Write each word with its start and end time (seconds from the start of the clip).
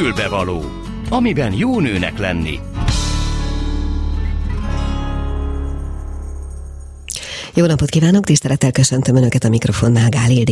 Fülbevaló, 0.00 0.64
amiben 1.08 1.52
jó 1.52 1.80
nőnek 1.80 2.18
lenni. 2.18 2.58
Jó 7.54 7.66
napot 7.66 7.88
kívánok, 7.88 8.24
tisztelettel 8.24 8.72
köszöntöm 8.72 9.16
Önöket 9.16 9.44
a 9.44 9.48
mikrofonnál, 9.48 10.08
Gál. 10.08 10.44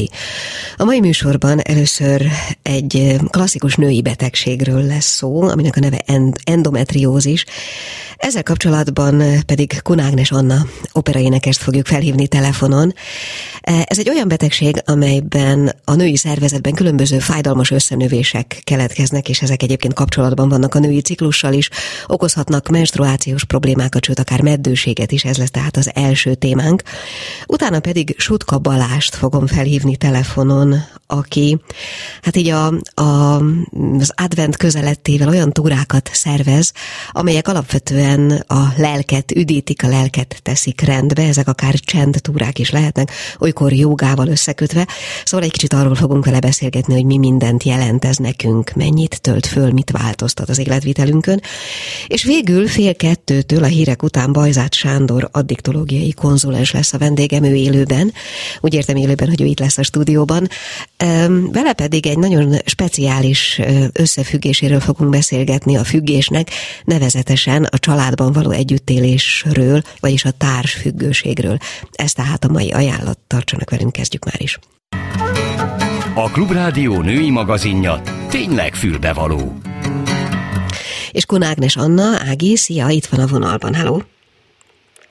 A 0.76 0.84
mai 0.84 1.00
műsorban 1.00 1.61
először 1.61 2.26
egy 2.62 3.16
klasszikus 3.30 3.75
női 3.75 4.03
betegségről 4.03 4.82
lesz 4.82 5.14
szó, 5.16 5.43
aminek 5.43 5.76
a 5.76 5.80
neve 5.80 6.04
endometriózis. 6.44 7.44
Ezzel 8.19 8.43
kapcsolatban 8.43 9.23
pedig 9.46 9.82
Kunágnes 9.82 10.30
Anna 10.30 10.67
operaénekest 10.93 11.62
fogjuk 11.62 11.87
felhívni 11.87 12.29
telefonon. 12.29 12.95
Ez 13.62 13.98
egy 13.98 14.09
olyan 14.09 14.29
betegség, 14.29 14.82
amelyben 14.85 15.75
a 15.85 15.95
női 15.95 16.17
szervezetben 16.17 16.75
különböző 16.75 17.18
fájdalmas 17.18 17.71
összenövések 17.71 18.61
keletkeznek, 18.64 19.29
és 19.29 19.43
ezek 19.43 19.62
egyébként 19.62 19.95
kapcsolatban 19.95 20.49
vannak 20.49 20.75
a 20.75 20.79
női 20.79 21.00
ciklussal 21.00 21.53
is, 21.53 21.71
okozhatnak 22.07 22.68
menstruációs 22.68 23.45
problémákat, 23.45 24.04
sőt 24.04 24.18
akár 24.18 24.40
meddőséget 24.40 25.12
is, 25.12 25.25
ez 25.25 25.37
lesz 25.37 25.50
tehát 25.50 25.76
az 25.76 25.90
első 25.95 26.35
témánk. 26.35 26.82
Utána 27.46 27.81
pedig 27.81 28.14
Sutka 28.18 28.59
Balást 28.59 29.14
fogom 29.14 29.46
felhívni 29.46 29.96
telefonon, 29.96 30.85
aki 31.07 31.61
hát 32.23 32.37
így 32.37 32.48
a, 32.48 32.67
a, 32.95 33.37
az 33.98 34.12
advent 34.14 34.56
közelettével 34.56 35.28
olyan 35.28 35.53
túrákat 35.53 36.11
szervez, 36.12 36.73
amelyek 37.11 37.48
alapvetően 37.48 38.08
a 38.47 38.72
lelket 38.77 39.33
üdítik, 39.33 39.83
a 39.83 39.89
lelket 39.89 40.41
teszik 40.42 40.80
rendbe, 40.80 41.22
ezek 41.22 41.48
akár 41.48 41.75
csend 41.75 42.19
túrák 42.22 42.58
is 42.58 42.70
lehetnek, 42.70 43.11
olykor 43.39 43.72
jogával 43.72 44.28
összekötve. 44.28 44.86
Szóval 45.25 45.47
egy 45.47 45.53
kicsit 45.53 45.72
arról 45.72 45.94
fogunk 45.94 46.25
vele 46.25 46.39
beszélgetni, 46.39 46.94
hogy 46.94 47.05
mi 47.05 47.19
mindent 47.19 47.62
jelent 47.62 48.05
ez 48.05 48.17
nekünk, 48.17 48.72
mennyit 48.75 49.20
tölt 49.20 49.47
föl, 49.47 49.73
mit 49.73 49.91
változtat 49.91 50.48
az 50.48 50.59
életvitelünkön. 50.59 51.41
És 52.06 52.25
végül 52.25 52.69
fél 52.69 52.95
kettőtől 52.95 53.64
a 53.64 53.67
hírek 53.67 54.03
után 54.03 54.33
Bajzát 54.33 54.75
Sándor 54.75 55.29
addiktológiai 55.33 56.12
konzulens 56.12 56.70
lesz 56.70 56.92
a 56.92 56.98
vendégem, 56.98 57.45
ő 57.45 57.55
élőben. 57.55 58.12
Úgy 58.61 58.75
értem 58.75 58.97
élőben, 58.97 59.29
hogy 59.29 59.41
ő 59.41 59.45
itt 59.45 59.61
lesz 59.61 59.79
a 59.79 59.83
stúdióban. 59.83 60.48
Vele 61.53 61.73
pedig 61.73 62.06
egy 62.06 62.19
nagyon 62.19 62.56
speciális 62.64 63.61
összefüggéséről 63.92 64.81
fogunk 64.81 65.11
beszélgetni 65.11 65.77
a 65.77 65.84
függésnek, 65.84 66.51
nevezetesen 66.84 67.64
a 67.64 67.79
családban 67.99 68.33
való 68.33 68.51
együttélésről, 68.51 69.83
vagyis 70.01 70.25
a 70.25 70.31
társfüggőségről. 70.31 71.59
Ez 71.93 72.13
tehát 72.13 72.45
a 72.45 72.49
mai 72.49 72.71
ajánlat. 72.71 73.19
Tartsanak 73.27 73.71
velünk, 73.71 73.93
kezdjük 73.93 74.25
már 74.25 74.41
is. 74.41 74.59
A 76.15 76.31
Klubrádió 76.31 77.01
női 77.01 77.31
magazinja 77.31 78.03
tényleg 78.29 78.75
fülbevaló. 78.75 79.59
És 81.11 81.25
Kunágnes 81.25 81.77
Anna, 81.77 82.19
Ági, 82.29 82.57
szia, 82.57 82.89
itt 82.89 83.07
van 83.07 83.21
a 83.21 83.27
vonalban, 83.27 83.75
hello! 83.75 83.99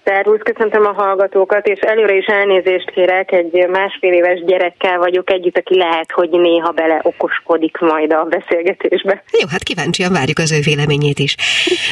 Szervusz, 0.08 0.40
köszöntöm 0.44 0.86
a 0.86 0.94
hallgatókat, 0.94 1.68
és 1.68 1.80
előre 1.80 2.16
is 2.16 2.26
elnézést 2.26 2.90
kérek, 2.90 3.32
egy 3.32 3.68
másfél 3.70 4.14
éves 4.14 4.44
gyerekkel 4.46 4.98
vagyok 4.98 5.32
együtt, 5.32 5.58
aki 5.58 5.78
lehet, 5.78 6.12
hogy 6.12 6.30
néha 6.30 6.72
bele 6.72 7.00
okoskodik 7.04 7.78
majd 7.78 8.14
a 8.14 8.24
beszélgetésbe. 8.24 9.24
Jó, 9.42 9.48
hát 9.52 9.64
kíváncsian 9.64 10.12
várjuk 10.12 10.38
az 10.38 10.52
ő 10.52 10.60
véleményét 10.64 11.20
is. 11.20 11.36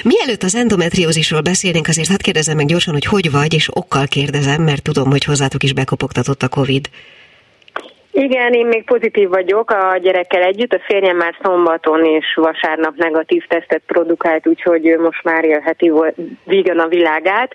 Mielőtt 0.03 0.43
az 0.43 0.55
endometriózisról 0.55 1.41
beszélnénk, 1.41 1.88
azért 1.88 2.08
hát 2.08 2.21
kérdezem 2.21 2.55
meg 2.55 2.66
gyorsan, 2.66 2.93
hogy 2.93 3.05
hogy 3.05 3.31
vagy, 3.31 3.53
és 3.53 3.69
okkal 3.73 4.05
kérdezem, 4.09 4.61
mert 4.61 4.83
tudom, 4.83 5.09
hogy 5.09 5.23
hozzátok 5.23 5.63
is 5.63 5.73
bekopogtatott 5.73 6.41
a 6.41 6.49
Covid. 6.49 6.86
Igen, 8.11 8.53
én 8.53 8.66
még 8.66 8.83
pozitív 8.83 9.30
vagyok 9.30 9.71
a 9.71 9.97
gyerekkel 10.02 10.43
együtt. 10.43 10.73
A 10.73 10.80
férjem 10.88 11.17
már 11.17 11.36
szombaton 11.43 12.05
és 12.05 12.25
vasárnap 12.36 12.95
negatív 12.95 13.43
tesztet 13.47 13.81
produkált, 13.86 14.47
úgyhogy 14.47 14.83
most 14.99 15.23
már 15.23 15.43
élheti 15.43 15.91
vígan 16.43 16.80
a 16.80 16.87
világát. 16.87 17.54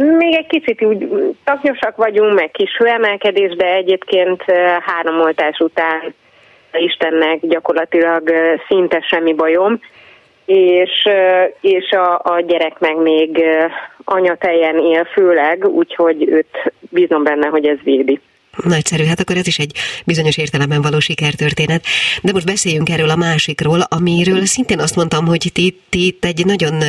Még 0.00 0.34
egy 0.34 0.46
kicsit 0.46 0.84
úgy 0.84 1.08
taknyosak 1.44 1.96
vagyunk, 1.96 2.34
meg 2.34 2.50
kis 2.50 2.76
hőemelkedés, 2.76 3.56
de 3.56 3.74
egyébként 3.74 4.42
három 4.80 5.20
oltás 5.20 5.58
után 5.58 6.14
Istennek 6.72 7.38
gyakorlatilag 7.40 8.30
szinte 8.68 9.00
semmi 9.00 9.34
bajom, 9.34 9.80
és, 10.44 11.08
és 11.60 11.90
a, 11.90 12.20
a 12.24 12.40
gyerek 12.40 12.78
meg 12.78 12.96
még 12.96 13.44
anyatejen 14.04 14.78
él 14.78 15.04
főleg, 15.04 15.68
úgyhogy 15.68 16.28
őt 16.28 16.72
bízom 16.90 17.22
benne, 17.22 17.46
hogy 17.46 17.66
ez 17.66 17.78
védi. 17.82 18.20
Nagyszerű, 18.64 19.04
hát 19.04 19.20
akkor 19.20 19.36
ez 19.36 19.46
is 19.46 19.58
egy 19.58 19.76
bizonyos 20.04 20.36
értelemben 20.36 20.82
való 20.82 21.00
sikertörténet. 21.00 21.84
De 22.22 22.32
most 22.32 22.46
beszéljünk 22.46 22.88
erről 22.88 23.10
a 23.10 23.16
másikról, 23.16 23.80
amiről 23.80 24.46
szintén 24.46 24.78
azt 24.78 24.96
mondtam, 24.96 25.26
hogy 25.26 25.50
ti, 25.52 25.80
ti 25.88 26.06
itt 26.06 26.24
egy 26.24 26.44
nagyon, 26.44 26.82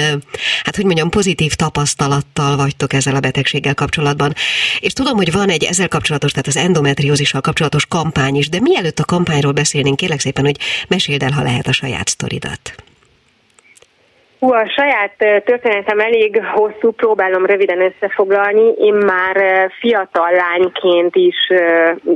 hát 0.63 0.75
hogy 0.75 0.85
mondjam, 0.85 1.09
pozitív 1.09 1.53
tapasztalattal 1.53 2.55
vagytok 2.55 2.93
ezzel 2.93 3.15
a 3.15 3.19
betegséggel 3.19 3.73
kapcsolatban. 3.73 4.33
És 4.79 4.93
tudom, 4.93 5.15
hogy 5.15 5.31
van 5.31 5.49
egy 5.49 5.63
ezzel 5.63 5.87
kapcsolatos, 5.87 6.31
tehát 6.31 6.47
az 6.47 6.57
endometriózissal 6.57 7.41
kapcsolatos 7.41 7.85
kampány 7.85 8.35
is, 8.35 8.49
de 8.49 8.59
mielőtt 8.61 8.99
a 8.99 9.05
kampányról 9.05 9.51
beszélnénk, 9.51 9.95
kérlek 9.95 10.19
szépen, 10.19 10.45
hogy 10.45 10.57
meséld 10.87 11.23
el, 11.23 11.31
ha 11.31 11.43
lehet 11.43 11.67
a 11.67 11.71
saját 11.71 12.07
sztoridat. 12.07 12.83
Hú, 14.39 14.53
a 14.53 14.69
saját 14.69 15.13
történetem 15.17 15.99
elég 15.99 16.43
hosszú, 16.43 16.91
próbálom 16.91 17.45
röviden 17.45 17.81
összefoglalni. 17.81 18.73
Én 18.77 18.93
már 18.93 19.35
fiatal 19.79 20.31
lányként 20.31 21.15
is 21.15 21.35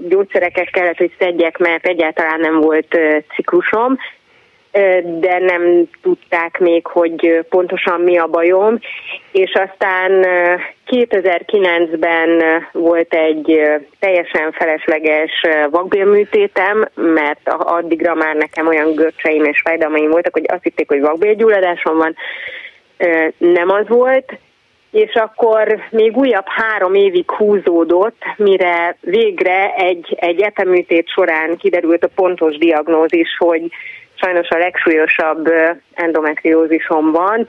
gyógyszereket 0.07 0.69
kellett, 0.69 0.97
hogy 0.97 1.15
szedjek, 1.19 1.57
mert 1.57 1.85
egyáltalán 1.85 2.39
nem 2.39 2.59
volt 2.59 2.97
ciklusom, 3.35 3.97
de 5.19 5.39
nem 5.39 5.83
tudták 6.01 6.59
még, 6.59 6.87
hogy 6.87 7.45
pontosan 7.49 8.01
mi 8.01 8.17
a 8.17 8.27
bajom. 8.27 8.79
És 9.31 9.53
aztán 9.53 10.25
2009-ben 10.87 12.43
volt 12.71 13.13
egy 13.13 13.61
teljesen 13.99 14.51
felesleges 14.51 15.31
vakbélműtétem, 15.69 16.87
mert 16.95 17.49
addigra 17.57 18.13
már 18.13 18.35
nekem 18.35 18.67
olyan 18.67 18.95
görcseim 18.95 19.43
és 19.43 19.61
fájdalmaim 19.63 20.09
voltak, 20.09 20.33
hogy 20.33 20.45
azt 20.47 20.63
hitték, 20.63 20.87
hogy 20.87 21.01
vakbélgyulladásom 21.01 21.97
van. 21.97 22.15
Nem 23.37 23.69
az 23.69 23.87
volt, 23.87 24.33
és 24.91 25.13
akkor 25.13 25.79
még 25.89 26.17
újabb 26.17 26.45
három 26.47 26.93
évig 26.93 27.31
húzódott, 27.31 28.23
mire 28.37 28.97
végre 29.01 29.73
egy, 29.75 30.17
egy 30.19 30.41
eteműtét 30.41 31.09
során 31.09 31.57
kiderült 31.57 32.03
a 32.03 32.09
pontos 32.15 32.57
diagnózis, 32.57 33.37
hogy 33.37 33.71
sajnos 34.15 34.49
a 34.49 34.57
legsúlyosabb 34.57 35.49
endometriózisom 35.93 37.11
van, 37.11 37.47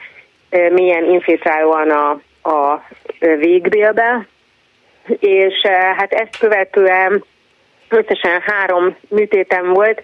milyen 0.71 1.05
infiltrálóan 1.05 1.91
a, 1.91 2.11
a 2.51 2.87
végbélbe, 3.19 4.27
és 5.19 5.55
hát 5.97 6.13
ezt 6.13 6.39
követően 6.39 7.25
összesen 7.89 8.41
három 8.41 8.97
műtétem 9.09 9.73
volt, 9.73 10.03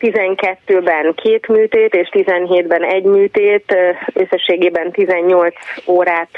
12-ben 0.00 1.14
két 1.14 1.48
műtét, 1.48 1.94
és 1.94 2.08
17-ben 2.12 2.84
egy 2.84 3.04
műtét, 3.04 3.76
összességében 4.12 4.90
18 4.90 5.54
órát 5.86 6.28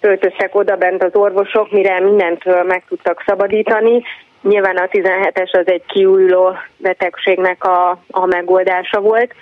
töltöttek 0.00 0.54
oda 0.54 0.76
bent 0.76 1.02
az 1.02 1.14
orvosok, 1.14 1.70
mire 1.70 2.00
mindentől 2.00 2.62
meg 2.62 2.84
tudtak 2.88 3.22
szabadítani. 3.26 4.02
Nyilván 4.42 4.76
a 4.76 4.86
17-es 4.86 5.50
az 5.50 5.66
egy 5.66 5.82
kiújuló 5.86 6.56
betegségnek 6.76 7.64
a, 7.64 7.90
a 8.10 8.26
megoldása 8.26 9.00
volt, 9.00 9.34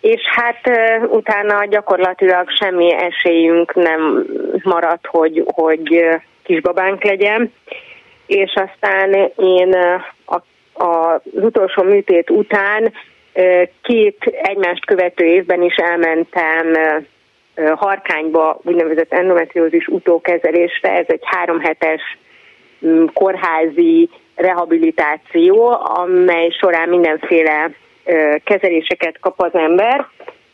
és 0.00 0.20
hát 0.24 0.70
utána 1.08 1.64
gyakorlatilag 1.64 2.50
semmi 2.50 2.94
esélyünk 2.94 3.74
nem 3.74 4.26
maradt, 4.62 5.06
hogy, 5.06 5.44
hogy 5.46 6.08
kisbabánk 6.42 7.04
legyen, 7.04 7.52
és 8.26 8.54
aztán 8.54 9.32
én 9.36 9.74
a, 10.24 10.34
a, 10.84 10.84
az 10.84 11.20
utolsó 11.32 11.82
műtét 11.82 12.30
után 12.30 12.92
két 13.82 14.24
egymást 14.42 14.86
követő 14.86 15.24
évben 15.24 15.62
is 15.62 15.74
elmentem 15.74 16.72
harkányba 17.74 18.60
úgynevezett 18.62 19.12
endometriózis 19.12 19.86
utókezelésre, 19.86 20.90
ez 20.90 21.06
egy 21.08 21.22
három 21.24 21.60
hetes 21.60 22.02
kórházi 23.12 24.08
rehabilitáció, 24.34 25.80
amely 25.84 26.50
során 26.50 26.88
mindenféle 26.88 27.70
kezeléseket 28.44 29.18
kap 29.20 29.40
az 29.40 29.54
ember, 29.54 30.06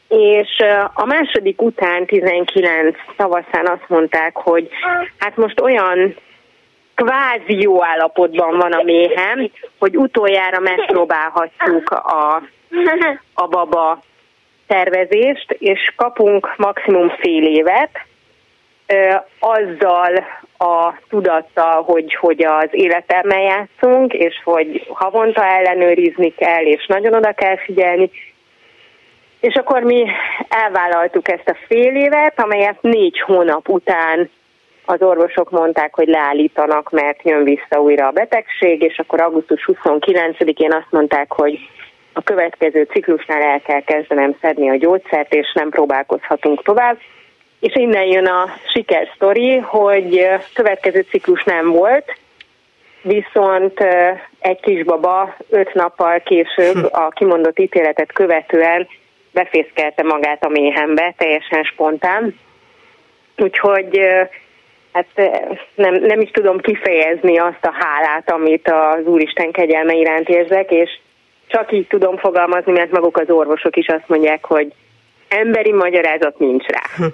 és 0.09 0.63
a 0.95 1.05
második 1.05 1.63
után 1.63 2.07
19 2.07 2.97
tavaszán 3.17 3.67
azt 3.67 3.89
mondták, 3.89 4.37
hogy 4.37 4.69
hát 5.19 5.37
most 5.37 5.61
olyan 5.61 6.15
kvázi 6.95 7.61
jó 7.61 7.85
állapotban 7.85 8.57
van 8.57 8.73
a 8.73 8.83
méhem, 8.83 9.51
hogy 9.79 9.97
utoljára 9.97 10.61
megpróbálhatjuk 10.61 11.91
a, 11.91 12.43
a 13.35 13.47
baba 13.47 14.03
tervezést, 14.67 15.57
és 15.59 15.93
kapunk 15.97 16.55
maximum 16.57 17.09
fél 17.09 17.45
évet, 17.47 17.91
azzal 19.39 20.25
a 20.59 20.95
tudattal, 21.09 21.83
hogy, 21.83 22.15
hogy 22.15 22.45
az 22.45 22.69
életemmel 22.71 23.41
játszunk, 23.41 24.13
és 24.13 24.41
hogy 24.45 24.87
havonta 24.89 25.45
ellenőrizni 25.45 26.35
kell, 26.35 26.65
és 26.65 26.87
nagyon 26.87 27.15
oda 27.15 27.33
kell 27.33 27.57
figyelni, 27.57 28.11
És 29.41 29.55
akkor 29.55 29.83
mi 29.83 30.07
elvállaltuk 30.49 31.29
ezt 31.29 31.49
a 31.49 31.57
fél 31.67 31.97
évet, 31.97 32.41
amelyet 32.41 32.83
négy 32.83 33.21
hónap 33.21 33.69
után 33.69 34.31
az 34.85 35.03
orvosok 35.03 35.51
mondták, 35.51 35.95
hogy 35.95 36.09
leállítanak, 36.09 36.91
mert 36.91 37.23
jön 37.23 37.45
vissza 37.45 37.81
újra 37.81 38.07
a 38.07 38.11
betegség, 38.11 38.83
és 38.83 38.99
akkor 38.99 39.21
augusztus 39.21 39.69
29-én 39.73 40.73
azt 40.73 40.91
mondták, 40.91 41.33
hogy 41.33 41.59
a 42.13 42.23
következő 42.23 42.83
ciklusnál 42.83 43.43
el 43.43 43.61
kell 43.61 43.81
kezdenem 43.81 44.37
szedni 44.41 44.71
a 44.71 44.77
gyógyszert, 44.77 45.35
és 45.35 45.53
nem 45.55 45.69
próbálkozhatunk 45.69 46.63
tovább. 46.63 46.99
És 47.61 47.75
innen 47.75 48.05
jön 48.05 48.27
a 48.27 48.55
sikersztori, 48.73 49.57
hogy 49.57 50.29
következő 50.55 51.07
ciklus 51.11 51.45
nem 51.45 51.71
volt, 51.71 52.17
viszont 53.03 53.85
egy 54.39 54.61
kisbaba 54.61 55.37
öt 55.49 55.75
nappal 55.75 56.21
később 56.21 56.75
hm. 56.75 56.87
a 56.91 57.09
kimondott 57.09 57.59
ítéletet 57.59 58.13
követően 58.13 58.89
befészkelte 59.33 60.03
magát 60.03 60.45
a 60.45 60.49
méhembe, 60.49 61.15
teljesen 61.17 61.63
spontán. 61.63 62.39
Úgyhogy 63.37 64.01
hát 64.93 65.07
nem, 65.75 65.95
nem 65.95 66.21
is 66.21 66.31
tudom 66.31 66.61
kifejezni 66.61 67.39
azt 67.39 67.65
a 67.65 67.75
hálát, 67.79 68.31
amit 68.31 68.71
az 68.71 69.07
Úristen 69.07 69.51
kegyelme 69.51 69.95
iránt 69.95 70.29
érzek, 70.29 70.71
és 70.71 70.99
csak 71.47 71.73
így 71.73 71.87
tudom 71.87 72.17
fogalmazni, 72.17 72.73
mert 72.73 72.91
maguk 72.91 73.17
az 73.17 73.31
orvosok 73.31 73.77
is 73.77 73.87
azt 73.87 74.09
mondják, 74.09 74.45
hogy 74.45 74.73
emberi 75.29 75.73
magyarázat 75.73 76.39
nincs 76.39 76.67
rá. 76.67 77.07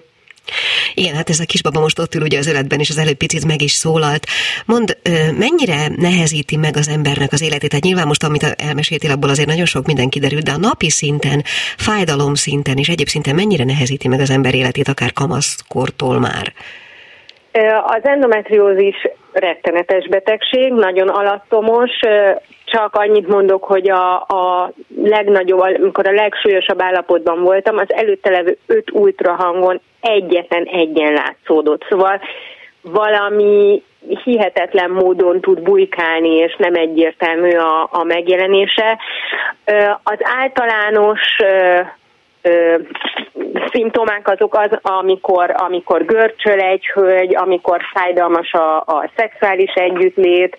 Igen, 0.95 1.15
hát 1.15 1.29
ez 1.29 1.41
a 1.41 1.45
kisbaba 1.45 1.81
most 1.81 1.99
ott 1.99 2.15
ül 2.15 2.23
ugye 2.23 2.39
az 2.39 2.49
életben, 2.49 2.81
és 2.81 2.91
az 2.91 2.99
előbb 2.99 3.17
picit 3.17 3.47
meg 3.47 3.63
is 3.63 3.73
szólalt. 3.73 4.27
Mond, 4.67 4.97
mennyire 5.39 5.89
nehezíti 5.97 6.57
meg 6.57 6.77
az 6.77 6.89
embernek 6.89 7.33
az 7.33 7.43
életét? 7.43 7.69
Tehát 7.69 7.85
nyilván 7.85 8.07
most, 8.07 8.25
amit 8.25 8.55
elmeséltél, 8.69 9.11
abból 9.11 9.31
azért 9.31 9.49
nagyon 9.49 9.65
sok 9.65 9.87
minden 9.87 10.09
kiderült, 10.09 10.45
de 10.45 10.53
a 10.53 10.59
napi 10.59 10.91
szinten, 10.91 11.43
fájdalom 11.77 12.35
szinten 12.35 12.77
és 12.77 12.89
egyéb 12.89 13.07
szinten 13.07 13.35
mennyire 13.35 13.65
nehezíti 13.65 14.09
meg 14.09 14.21
az 14.21 14.31
ember 14.31 14.55
életét, 14.55 14.89
akár 14.89 15.13
kamaszkortól 15.13 16.19
már? 16.19 16.53
Az 17.87 18.01
endometriózis 18.03 18.97
rettenetes 19.33 20.09
betegség, 20.09 20.73
nagyon 20.73 21.09
alattomos, 21.09 21.91
csak 22.65 22.95
annyit 22.95 23.29
mondok, 23.29 23.65
hogy 23.65 23.91
a, 23.91 24.15
a 24.15 24.73
legnagyobb, 25.03 25.61
amikor 25.61 26.07
a 26.07 26.13
legsúlyosabb 26.13 26.83
állapotban 26.83 27.43
voltam, 27.43 27.79
az 27.79 27.93
előtte 27.93 28.31
levő 28.31 28.59
öt 28.67 28.91
ultrahangon 28.91 29.81
egyetlen 30.05 30.65
egyen 30.65 31.13
látszódott. 31.13 31.85
Szóval 31.89 32.21
valami 32.81 33.83
hihetetlen 34.25 34.91
módon 34.91 35.41
tud 35.41 35.61
bujkálni, 35.61 36.35
és 36.35 36.57
nem 36.59 36.75
egyértelmű 36.75 37.57
a, 37.57 37.89
a 37.91 38.05
megjelenése. 38.05 38.99
Az 40.03 40.19
általános 40.21 41.21
ö, 42.43 42.77
szimptomák 43.73 44.29
azok 44.29 44.55
az, 44.55 44.79
amikor, 44.83 45.55
amikor 45.57 46.05
görcsöl 46.05 46.61
egy 46.61 46.87
hölgy, 46.87 47.37
amikor 47.37 47.81
fájdalmas 47.93 48.53
a, 48.53 48.77
a 48.77 49.11
szexuális 49.17 49.73
együttlét, 49.73 50.59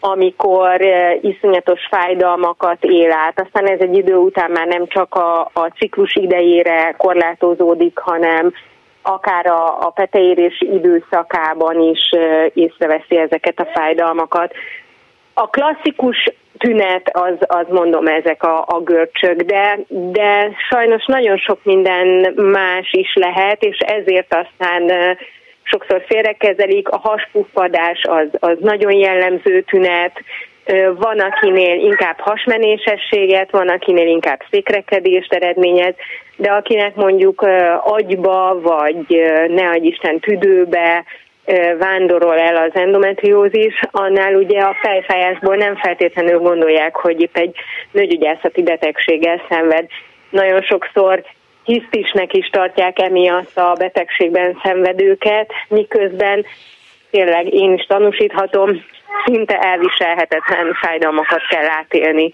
amikor 0.00 0.80
uh, 0.80 1.24
iszonyatos 1.24 1.80
fájdalmakat 1.90 2.84
él 2.84 3.12
át. 3.12 3.40
Aztán 3.40 3.66
ez 3.66 3.80
egy 3.80 3.96
idő 3.96 4.14
után 4.14 4.50
már 4.50 4.66
nem 4.66 4.86
csak 4.86 5.14
a, 5.14 5.40
a 5.40 5.72
ciklus 5.78 6.14
idejére 6.14 6.94
korlátozódik, 6.98 7.98
hanem 7.98 8.52
akár 9.08 9.46
a, 9.46 9.86
a 9.86 9.90
peteérés 9.90 10.60
időszakában 10.60 11.80
is 11.80 12.10
észreveszi 12.54 13.16
ezeket 13.16 13.60
a 13.60 13.70
fájdalmakat. 13.74 14.54
A 15.34 15.50
klasszikus 15.50 16.32
tünet, 16.58 17.10
az, 17.12 17.34
az 17.40 17.66
mondom 17.68 18.06
ezek 18.06 18.42
a, 18.42 18.64
a 18.66 18.80
görcsök, 18.80 19.40
de, 19.40 19.78
de 19.88 20.50
sajnos 20.70 21.04
nagyon 21.06 21.36
sok 21.36 21.58
minden 21.62 22.32
más 22.36 22.92
is 22.92 23.14
lehet, 23.14 23.62
és 23.62 23.78
ezért 23.78 24.34
aztán 24.34 24.90
sokszor 25.62 26.04
félrekezelik, 26.08 26.88
a 26.88 26.98
haspufpadás 26.98 28.02
az, 28.02 28.28
az 28.38 28.56
nagyon 28.60 28.92
jellemző 28.92 29.60
tünet, 29.60 30.22
van, 30.96 31.20
akinél 31.20 31.78
inkább 31.78 32.18
hasmenésességet, 32.18 33.50
van, 33.50 33.68
akinél 33.68 34.06
inkább 34.06 34.40
székrekedést 34.50 35.32
eredményez, 35.32 35.94
de 36.36 36.50
akinek 36.50 36.94
mondjuk 36.94 37.46
agyba, 37.82 38.60
vagy 38.60 39.06
ne 39.48 39.68
adj 39.68 39.86
Isten 39.86 40.18
tüdőbe, 40.18 41.04
vándorol 41.78 42.38
el 42.38 42.56
az 42.56 42.70
endometriózis, 42.74 43.80
annál 43.90 44.34
ugye 44.34 44.60
a 44.60 44.76
fejfájásból 44.80 45.56
nem 45.56 45.76
feltétlenül 45.76 46.38
gondolják, 46.38 46.96
hogy 46.96 47.20
itt 47.20 47.36
egy 47.36 47.54
nőgyügyászati 47.90 48.62
betegséggel 48.62 49.42
szenved. 49.48 49.86
Nagyon 50.30 50.62
sokszor 50.62 51.22
hisztisnek 51.64 52.32
is 52.32 52.48
tartják 52.48 52.98
emiatt 52.98 53.56
a 53.56 53.72
betegségben 53.78 54.58
szenvedőket, 54.62 55.50
miközben 55.68 56.44
tényleg 57.10 57.54
én 57.54 57.72
is 57.72 57.84
tanúsíthatom, 57.86 58.84
szinte 59.24 59.58
elviselhetetlen 59.58 60.74
fájdalmakat 60.80 61.40
kell 61.48 61.68
átélni 61.68 62.32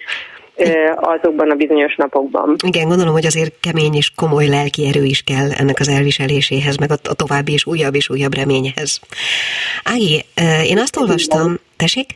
azokban 0.97 1.51
a 1.51 1.55
bizonyos 1.55 1.95
napokban. 1.97 2.57
Igen, 2.65 2.89
gondolom, 2.89 3.13
hogy 3.13 3.27
azért 3.27 3.55
kemény 3.61 3.95
és 3.95 4.11
komoly 4.17 4.47
lelki 4.47 4.87
erő 4.87 5.05
is 5.05 5.23
kell 5.23 5.51
ennek 5.51 5.81
az 5.81 5.89
elviseléséhez, 5.89 6.77
meg 6.77 6.91
a, 6.91 7.15
további 7.15 7.53
és 7.53 7.67
újabb 7.67 7.95
és 7.95 8.11
újabb 8.11 8.35
reményhez. 8.35 9.01
Ági, 9.85 10.25
én 10.65 10.79
azt 10.79 10.97
olvastam, 10.97 11.59
tessék? 11.77 12.07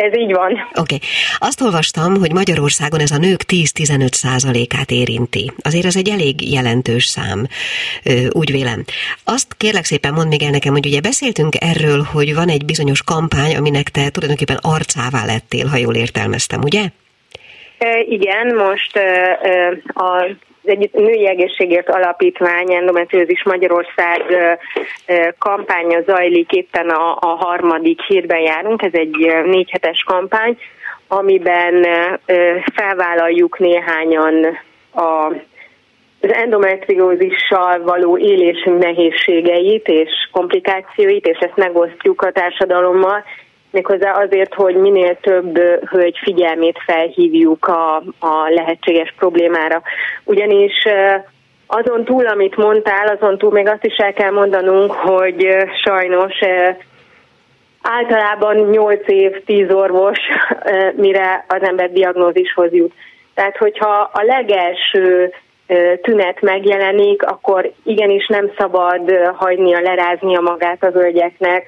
Ez 0.00 0.16
így 0.16 0.32
van. 0.32 0.52
Oké. 0.52 0.68
Okay. 0.80 0.98
Azt 1.38 1.60
olvastam, 1.60 2.16
hogy 2.16 2.32
Magyarországon 2.32 3.00
ez 3.00 3.10
a 3.10 3.18
nők 3.18 3.40
10-15 3.48 4.12
százalékát 4.12 4.90
érinti. 4.90 5.52
Azért 5.62 5.84
ez 5.84 5.96
egy 5.96 6.08
elég 6.08 6.52
jelentős 6.52 7.04
szám, 7.04 7.46
úgy 8.30 8.52
vélem. 8.52 8.84
Azt 9.24 9.54
kérlek 9.56 9.84
szépen 9.84 10.12
mondd 10.12 10.28
még 10.28 10.42
el 10.42 10.50
nekem, 10.50 10.72
hogy 10.72 10.86
ugye 10.86 11.00
beszéltünk 11.00 11.54
erről, 11.58 12.02
hogy 12.12 12.34
van 12.34 12.48
egy 12.48 12.64
bizonyos 12.64 13.02
kampány, 13.02 13.56
aminek 13.56 13.88
te 13.88 14.08
tulajdonképpen 14.08 14.58
arcává 14.60 15.24
lettél, 15.24 15.66
ha 15.66 15.76
jól 15.76 15.94
értelmeztem, 15.94 16.60
ugye? 16.60 16.82
Igen, 18.08 18.54
most 18.54 18.98
a 19.84 20.26
az 20.62 20.68
egy 20.70 20.90
női 20.92 21.26
egészségért 21.26 21.88
alapítvány, 21.88 22.72
endometriózis 22.72 23.44
Magyarország 23.44 24.22
kampánya 25.38 26.00
zajlik, 26.06 26.52
éppen 26.52 26.88
a, 26.88 27.16
a 27.20 27.26
harmadik 27.26 28.00
hírben 28.02 28.40
járunk, 28.40 28.82
ez 28.82 28.92
egy 28.92 29.32
négy 29.44 29.70
hetes 29.70 30.02
kampány, 30.02 30.58
amiben 31.08 31.86
felvállaljuk 32.74 33.58
néhányan 33.58 34.44
a 34.94 35.32
az 36.22 36.32
endometriózissal 36.32 37.82
való 37.82 38.18
élésünk 38.18 38.82
nehézségeit 38.82 39.88
és 39.88 40.10
komplikációit, 40.32 41.26
és 41.26 41.38
ezt 41.38 41.56
megosztjuk 41.56 42.22
a 42.22 42.32
társadalommal, 42.32 43.24
méghozzá 43.70 44.12
azért, 44.12 44.54
hogy 44.54 44.74
minél 44.74 45.16
több 45.20 45.58
hölgy 45.90 46.18
figyelmét 46.22 46.78
felhívjuk 46.86 47.66
a, 47.66 47.96
a 48.18 48.48
lehetséges 48.48 49.14
problémára. 49.16 49.82
Ugyanis 50.24 50.86
azon 51.66 52.04
túl, 52.04 52.26
amit 52.26 52.56
mondtál, 52.56 53.06
azon 53.06 53.38
túl 53.38 53.50
még 53.50 53.68
azt 53.68 53.84
is 53.84 53.96
el 53.96 54.12
kell 54.12 54.30
mondanunk, 54.30 54.92
hogy 54.92 55.56
sajnos 55.84 56.38
általában 57.82 58.56
8 58.56 59.00
év, 59.06 59.44
10 59.44 59.70
orvos, 59.72 60.18
mire 60.94 61.44
az 61.48 61.62
ember 61.62 61.92
diagnózishoz 61.92 62.72
jut. 62.72 62.92
Tehát, 63.34 63.56
hogyha 63.56 64.10
a 64.12 64.22
legelső 64.22 65.32
tünet 66.02 66.40
megjelenik, 66.40 67.22
akkor 67.22 67.72
igenis 67.84 68.26
nem 68.26 68.50
szabad 68.58 69.12
hagynia, 69.34 69.80
leráznia 69.80 70.40
magát 70.40 70.84
az 70.84 70.92
hölgyeknek 70.92 71.64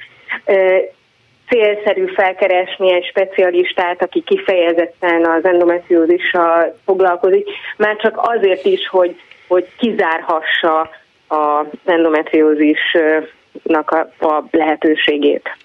célszerű 1.52 2.06
felkeresni 2.06 2.92
egy 2.92 3.04
specialistát, 3.04 4.02
aki 4.02 4.22
kifejezetten 4.26 5.24
az 5.24 5.44
endometriózissal 5.44 6.78
foglalkozik, 6.84 7.48
már 7.76 7.96
csak 7.96 8.14
azért 8.16 8.64
is, 8.64 8.88
hogy, 8.88 9.20
hogy 9.48 9.68
kizárhassa 9.78 10.90
az 11.26 11.66
endometriózisnak 11.84 13.90
a, 13.90 14.26
a 14.26 14.44
lehetőségét. 14.50 15.56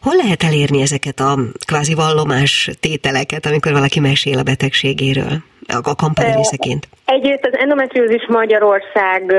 Hol 0.00 0.16
lehet 0.16 0.42
elérni 0.42 0.82
ezeket 0.82 1.18
a 1.18 1.38
kvázi 1.66 1.94
vallomás 1.94 2.70
tételeket, 2.80 3.46
amikor 3.46 3.72
valaki 3.72 4.00
mesél 4.00 4.38
a 4.38 4.42
betegségéről? 4.42 5.36
A 5.84 5.94
kampány 5.96 6.34
részeként. 6.34 6.88
Egyrészt 7.04 7.46
az 7.46 7.58
Endometriózis 7.58 8.26
Magyarország 8.28 9.34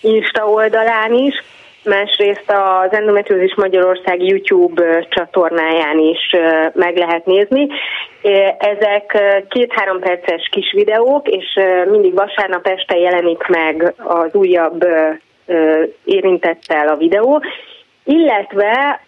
Insta 0.00 0.48
oldalán 0.48 1.12
is, 1.12 1.34
másrészt 1.84 2.44
az 2.46 2.92
Endometriózis 2.92 3.54
Magyarország 3.54 4.22
YouTube 4.22 5.06
csatornáján 5.08 5.98
is 5.98 6.36
meg 6.72 6.96
lehet 6.96 7.26
nézni. 7.26 7.68
Ezek 8.58 9.18
két-három 9.48 10.00
perces 10.00 10.48
kis 10.50 10.72
videók, 10.72 11.28
és 11.28 11.60
mindig 11.90 12.14
vasárnap 12.14 12.66
este 12.66 12.96
jelenik 12.98 13.46
meg 13.46 13.94
az 13.96 14.34
újabb 14.34 14.86
érintettel 16.04 16.88
a 16.88 16.96
videó, 16.96 17.42
illetve 18.04 19.00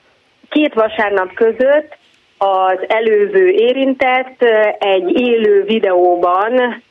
két 0.48 0.74
vasárnap 0.74 1.34
között 1.34 1.96
az 2.38 2.78
előző 2.88 3.48
érintett 3.48 4.42
egy 4.78 5.20
élő 5.20 5.62
videóban 5.62 6.82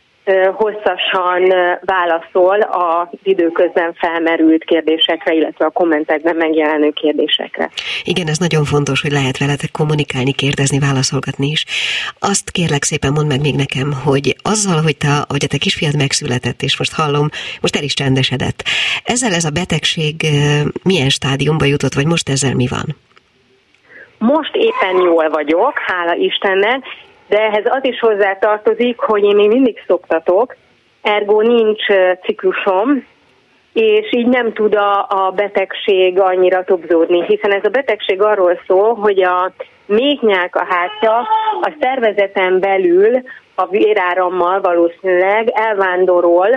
hosszasan 0.54 1.54
válaszol 1.82 2.62
az 2.62 3.08
időközben 3.24 3.94
felmerült 3.94 4.64
kérdésekre, 4.64 5.34
illetve 5.34 5.66
a 5.66 5.70
kommentekben 5.70 6.36
megjelenő 6.36 6.90
kérdésekre. 6.90 7.70
Igen, 8.04 8.28
ez 8.28 8.38
nagyon 8.38 8.64
fontos, 8.64 9.02
hogy 9.02 9.12
lehet 9.12 9.38
veletek 9.38 9.72
kommunikálni, 9.72 10.34
kérdezni, 10.34 10.80
válaszolgatni 10.80 11.48
is. 11.48 11.66
Azt 12.20 12.52
kérlek 12.52 12.84
szépen 12.84 13.12
mondd 13.12 13.28
meg 13.28 13.42
még 13.42 13.56
nekem, 13.56 13.94
hogy 14.04 14.36
azzal, 14.42 14.82
hogy, 14.82 14.98
te, 14.98 15.08
hogy 15.28 15.44
a 15.44 15.48
te 15.48 15.58
kisfiad 15.58 15.96
megszületett, 15.98 16.62
és 16.62 16.78
most 16.78 16.96
hallom, 16.96 17.28
most 17.62 17.76
el 17.76 17.84
is 17.84 17.94
csendesedett, 17.94 18.64
ezzel 19.04 19.34
ez 19.34 19.46
a 19.46 19.50
betegség 19.50 20.16
milyen 20.84 21.10
stádiumba 21.10 21.66
jutott, 21.66 21.94
vagy 21.94 22.06
most 22.06 22.30
ezzel 22.30 22.54
mi 22.54 22.68
van? 22.70 22.96
Most 24.18 24.56
éppen 24.56 25.02
jól 25.02 25.30
vagyok, 25.30 25.80
hála 25.80 26.16
Istennek, 26.16 26.84
de 27.28 27.38
ehhez 27.38 27.66
az 27.66 27.84
is 27.86 28.00
hozzá 28.00 28.38
tartozik, 28.38 29.00
hogy 29.00 29.24
én 29.24 29.36
még 29.36 29.48
mindig 29.48 29.84
szoktatok, 29.88 30.56
ergo 31.02 31.42
nincs 31.42 31.86
ciklusom, 32.24 33.06
és 33.74 34.12
így 34.12 34.28
nem 34.28 34.54
tud 34.54 34.76
a, 34.76 35.06
a 35.10 35.32
betegség 35.36 36.20
annyira 36.20 36.64
tobzódni, 36.64 37.26
hiszen 37.26 37.52
ez 37.52 37.66
a 37.66 37.70
betegség 37.70 38.22
arról 38.22 38.60
szól, 38.68 38.94
hogy 38.94 39.24
a 39.24 39.52
méhnyák 39.86 40.56
a 40.56 40.66
hátja 40.70 41.18
a 41.62 41.74
szervezeten 41.80 42.60
belül 42.60 43.22
a 43.56 43.68
vérárammal 43.68 44.62
valószínűleg 44.62 45.50
elvándorol 45.54 46.50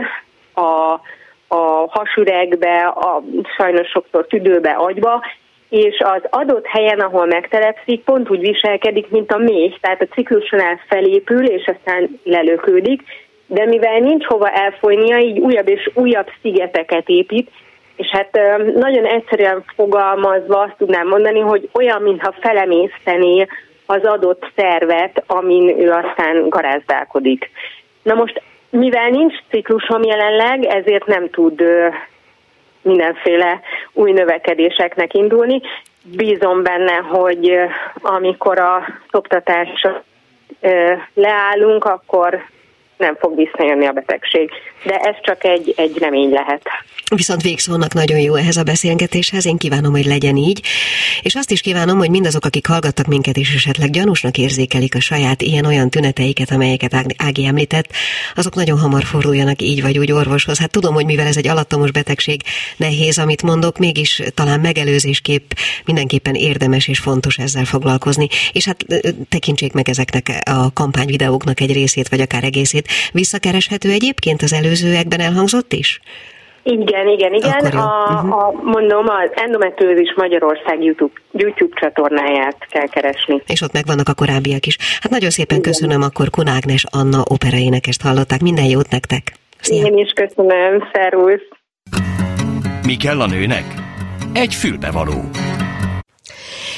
a, 0.54 1.00
a 1.48 1.88
hasüregbe, 1.88 2.86
a 2.86 3.22
sajnos 3.56 3.88
sokszor 3.88 4.26
tüdőbe, 4.26 4.70
agyba, 4.70 5.22
és 5.68 5.98
az 5.98 6.22
adott 6.30 6.66
helyen, 6.66 7.00
ahol 7.00 7.26
megtelepszik, 7.26 8.04
pont 8.04 8.30
úgy 8.30 8.40
viselkedik, 8.40 9.10
mint 9.10 9.32
a 9.32 9.38
méh, 9.38 9.74
tehát 9.80 10.02
a 10.02 10.14
cikluson 10.14 10.60
felépül, 10.88 11.46
és 11.46 11.70
aztán 11.76 12.20
lelökődik, 12.24 13.02
de 13.46 13.66
mivel 13.66 13.98
nincs 13.98 14.24
hova 14.24 14.50
elfolynia, 14.50 15.18
így 15.18 15.38
újabb 15.38 15.68
és 15.68 15.90
újabb 15.94 16.26
szigeteket 16.42 17.08
épít, 17.08 17.50
és 17.96 18.06
hát 18.06 18.30
nagyon 18.74 19.04
egyszerűen 19.04 19.64
fogalmazva 19.76 20.60
azt 20.60 20.76
tudnám 20.78 21.08
mondani, 21.08 21.40
hogy 21.40 21.68
olyan, 21.72 22.02
mintha 22.02 22.34
felemésztené 22.40 23.46
az 23.86 24.04
adott 24.04 24.50
szervet, 24.56 25.22
amin 25.26 25.80
ő 25.80 25.90
aztán 25.90 26.48
garázdálkodik. 26.48 27.50
Na 28.02 28.14
most, 28.14 28.42
mivel 28.70 29.08
nincs 29.08 29.34
ciklusom 29.50 30.02
jelenleg, 30.02 30.64
ezért 30.64 31.06
nem 31.06 31.30
tud 31.30 31.62
mindenféle 32.88 33.60
új 33.92 34.12
növekedéseknek 34.12 35.14
indulni. 35.14 35.60
Bízom 36.02 36.62
benne, 36.62 36.94
hogy 36.94 37.58
amikor 37.94 38.58
a 38.58 38.86
szoptatásra 39.10 40.02
leállunk, 41.14 41.84
akkor 41.84 42.42
nem 42.96 43.16
fog 43.16 43.36
visszajönni 43.36 43.86
a 43.86 43.92
betegség. 43.92 44.50
De 44.84 44.94
ez 44.94 45.14
csak 45.22 45.44
egy, 45.44 45.72
egy 45.76 45.98
remény 45.98 46.30
lehet. 46.30 46.62
Viszont 47.14 47.42
végszónak 47.42 47.94
nagyon 47.94 48.18
jó 48.18 48.34
ehhez 48.34 48.56
a 48.56 48.62
beszélgetéshez, 48.62 49.46
én 49.46 49.56
kívánom, 49.56 49.92
hogy 49.92 50.04
legyen 50.04 50.36
így, 50.36 50.60
és 51.22 51.34
azt 51.34 51.50
is 51.50 51.60
kívánom, 51.60 51.98
hogy 51.98 52.10
mindazok, 52.10 52.44
akik 52.44 52.66
hallgattak 52.66 53.06
minket, 53.06 53.36
és 53.36 53.54
esetleg 53.54 53.90
gyanúsnak 53.90 54.38
érzékelik 54.38 54.94
a 54.94 55.00
saját 55.00 55.42
ilyen-olyan 55.42 55.90
tüneteiket, 55.90 56.50
amelyeket 56.50 56.94
Ági 57.16 57.46
említett, 57.46 57.86
azok 58.34 58.54
nagyon 58.54 58.78
hamar 58.78 59.04
forduljanak 59.04 59.62
így 59.62 59.82
vagy 59.82 59.98
úgy 59.98 60.12
orvoshoz. 60.12 60.58
Hát 60.58 60.70
tudom, 60.70 60.94
hogy 60.94 61.04
mivel 61.04 61.26
ez 61.26 61.36
egy 61.36 61.48
alattomos 61.48 61.90
betegség, 61.90 62.40
nehéz, 62.76 63.18
amit 63.18 63.42
mondok, 63.42 63.78
mégis 63.78 64.22
talán 64.34 64.60
megelőzésképp 64.60 65.50
mindenképpen 65.84 66.34
érdemes 66.34 66.88
és 66.88 66.98
fontos 66.98 67.36
ezzel 67.38 67.64
foglalkozni. 67.64 68.28
És 68.52 68.64
hát 68.64 68.84
tekintsék 69.28 69.72
meg 69.72 69.88
ezeknek 69.88 70.40
a 70.44 70.72
kampányvideóknak 70.72 71.60
egy 71.60 71.72
részét, 71.72 72.08
vagy 72.08 72.20
akár 72.20 72.44
egészét, 72.44 72.88
Visszakereshető 73.12 73.90
egyébként 73.90 74.42
az 74.42 74.52
előzőekben 74.68 75.20
elhangzott 75.20 75.72
is? 75.72 76.00
Igen, 76.62 77.08
igen, 77.08 77.34
igen. 77.34 77.64
A, 77.64 78.12
uh-huh. 78.12 78.32
a, 78.38 78.52
mondom, 78.62 79.06
az 79.08 79.30
Endometriózis 79.34 80.14
Magyarország 80.16 80.82
YouTube, 80.82 81.12
YouTube 81.32 81.80
csatornáját 81.80 82.66
kell 82.70 82.86
keresni. 82.86 83.42
És 83.46 83.60
ott 83.60 83.72
megvannak 83.72 84.08
a 84.08 84.14
korábbiak 84.14 84.66
is. 84.66 84.76
Hát 85.00 85.10
nagyon 85.10 85.30
szépen 85.30 85.58
igen. 85.58 85.70
köszönöm, 85.70 86.02
akkor 86.02 86.30
Kunágnes 86.30 86.84
Anna 86.90 87.22
operaénekest 87.30 88.02
hallották. 88.02 88.40
Minden 88.40 88.64
jót 88.64 88.90
nektek! 88.90 89.22
Szia. 89.60 89.86
Én 89.86 89.98
is 89.98 90.12
köszönöm, 90.12 90.88
szervusz! 90.92 91.48
Mi 92.86 92.96
kell 92.96 93.20
a 93.20 93.26
nőnek? 93.26 93.64
Egy 94.32 94.54
fülbevaló. 94.54 95.20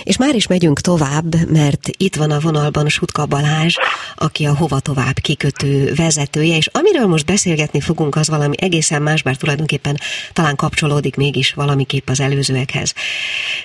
És 0.02 0.16
már 0.16 0.35
is 0.35 0.47
megyünk 0.47 0.80
tovább, 0.80 1.50
mert 1.50 1.88
itt 1.97 2.16
van 2.16 2.30
a 2.30 2.40
vonalban 2.40 2.88
Sutka 2.88 3.26
Balázs, 3.26 3.75
aki 4.14 4.45
a 4.45 4.57
Hova 4.57 4.80
Tovább 4.80 5.19
kikötő 5.19 5.95
vezetője, 5.95 6.57
és 6.57 6.66
amiről 6.66 7.07
most 7.07 7.26
beszélgetni 7.26 7.80
fogunk, 7.80 8.16
az 8.16 8.28
valami 8.28 8.54
egészen 8.61 9.02
más, 9.02 9.23
bár 9.23 9.37
tulajdonképpen 9.37 9.99
talán 10.33 10.57
kapcsolódik 10.57 11.16
mégis 11.16 11.52
valamiképp 11.52 12.09
az 12.09 12.21
előzőekhez. 12.21 12.95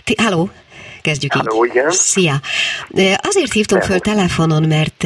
Ti, 0.04 0.16
halló, 0.18 0.50
kezdjük 1.06 1.34
Halló, 1.34 1.66
így. 1.66 1.72
Igen. 1.72 1.92
Szia! 1.92 2.42
Azért 3.16 3.54
hívtunk 3.54 3.84
föl 3.84 4.00
telefonon, 4.00 4.64
mert 4.64 5.06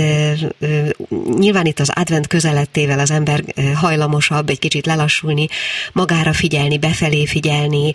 nyilván 1.37 1.65
itt 1.65 1.79
az 1.79 1.91
advent 1.93 2.27
közelettével 2.27 2.99
az 2.99 3.11
ember 3.11 3.43
hajlamosabb 3.75 4.49
egy 4.49 4.59
kicsit 4.59 4.85
lelassulni, 4.85 5.47
magára 5.93 6.33
figyelni, 6.33 6.77
befelé 6.77 7.25
figyelni, 7.25 7.93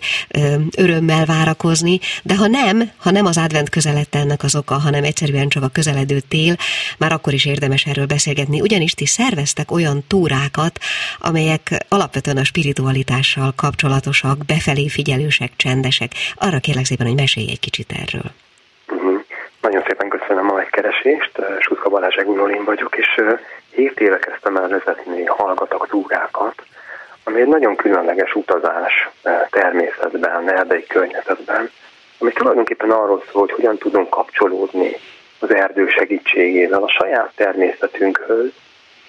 örömmel 0.75 1.25
várakozni, 1.25 1.99
de 2.23 2.35
ha 2.35 2.47
nem, 2.47 2.91
ha 2.97 3.11
nem 3.11 3.25
az 3.25 3.37
advent 3.37 3.69
közelette 3.69 4.19
ennek 4.19 4.43
az 4.43 4.55
oka, 4.55 4.79
hanem 4.79 5.03
egyszerűen 5.03 5.49
csak 5.49 5.63
a 5.63 5.67
közeledő 5.67 6.19
tél, 6.19 6.55
már 6.97 7.11
akkor 7.11 7.33
is 7.33 7.45
érdemes 7.45 7.85
erről 7.85 8.05
beszélgetni, 8.05 8.61
ugyanis 8.61 8.93
ti 8.93 9.05
szerveztek 9.05 9.71
olyan 9.71 10.03
túrákat, 10.07 10.79
amelyek 11.19 11.85
alapvetően 11.89 12.37
a 12.37 12.43
spiritualitással 12.43 13.53
kapcsolatosak, 13.55 14.45
befelé 14.45 14.87
figyelősek, 14.87 15.51
csendesek. 15.55 16.13
Arra 16.35 16.59
kérlek 16.59 16.85
szépen, 16.85 17.07
hogy 17.07 17.15
mesélj 17.15 17.49
egy 17.49 17.59
kicsit 17.59 17.91
erről. 18.03 18.31
Uh-huh. 18.87 19.23
Nagyon 19.61 19.83
szépen 19.87 20.09
köszönöm 20.09 20.49
a 20.49 20.53
megkeresést. 20.53 21.31
Suszka 21.59 21.89
Balázs 21.89 22.15
Egulolin 22.15 22.63
vagyok, 22.63 22.97
és 22.97 23.21
7 23.75 23.99
éve 23.99 24.19
kezdtem 24.19 24.55
el 24.55 24.67
vezetni 24.67 25.25
hallgatok 25.25 25.87
túrákat, 25.87 26.63
ami 27.23 27.41
egy 27.41 27.47
nagyon 27.47 27.75
különleges 27.75 28.33
utazás 28.33 29.09
természetben, 29.49 30.51
erdei 30.51 30.85
környezetben, 30.85 31.69
ami 32.19 32.31
tulajdonképpen 32.31 32.91
arról 32.91 33.23
szól, 33.31 33.41
hogy 33.41 33.51
hogyan 33.51 33.77
tudunk 33.77 34.09
kapcsolódni 34.09 34.95
az 35.39 35.53
erdő 35.53 35.87
segítségével 35.87 36.83
a 36.83 36.89
saját 36.89 37.31
természetünkhöz, 37.35 38.51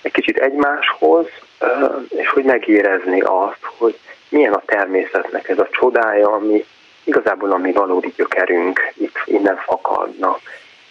egy 0.02 0.12
kicsit 0.12 0.36
egymáshoz, 0.36 1.26
és 2.08 2.28
hogy 2.28 2.44
megérezni 2.44 3.20
azt, 3.20 3.60
hogy 3.76 3.98
milyen 4.28 4.52
a 4.52 4.62
természetnek 4.66 5.48
ez 5.48 5.58
a 5.58 5.68
csodája, 5.70 6.32
ami 6.32 6.64
igazából 7.06 7.52
a 7.52 7.56
mi 7.56 7.72
valódi 7.72 8.12
gyökerünk 8.16 8.92
itt 8.94 9.22
innen 9.24 9.56
fakadna, 9.56 10.38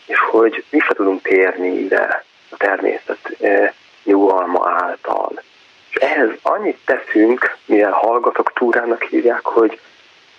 és 0.05 0.19
hogy 0.19 0.63
vissza 0.69 0.93
tudunk 0.93 1.22
térni 1.22 1.67
ide 1.67 2.24
a 2.50 2.57
természet 2.57 3.41
e, 3.41 3.74
nyugalma 4.03 4.69
által. 4.69 5.41
És 5.89 5.95
ehhez 5.95 6.29
annyit 6.41 6.79
teszünk, 6.86 7.57
mivel 7.65 7.91
hallgatok 7.91 8.53
túrának 8.53 9.03
hívják, 9.03 9.45
hogy, 9.45 9.79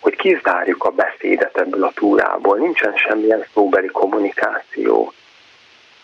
hogy 0.00 0.16
kizárjuk 0.16 0.84
a 0.84 0.90
beszédet 0.90 1.58
ebből 1.58 1.84
a 1.84 1.92
túrából, 1.94 2.58
nincsen 2.58 2.96
semmilyen 2.96 3.44
szóbeli 3.54 3.86
kommunikáció. 3.88 5.12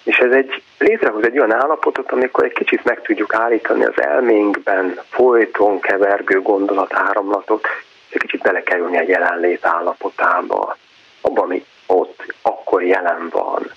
És 0.02 0.16
ez 0.16 0.32
egy 0.32 0.62
létrehoz 0.78 1.24
egy 1.24 1.38
olyan 1.38 1.52
állapotot, 1.52 2.12
amikor 2.12 2.44
egy 2.44 2.52
kicsit 2.52 2.84
meg 2.84 3.02
tudjuk 3.02 3.34
állítani 3.34 3.84
az 3.84 4.02
elménkben 4.02 5.00
folyton 5.10 5.80
kevergő 5.80 6.40
gondolatáramlatot, 6.40 7.66
egy 8.12 8.20
kicsit 8.20 8.42
belekerülni 8.42 8.98
egy 8.98 9.08
jelenlét 9.08 9.66
állapotába, 9.66 10.76
abban, 11.20 11.44
ami 11.44 11.64
ott 11.86 12.34
akkor 12.42 12.82
jelen 12.82 13.28
van. 13.30 13.70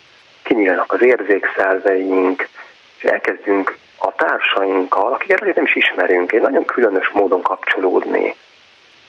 Kinyílnak 0.44 0.92
az 0.94 1.02
érzékszerveink, 1.02 2.48
és 2.98 3.04
elkezdünk 3.04 3.78
a 3.98 4.16
társainkkal, 4.16 5.14
akiket 5.14 5.42
azért 5.42 5.56
nem 5.56 5.66
is 5.66 5.76
ismerünk, 5.76 6.32
egy 6.32 6.42
nagyon 6.42 6.66
különös 6.66 7.10
módon 7.10 7.42
kapcsolódni. 7.42 8.36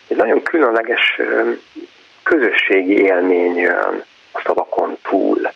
Egy 0.08 0.16
nagyon 0.16 0.42
különleges 0.42 1.20
közösségi 2.22 3.02
élmény 3.02 3.56
jön 3.56 4.04
a 4.32 4.40
szavakon 4.44 4.96
túl. 5.02 5.50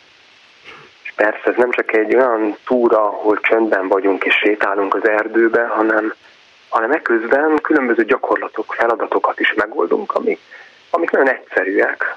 És 1.03 1.13
persze 1.17 1.43
ez 1.45 1.57
nem 1.57 1.71
csak 1.71 1.93
egy 1.93 2.15
olyan 2.15 2.57
túra, 2.67 3.03
ahol 3.05 3.41
csöndben 3.41 3.89
vagyunk 3.89 4.25
és 4.25 4.35
sétálunk 4.35 4.95
az 4.95 5.09
erdőbe, 5.09 5.67
hanem 5.67 6.15
hanem 6.71 6.91
eközben 6.91 7.59
különböző 7.63 8.05
gyakorlatok, 8.05 8.75
feladatokat 8.75 9.41
is 9.41 9.55
megoldunk, 9.55 10.15
amik, 10.15 10.41
amik 10.91 11.11
nagyon 11.11 11.29
egyszerűek, 11.29 12.17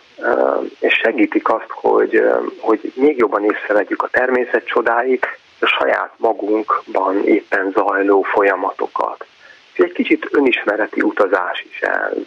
és 0.79 0.93
segítik 0.93 1.49
azt, 1.49 1.69
hogy, 1.69 2.23
hogy 2.59 2.93
még 2.95 3.17
jobban 3.17 3.43
észrevegyük 3.43 4.03
a 4.03 4.07
természet 4.07 4.65
csodáit, 4.65 5.27
a 5.59 5.65
saját 5.65 6.11
magunkban 6.17 7.27
éppen 7.27 7.71
zajló 7.75 8.21
folyamatokat. 8.21 9.25
És 9.73 9.79
egy 9.79 9.91
kicsit 9.91 10.27
önismereti 10.31 11.01
utazás 11.01 11.65
is 11.69 11.81
ez, 11.81 12.17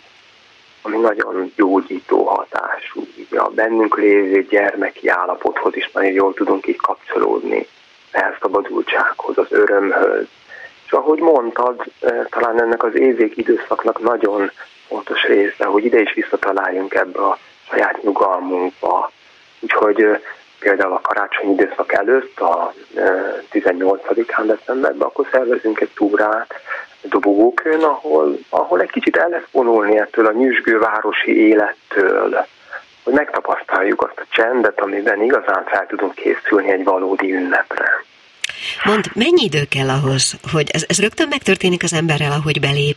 ami 0.83 0.97
nagyon 0.97 1.53
gyógyító 1.57 2.25
hatású. 2.25 3.07
A 3.31 3.49
bennünk 3.49 3.97
lévő 3.97 4.43
gyermeki 4.43 5.09
állapothoz 5.09 5.77
is 5.77 5.91
nagyon 5.93 6.13
jól 6.13 6.35
tudunk 6.35 6.67
így 6.67 6.77
kapcsolódni, 6.77 7.67
elszabadultsághoz, 8.11 9.39
az 9.39 9.47
örömhöz, 9.51 10.27
És 10.87 10.93
ahogy 10.93 11.19
mondtad, 11.19 11.85
talán 12.31 12.61
ennek 12.61 12.83
az 12.83 12.99
évék 12.99 13.37
időszaknak 13.37 14.01
nagyon 14.01 14.51
fontos 14.89 15.23
része, 15.25 15.65
hogy 15.65 15.85
ide 15.85 16.01
is 16.01 16.15
visszataláljunk 16.15 16.95
ebbe 16.95 17.19
a 17.19 17.39
saját 17.69 18.03
nyugalmunkba. 18.03 19.11
Úgyhogy 19.61 20.21
például 20.59 20.93
a 20.93 21.01
karácsonyi 21.01 21.53
időszak 21.53 21.93
előtt, 21.93 22.41
a 22.41 22.75
18-án 23.53 24.43
decemberben, 24.47 25.09
akkor 25.09 25.27
szervezünk 25.31 25.81
egy 25.81 25.91
túrát 25.95 26.55
Dobogókön, 27.03 27.83
ahol, 27.83 28.39
ahol 28.49 28.81
egy 28.81 28.91
kicsit 28.91 29.17
el 29.17 29.29
lesz 29.29 29.49
vonulni 29.51 29.99
ettől 29.99 30.27
a 30.27 30.33
nyüzsgő 30.33 30.79
városi 30.79 31.49
élettől, 31.49 32.47
hogy 33.05 33.13
megtapasztaljuk 33.13 34.03
azt 34.03 34.19
a 34.19 34.27
csendet, 34.29 34.81
amiben 34.81 35.23
igazán 35.23 35.65
fel 35.65 35.87
tudunk 35.87 36.15
készülni 36.15 36.71
egy 36.71 36.85
valódi 36.85 37.35
ünnepre. 37.35 38.05
Mond, 38.85 39.05
mennyi 39.15 39.45
idő 39.45 39.65
kell 39.69 39.89
ahhoz, 39.89 40.37
hogy 40.53 40.71
ez, 40.73 40.85
ez 40.89 41.01
rögtön 41.01 41.29
megtörténik 41.29 41.83
az 41.83 41.93
emberrel, 41.93 42.33
ahogy 42.33 42.61
belép 42.61 42.97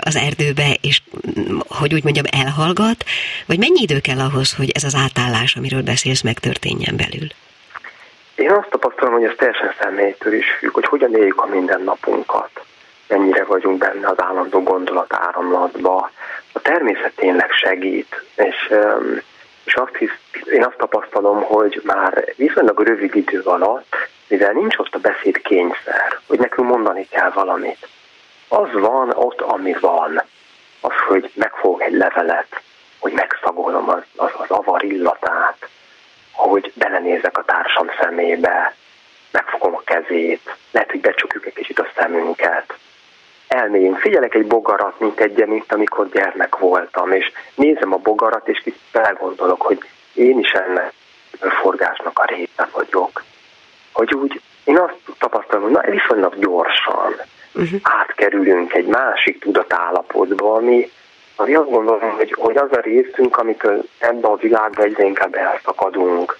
az 0.00 0.16
erdőbe, 0.16 0.76
és 0.80 1.02
mm, 1.38 1.58
hogy 1.68 1.94
úgy 1.94 2.04
mondjam, 2.04 2.24
elhallgat, 2.30 3.04
vagy 3.46 3.58
mennyi 3.58 3.80
idő 3.82 4.00
kell 4.00 4.18
ahhoz, 4.18 4.54
hogy 4.54 4.70
ez 4.74 4.84
az 4.84 4.94
átállás, 4.94 5.56
amiről 5.56 5.82
beszélsz, 5.82 6.22
megtörténjen 6.22 6.96
belül? 6.96 7.28
Én 8.34 8.50
azt 8.50 8.70
tapasztalom, 8.70 9.12
hogy 9.12 9.24
ez 9.24 9.34
teljesen 9.36 9.74
személytől 9.80 10.32
is 10.32 10.46
függ, 10.58 10.72
hogy 10.72 10.84
hogyan 10.84 11.14
éljük 11.14 11.40
a 11.42 11.46
mindennapunkat, 11.46 12.50
mennyire 13.08 13.44
vagyunk 13.44 13.78
benne 13.78 14.08
az 14.08 14.20
állandó 14.20 14.62
gondolat 14.62 15.12
áramlatba. 15.14 16.10
A 16.52 16.60
természet 16.60 17.12
tényleg 17.16 17.50
segít, 17.50 18.24
és, 18.36 18.70
és 19.64 19.74
azt 19.74 19.96
hisz, 19.96 20.18
én 20.44 20.64
azt 20.64 20.76
tapasztalom, 20.76 21.42
hogy 21.42 21.80
már 21.84 22.32
viszonylag 22.36 22.80
rövid 22.80 23.16
idő 23.16 23.40
alatt 23.40 23.96
mivel 24.32 24.52
nincs 24.52 24.76
ott 24.76 24.94
a 24.94 24.98
beszéd 24.98 25.42
kényszer, 25.42 26.18
hogy 26.26 26.38
nekünk 26.38 26.68
mondani 26.68 27.08
kell 27.08 27.30
valamit. 27.30 27.88
Az 28.48 28.72
van 28.72 29.10
ott, 29.10 29.40
ami 29.40 29.72
van. 29.80 30.22
Az, 30.80 30.92
hogy 31.08 31.30
megfog 31.34 31.80
egy 31.80 31.92
levelet, 31.92 32.62
hogy 32.98 33.12
megszagolom 33.12 33.88
az, 33.88 34.02
az, 34.16 34.30
az 34.36 34.50
avar 34.50 34.84
illatát, 34.84 35.68
hogy 36.32 36.72
belenézek 36.74 37.38
a 37.38 37.44
társam 37.44 37.90
szemébe, 38.00 38.74
megfogom 39.30 39.74
a 39.74 39.82
kezét, 39.84 40.56
lehet, 40.70 40.90
hogy 40.90 41.00
becsukjuk 41.00 41.46
egy 41.46 41.54
kicsit 41.54 41.78
a 41.78 41.88
szemünket, 41.96 42.74
elmélyünk. 43.52 43.98
Figyelek 43.98 44.34
egy 44.34 44.46
bogarat, 44.46 45.00
mint 45.00 45.20
egy, 45.20 45.46
mint 45.46 45.72
amikor 45.72 46.08
gyermek 46.08 46.56
voltam, 46.56 47.12
és 47.12 47.32
nézem 47.54 47.92
a 47.92 47.96
bogarat, 47.96 48.48
és 48.48 48.58
kicsit 48.58 48.80
elgondolok, 48.92 49.62
hogy 49.62 49.78
én 50.14 50.38
is 50.38 50.50
ennek 50.50 50.92
a 51.40 51.50
forgásnak 51.50 52.18
a 52.18 52.24
része 52.24 52.68
vagyok 52.72 53.22
hogy 53.92 54.14
úgy 54.14 54.40
én 54.64 54.78
azt 54.78 54.96
tapasztalom, 55.18 55.62
hogy 55.62 55.72
na, 55.72 55.90
viszonylag 55.90 56.38
gyorsan 56.38 57.14
uh-huh. 57.54 57.80
átkerülünk 57.82 58.74
egy 58.74 58.86
másik 58.86 59.40
tudatállapotba, 59.40 60.54
ami, 60.54 60.90
ami 61.36 61.54
azt 61.54 61.70
gondolom, 61.70 62.10
hogy, 62.10 62.34
hogy 62.38 62.56
az 62.56 62.72
a 62.72 62.80
részünk, 62.80 63.36
amitől 63.36 63.82
ebben 63.98 64.30
a 64.30 64.36
világban 64.36 64.84
egyre 64.84 65.04
inkább 65.04 65.34
elszakadunk, 65.34 66.38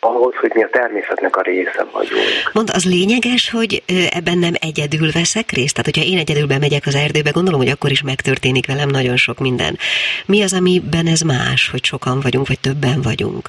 ahhoz, 0.00 0.34
hogy 0.34 0.50
mi 0.54 0.62
a 0.62 0.68
természetnek 0.70 1.36
a 1.36 1.42
része 1.42 1.84
vagyunk. 1.92 2.50
Mond, 2.52 2.70
az 2.72 2.84
lényeges, 2.84 3.50
hogy 3.50 3.82
ebben 4.10 4.38
nem 4.38 4.52
egyedül 4.60 5.10
veszek 5.12 5.50
részt? 5.50 5.74
Tehát, 5.74 5.90
hogyha 5.94 6.10
én 6.10 6.18
egyedül 6.18 6.46
bemegyek 6.46 6.82
az 6.86 6.94
erdőbe, 6.94 7.30
gondolom, 7.30 7.60
hogy 7.60 7.70
akkor 7.70 7.90
is 7.90 8.02
megtörténik 8.02 8.66
velem 8.66 8.88
nagyon 8.88 9.16
sok 9.16 9.38
minden. 9.38 9.78
Mi 10.26 10.42
az, 10.42 10.52
amiben 10.52 11.06
ez 11.06 11.20
más, 11.20 11.70
hogy 11.70 11.84
sokan 11.84 12.20
vagyunk, 12.22 12.46
vagy 12.46 12.60
többen 12.60 13.00
vagyunk? 13.02 13.48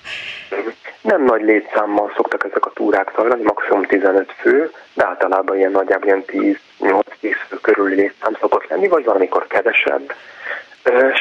Nem 1.01 1.23
nagy 1.23 1.41
létszámmal 1.41 2.11
szoktak 2.15 2.43
ezek 2.43 2.65
a 2.65 2.71
túrák 2.73 3.11
zajlani, 3.15 3.43
maximum 3.43 3.83
15 3.83 4.31
fő, 4.37 4.71
de 4.93 5.05
általában 5.05 5.57
ilyen 5.57 5.71
nagyjából 5.71 6.07
ilyen 6.07 6.57
10-8-10 6.79 7.35
fő 7.47 7.57
körüli 7.61 7.95
létszám 7.95 8.37
szokott 8.39 8.67
lenni, 8.67 8.87
vagy 8.87 9.03
valamikor 9.03 9.47
kevesebb. 9.47 10.13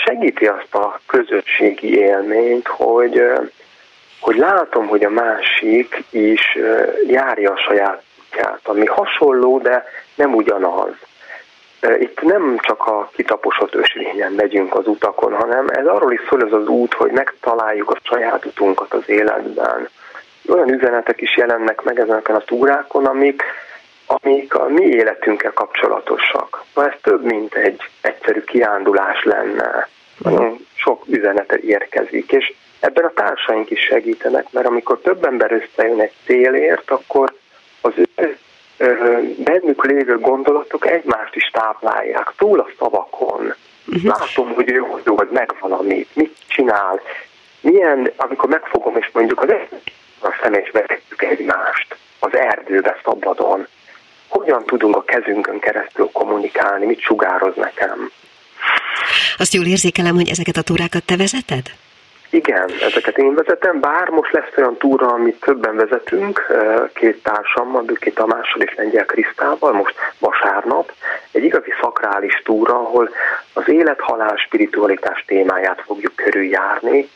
Segíti 0.05 0.47
azt 0.47 0.75
a 0.75 1.01
közösségi 1.07 1.99
élményt, 1.99 2.67
hogy, 2.67 3.23
hogy 4.21 4.37
látom, 4.37 4.87
hogy 4.87 5.05
a 5.05 5.11
másik 5.11 6.03
is 6.11 6.59
járja 7.07 7.51
a 7.53 7.57
saját 7.69 8.03
útját, 8.19 8.61
ami 8.63 8.87
hasonló, 8.87 9.59
de 9.59 9.85
nem 10.15 10.35
ugyanaz. 10.35 10.95
Itt 11.99 12.21
nem 12.23 12.59
csak 12.63 12.87
a 12.87 13.11
kitaposott 13.15 13.75
ösvényen 13.75 14.33
megyünk 14.33 14.75
az 14.75 14.87
utakon, 14.87 15.33
hanem 15.33 15.69
ez 15.69 15.87
arról 15.87 16.13
is 16.13 16.21
szól 16.29 16.43
ez 16.47 16.53
az 16.53 16.67
út, 16.67 16.95
hogy 16.95 17.11
megtaláljuk 17.11 17.91
a 17.91 17.99
saját 18.03 18.45
utunkat 18.45 18.95
az 18.95 19.09
életben. 19.09 19.89
Olyan 20.49 20.73
üzenetek 20.73 21.21
is 21.21 21.37
jelennek 21.37 21.83
meg 21.83 22.01
ezeken 22.01 22.35
a 22.35 22.41
túrákon, 22.41 23.07
amik, 23.07 23.43
amik 24.07 24.55
a 24.55 24.69
mi 24.69 24.85
életünkkel 24.85 25.53
kapcsolatosak. 25.53 26.65
Na 26.75 26.87
ez 26.87 26.95
több, 27.03 27.25
mint 27.25 27.55
egy 27.55 27.81
egyszerű 28.01 28.41
kiándulás 28.41 29.25
lenne. 29.25 29.89
Nagyon 30.19 30.67
sok 30.75 31.05
üzenete 31.07 31.59
érkezik, 31.59 32.33
és 32.33 32.53
ebben 32.81 33.05
a 33.05 33.13
társaink 33.15 33.71
is 33.71 33.81
segítenek, 33.81 34.47
mert 34.51 34.67
amikor 34.67 34.99
több 34.99 35.25
ember 35.25 35.53
összejön 35.53 36.01
egy 36.01 36.13
célért, 36.25 36.91
akkor 36.91 37.35
az 37.81 37.93
ő 37.97 38.39
bennük 39.45 39.85
lévő 39.85 40.19
gondolatok 40.19 40.87
egymást 40.87 41.35
is 41.35 41.51
táplálják, 41.53 42.33
túl 42.37 42.61
a 42.61 42.69
szavakon. 42.79 43.55
Uh-huh. 43.87 44.05
Látom, 44.05 44.55
hogy 44.55 44.71
ő 44.71 44.79
hogy 45.05 45.29
meg 45.33 45.55
valamit, 45.61 46.09
mit 46.13 46.37
csinál, 46.47 47.01
milyen, 47.61 48.13
amikor 48.17 48.49
megfogom, 48.49 48.97
és 48.97 49.11
mondjuk 49.13 49.43
az 49.43 49.49
a 50.21 50.39
személybe 50.43 51.01
egymást, 51.17 51.97
az 52.19 52.35
erdőbe 52.35 53.01
szabadon, 53.05 53.67
hogyan 54.29 54.65
tudunk 54.65 54.97
a 54.97 55.05
kezünkön 55.05 55.59
keresztül 55.59 56.09
kommunikálni, 56.13 56.87
mit 56.87 57.01
sugároz 57.01 57.57
nekem. 57.57 58.11
Azt 59.37 59.55
jól 59.55 59.67
érzékelem, 59.67 60.15
hogy 60.15 60.29
ezeket 60.29 60.57
a 60.57 60.63
túrákat 60.63 61.05
te 61.05 61.17
vezeted? 61.17 61.67
Igen, 62.31 62.71
ezeket 62.81 63.19
én 63.19 63.35
vezetem, 63.35 63.81
bár 63.81 64.09
most 64.09 64.33
lesz 64.33 64.57
olyan 64.57 64.77
túra, 64.77 65.07
amit 65.07 65.41
többen 65.41 65.77
vezetünk, 65.77 66.47
két 66.95 67.23
társammal, 67.23 67.83
Büki 67.83 68.13
Tamással 68.13 68.63
és 68.63 68.75
Lengyel 68.75 69.05
Krisztával, 69.05 69.73
most 69.73 69.95
vasárnap, 70.19 70.93
egy 71.31 71.45
igazi 71.45 71.73
szakrális 71.81 72.43
túra, 72.45 72.75
ahol 72.75 73.11
az 73.53 73.69
élet-halál 73.69 74.37
spiritualitás 74.37 75.25
témáját 75.27 75.83
fogjuk 75.87 76.15
körüljárni, 76.15 77.09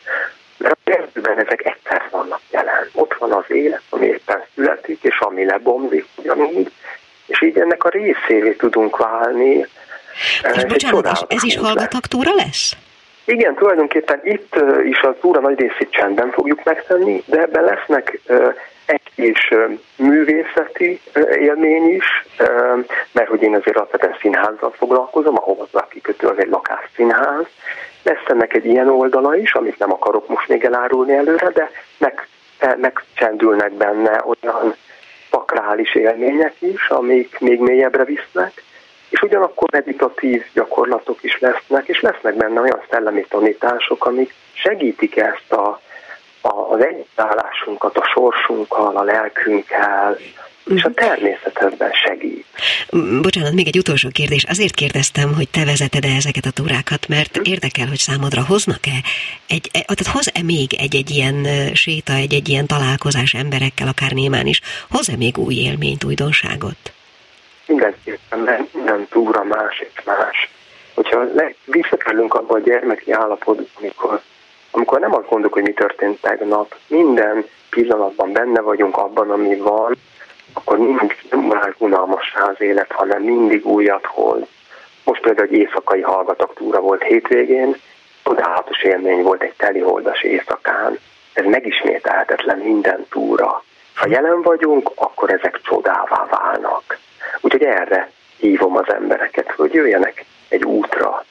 mert 0.57 0.77
a 0.83 0.91
kezdőben 0.91 1.39
ezek 1.39 1.65
egyszer 1.65 2.07
vannak 2.11 2.39
jelen. 2.51 2.89
Ott 2.93 3.13
van 3.13 3.31
az 3.31 3.45
élet, 3.47 3.81
ami 3.89 4.05
éppen 4.05 4.43
születik, 4.55 5.03
és 5.03 5.19
ami 5.19 5.45
lebomlik 5.45 6.05
ugyanúgy, 6.15 6.71
és 7.25 7.41
így 7.41 7.57
ennek 7.57 7.83
a 7.83 7.89
részévé 7.89 8.51
tudunk 8.51 8.97
válni. 8.97 9.67
És 10.55 10.65
bocsánat, 10.65 11.05
és 11.11 11.35
ez 11.35 11.43
is 11.43 11.57
hallgatak 11.57 12.05
túra 12.05 12.33
lesz? 12.33 12.75
Igen, 13.25 13.55
tulajdonképpen 13.55 14.19
itt 14.23 14.55
is 14.83 15.01
a 15.01 15.17
túra 15.19 15.39
nagy 15.39 15.59
részét 15.59 15.91
csendben 15.91 16.31
fogjuk 16.31 16.63
megtenni, 16.63 17.23
de 17.25 17.41
ebben 17.41 17.63
lesznek 17.63 18.19
egy 18.85 19.01
kis 19.15 19.53
művészeti 19.95 21.01
élmény 21.39 21.95
is, 21.95 22.25
mert 23.11 23.27
hogy 23.29 23.41
én 23.41 23.55
azért 23.55 23.77
alapvetően 23.77 24.17
színházzal 24.21 24.71
foglalkozom, 24.71 25.37
ahova 25.37 25.67
az 25.71 25.81
kikötő 25.89 26.27
az 26.27 26.37
egy 26.37 26.49
lakásszínház. 26.49 27.45
Lesz 28.03 28.25
ennek 28.27 28.53
egy 28.53 28.65
ilyen 28.65 28.89
oldala 28.89 29.35
is, 29.35 29.53
amit 29.53 29.79
nem 29.79 29.91
akarok 29.91 30.27
most 30.27 30.47
még 30.47 30.63
elárulni 30.63 31.13
előre, 31.13 31.49
de 31.49 31.71
meg, 31.97 32.27
megcsendülnek 32.77 33.73
benne 33.73 34.23
olyan 34.25 34.75
pakrális 35.29 35.95
élmények 35.95 36.53
is, 36.59 36.89
amik 36.89 37.39
még 37.39 37.59
mélyebbre 37.59 38.03
visznek, 38.03 38.63
és 39.09 39.21
ugyanakkor 39.21 39.71
meditatív 39.71 40.43
gyakorlatok 40.53 41.23
is 41.23 41.39
lesznek, 41.39 41.87
és 41.87 42.01
lesznek 42.01 42.35
benne 42.35 42.61
olyan 42.61 42.81
szellemi 42.89 43.25
tanítások, 43.29 44.05
amik 44.05 44.33
segítik 44.53 45.17
ezt 45.17 45.51
a, 45.51 45.81
a, 46.41 46.73
az 46.73 46.83
együttállásunkat 46.83 47.97
a 47.97 48.05
sorsunkkal, 48.13 48.97
a 48.97 49.03
lelkünkkel, 49.03 50.17
és 50.65 50.83
a 50.83 50.91
természet 50.93 51.57
ebben 51.57 51.91
segít. 51.91 52.45
Bocsánat, 53.21 53.53
még 53.53 53.67
egy 53.67 53.77
utolsó 53.77 54.09
kérdés. 54.09 54.43
Azért 54.43 54.75
kérdeztem, 54.75 55.33
hogy 55.33 55.49
te 55.49 55.65
vezeted-e 55.65 56.15
ezeket 56.15 56.45
a 56.45 56.51
túrákat, 56.51 57.07
mert 57.07 57.37
hm? 57.37 57.41
érdekel, 57.43 57.87
hogy 57.87 57.97
számodra 57.97 58.45
hoznak-e, 58.45 59.03
egy, 59.47 59.69
e, 59.73 59.79
tehát 59.79 60.13
hoz-e 60.13 60.41
még 60.43 60.73
egy-egy 60.73 61.09
ilyen 61.09 61.47
séta, 61.73 62.13
egy-egy 62.13 62.49
ilyen 62.49 62.65
találkozás 62.67 63.33
emberekkel, 63.33 63.87
akár 63.87 64.11
némán 64.11 64.45
is, 64.45 64.61
hoz-e 64.89 65.15
még 65.15 65.37
új 65.37 65.55
élményt, 65.55 66.03
újdonságot? 66.03 66.94
Mindenképpen, 67.67 68.67
minden 68.73 69.07
túra 69.09 69.43
más 69.43 69.79
és 69.79 70.03
más. 70.03 70.49
Hogyha 70.93 71.25
visszakerülünk 71.65 72.33
abba 72.33 72.55
a 72.55 72.59
gyermeki 72.59 73.11
állapotba, 73.11 73.63
amikor, 73.79 74.21
amikor 74.71 74.99
nem 74.99 75.13
azt 75.13 75.27
gondoljuk, 75.29 75.53
hogy 75.53 75.63
mi 75.63 75.73
történt 75.73 76.21
tegnap, 76.21 76.75
minden 76.87 77.45
pillanatban 77.69 78.31
benne 78.31 78.61
vagyunk 78.61 78.97
abban, 78.97 79.31
ami 79.31 79.55
van, 79.55 79.95
akkor 80.53 80.77
nincs, 80.77 81.15
nem 81.29 81.39
már 81.39 81.75
unalmassá 81.77 82.41
az 82.43 82.61
élet, 82.61 82.91
hanem 82.91 83.21
mindig 83.21 83.65
újat 83.65 84.05
hoz. 84.05 84.41
Most 85.03 85.21
például 85.21 85.47
egy 85.47 85.57
éjszakai 85.57 86.01
hallgatok 86.01 86.53
túra 86.53 86.79
volt 86.79 87.03
hétvégén, 87.03 87.75
csodálatos 88.23 88.83
élmény 88.83 89.21
volt 89.21 89.41
egy 89.41 89.53
teliholdas 89.57 90.21
éjszakán. 90.21 90.99
Ez 91.33 91.45
megismételhetetlen 91.45 92.57
minden 92.57 93.05
túra 93.09 93.63
Ha 93.95 94.07
jelen 94.07 94.41
vagyunk, 94.41 94.91
akkor 94.95 95.29
ezek 95.29 95.59
csodává 95.63 96.27
válnak. 96.29 96.97
Úgyhogy 97.41 97.63
erre 97.63 98.11
hívom 98.37 98.77
az 98.77 98.93
embereket, 98.93 99.51
hogy 99.51 99.73
jöjjenek 99.73 100.25
egy 100.47 100.63
útra, 100.63 101.25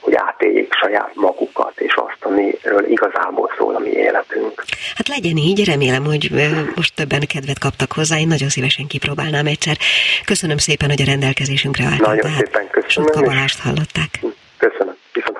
hogy 0.00 0.14
átéljék 0.14 0.72
saját 0.72 1.10
magukat, 1.14 1.80
és 1.80 1.94
azt, 1.94 2.24
amiről 2.24 2.86
igazából 2.86 3.50
szól 3.58 3.74
a 3.74 3.78
mi 3.78 3.90
életünk. 3.90 4.64
Hát 4.96 5.08
legyen 5.08 5.36
így, 5.36 5.64
remélem, 5.64 6.04
hogy 6.04 6.30
most 6.74 6.94
többen 6.94 7.20
kedvet 7.26 7.58
kaptak 7.58 7.92
hozzá, 7.92 8.18
én 8.18 8.26
nagyon 8.26 8.48
szívesen 8.48 8.86
kipróbálnám 8.86 9.46
egyszer. 9.46 9.76
Köszönöm 10.24 10.56
szépen, 10.56 10.88
hogy 10.88 11.02
a 11.02 11.04
rendelkezésünkre 11.04 11.84
álltál. 11.84 11.98
Nagyon 12.08 12.20
Tehát 12.20 12.44
szépen 12.44 12.68
köszönöm. 12.70 12.88
Sotka 12.88 13.22
Balást 13.22 13.60
hallották. 13.60 14.20
Köszönöm. 14.56 14.96
Viszont 15.12 15.38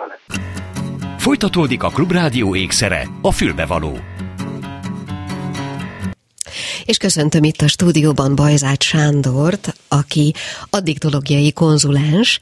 Folytatódik 1.18 1.82
a 1.82 1.88
Klubrádió 1.88 2.56
ékszere, 2.56 3.02
a 3.22 3.32
fülbevaló. 3.32 4.13
És 6.84 6.96
köszöntöm 6.96 7.44
itt 7.44 7.60
a 7.60 7.68
stúdióban 7.68 8.34
Bajzát 8.34 8.82
Sándort, 8.82 9.74
aki 9.88 10.34
addiktológiai 10.70 11.52
konzulens, 11.52 12.38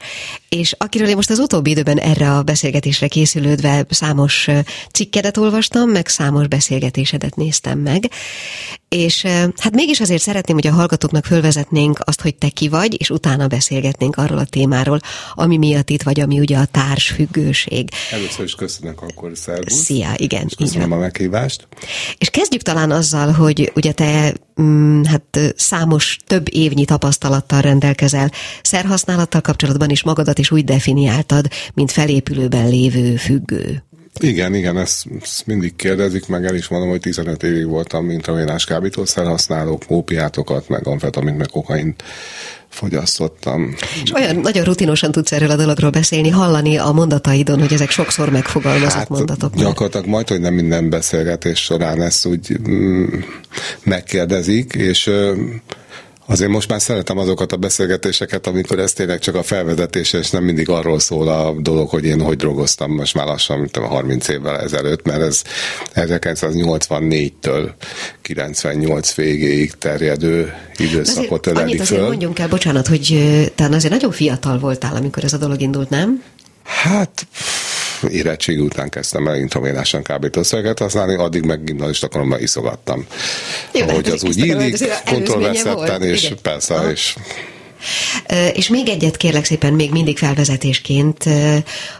és 0.49 0.75
akiről 0.77 1.07
én 1.07 1.15
most 1.15 1.29
az 1.29 1.39
utóbbi 1.39 1.69
időben 1.69 1.97
erre 1.97 2.31
a 2.31 2.43
beszélgetésre 2.43 3.07
készülődve 3.07 3.85
számos 3.89 4.47
cikkedet 4.91 5.37
olvastam, 5.37 5.89
meg 5.89 6.07
számos 6.07 6.47
beszélgetésedet 6.47 7.35
néztem 7.35 7.79
meg, 7.79 8.09
és 8.93 9.21
hát 9.57 9.73
mégis 9.73 9.99
azért 9.99 10.21
szeretném, 10.21 10.55
hogy 10.55 10.67
a 10.67 10.71
hallgatóknak 10.71 11.25
fölvezetnénk 11.25 11.99
azt, 12.03 12.21
hogy 12.21 12.35
te 12.35 12.49
ki 12.49 12.69
vagy, 12.69 12.99
és 12.99 13.09
utána 13.09 13.47
beszélgetnénk 13.47 14.15
arról 14.15 14.37
a 14.37 14.45
témáról, 14.45 14.99
ami 15.33 15.57
miatt 15.57 15.89
itt 15.89 16.03
vagy, 16.03 16.19
ami 16.19 16.39
ugye 16.39 16.57
a 16.57 16.65
társfüggőség. 16.65 17.89
Először 18.11 18.45
is 18.45 18.55
köszönök 18.55 19.01
akkor, 19.01 19.31
szervusz. 19.33 19.73
Szia, 19.73 20.13
igen. 20.15 20.45
És 20.47 20.55
köszönöm 20.55 20.91
a 20.91 20.97
meghívást. 20.97 21.67
És 22.17 22.29
kezdjük 22.29 22.61
talán 22.61 22.91
azzal, 22.91 23.31
hogy 23.31 23.71
ugye 23.75 23.91
te 23.91 24.33
mm, 24.61 25.03
hát 25.03 25.39
számos 25.55 26.17
több 26.25 26.47
évnyi 26.51 26.85
tapasztalattal 26.85 27.61
rendelkezel 27.61 28.31
szerhasználattal 28.61 29.41
kapcsolatban 29.41 29.89
is 29.89 30.03
magadat 30.03 30.39
is 30.39 30.51
úgy 30.51 30.63
definiáltad, 30.63 31.47
mint 31.73 31.91
felépülőben 31.91 32.69
lévő 32.69 33.15
függő. 33.15 33.83
Igen, 34.19 34.55
igen, 34.55 34.77
ezt, 34.77 35.05
ezt 35.21 35.45
mindig 35.45 35.75
kérdezik, 35.75 36.27
meg 36.27 36.45
el 36.45 36.55
is 36.55 36.67
mondom, 36.67 36.89
hogy 36.89 36.99
15 36.99 37.43
évig 37.43 37.65
voltam 37.65 38.09
intravénás 38.09 38.65
kábítószer 38.65 39.25
használó, 39.25 39.79
ópiátokat, 39.89 40.69
meg 40.69 40.87
amfetamint, 40.87 41.37
meg 41.37 41.47
kokaint 41.47 42.03
fogyasztottam. 42.69 43.75
És 44.03 44.11
olyan 44.13 44.35
nagyon 44.35 44.63
rutinosan 44.63 45.11
tudsz 45.11 45.31
erről 45.31 45.49
a 45.49 45.55
dologról 45.55 45.89
beszélni, 45.89 46.29
hallani 46.29 46.77
a 46.77 46.91
mondataidon, 46.91 47.59
hogy 47.59 47.73
ezek 47.73 47.89
sokszor 47.89 48.29
megfogalmazott 48.29 48.91
hát, 48.91 49.09
mondatok. 49.09 49.55
Gyakorlatilag 49.55 50.07
majd, 50.07 50.27
hogy 50.27 50.39
nem 50.39 50.53
minden 50.53 50.89
beszélgetés 50.89 51.59
során 51.59 52.01
ezt 52.01 52.25
úgy 52.25 52.59
mm, 52.69 53.05
megkérdezik, 53.83 54.73
és 54.73 55.09
Azért 56.25 56.51
most 56.51 56.69
már 56.69 56.81
szeretem 56.81 57.17
azokat 57.17 57.51
a 57.51 57.57
beszélgetéseket, 57.57 58.47
amikor 58.47 58.79
ez 58.79 58.93
tényleg 58.93 59.19
csak 59.19 59.35
a 59.35 59.43
felvezetés, 59.43 60.13
és 60.13 60.29
nem 60.29 60.43
mindig 60.43 60.69
arról 60.69 60.99
szól 60.99 61.27
a 61.27 61.53
dolog, 61.59 61.89
hogy 61.89 62.05
én 62.05 62.21
hogy 62.21 62.37
drogoztam 62.37 62.91
most 62.91 63.13
már 63.13 63.25
lassan, 63.25 63.59
mint 63.59 63.77
a 63.77 63.87
30 63.87 64.27
évvel 64.27 64.59
ezelőtt, 64.59 65.05
mert 65.05 65.21
ez 65.21 65.41
1984-től 65.95 67.69
98 68.21 69.13
végéig 69.13 69.71
terjedő 69.71 70.53
időszakot 70.77 71.47
öleli 71.47 71.71
annyit 71.71 71.81
föl. 71.83 72.05
mondjunk 72.07 72.39
el, 72.39 72.47
bocsánat, 72.47 72.87
hogy 72.87 73.17
talán 73.55 73.73
azért 73.73 73.93
nagyon 73.93 74.11
fiatal 74.11 74.59
voltál, 74.59 74.95
amikor 74.95 75.23
ez 75.23 75.33
a 75.33 75.37
dolog 75.37 75.61
indult, 75.61 75.89
nem? 75.89 76.23
Hát 76.63 77.12
érettségi 78.09 78.59
után 78.59 78.89
kezdtem 78.89 79.27
el 79.27 79.35
intravénásan 79.35 80.03
kábítószereket 80.03 80.79
használni, 80.79 81.15
addig 81.15 81.43
meg 81.45 81.63
gimnazista 81.63 82.07
koromban 82.07 82.41
iszogattam. 82.41 83.05
Jó, 83.73 83.87
Ahogy 83.87 84.05
hát 84.05 84.13
az 84.13 84.23
úgy 84.23 84.37
illik, 84.37 84.77
kontrollveszetten, 85.05 86.01
és 86.01 86.23
Igen. 86.23 86.37
persze, 86.41 86.73
Aha. 86.73 86.91
és 86.91 87.15
és 88.53 88.69
még 88.69 88.89
egyet 88.89 89.17
kérlek 89.17 89.45
szépen, 89.45 89.73
még 89.73 89.91
mindig 89.91 90.17
felvezetésként, 90.17 91.29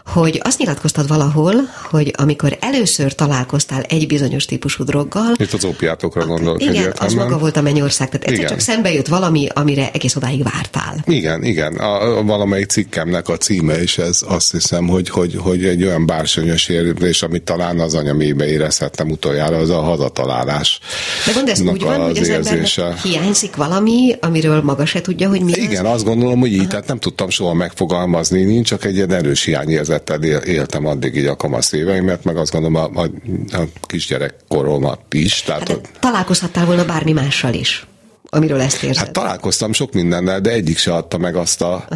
hogy 0.06 0.40
azt 0.42 0.58
nyilatkoztad 0.58 1.08
valahol, 1.08 1.54
hogy 1.90 2.12
amikor 2.16 2.56
először 2.60 3.14
találkoztál 3.14 3.82
egy 3.82 4.06
bizonyos 4.06 4.44
típusú 4.44 4.84
droggal... 4.84 5.32
Itt 5.36 5.52
az 5.52 5.64
opiátokra 5.64 6.26
gondolok 6.26 6.60
Igen, 6.60 6.74
egyértelműen. 6.74 7.18
az 7.20 7.28
maga 7.28 7.38
volt 7.38 7.56
a 7.56 7.62
mennyország, 7.62 8.08
tehát 8.08 8.24
egyszer 8.24 8.38
igen. 8.38 8.50
csak 8.50 8.60
szembe 8.60 8.92
jött 8.92 9.08
valami, 9.08 9.48
amire 9.54 9.90
egész 9.92 10.16
odáig 10.16 10.42
vártál. 10.42 11.04
Igen, 11.06 11.44
igen. 11.44 11.74
A, 11.74 12.18
a 12.18 12.22
valamelyik 12.22 12.66
cikkemnek 12.66 13.28
a 13.28 13.36
címe 13.36 13.82
is 13.82 13.98
ez, 13.98 14.20
azt 14.26 14.50
hiszem, 14.50 14.86
hogy, 14.86 15.08
hogy, 15.08 15.36
hogy 15.36 15.64
egy 15.64 15.84
olyan 15.84 16.06
bársonyos 16.06 16.68
érzés, 16.68 17.22
amit 17.22 17.42
talán 17.42 17.80
az 17.80 17.94
anyamébe 17.94 18.46
érezhettem 18.48 19.10
utoljára, 19.10 19.56
az 19.56 19.70
a 19.70 19.80
hazatalálás. 19.80 20.80
De 21.26 21.32
gondolj, 21.32 21.50
ez 21.50 21.60
úgy 21.60 21.82
van, 21.82 22.00
hogy 22.00 22.18
az 22.18 22.28
embernek 22.28 23.00
hiányzik 23.02 23.56
valami, 23.56 24.14
amiről 24.20 24.62
maga 24.62 24.86
se 24.86 25.00
tudja, 25.00 25.28
hogy 25.28 25.40
mi 25.40 25.52
Igen, 25.52 25.73
igen, 25.80 25.92
azt 25.92 26.04
gondolom, 26.04 26.40
hogy 26.40 26.52
így, 26.52 26.68
tehát 26.68 26.86
nem 26.86 26.98
tudtam 26.98 27.28
soha 27.28 27.54
megfogalmazni, 27.54 28.42
nincs 28.42 28.68
csak 28.68 28.84
egy 28.84 28.94
ilyen 28.94 29.12
erős 29.12 29.44
hiányérzettel 29.44 30.22
éltem 30.22 30.86
addig 30.86 31.16
így 31.16 31.26
a 31.26 31.36
kamasz 31.36 31.72
éveimet, 31.72 32.24
meg 32.24 32.36
azt 32.36 32.52
gondolom 32.52 32.96
a, 32.96 33.00
a, 33.02 33.10
a 33.56 33.64
kisgyerek 33.82 34.34
koromat 34.48 35.00
is. 35.10 35.42
Tehát 35.42 35.68
hát, 35.68 35.76
a... 35.76 35.98
Találkozhattál 35.98 36.66
volna 36.66 36.84
bármi 36.84 37.12
mással 37.12 37.54
is 37.54 37.86
amiről 38.34 38.60
ezt 38.60 38.82
érzed? 38.82 39.04
Hát 39.04 39.12
találkoztam 39.12 39.72
sok 39.72 39.92
mindennel, 39.92 40.40
de 40.40 40.50
egyik 40.50 40.78
se 40.78 40.94
adta 40.94 41.18
meg 41.18 41.36
azt 41.36 41.62
a, 41.62 41.88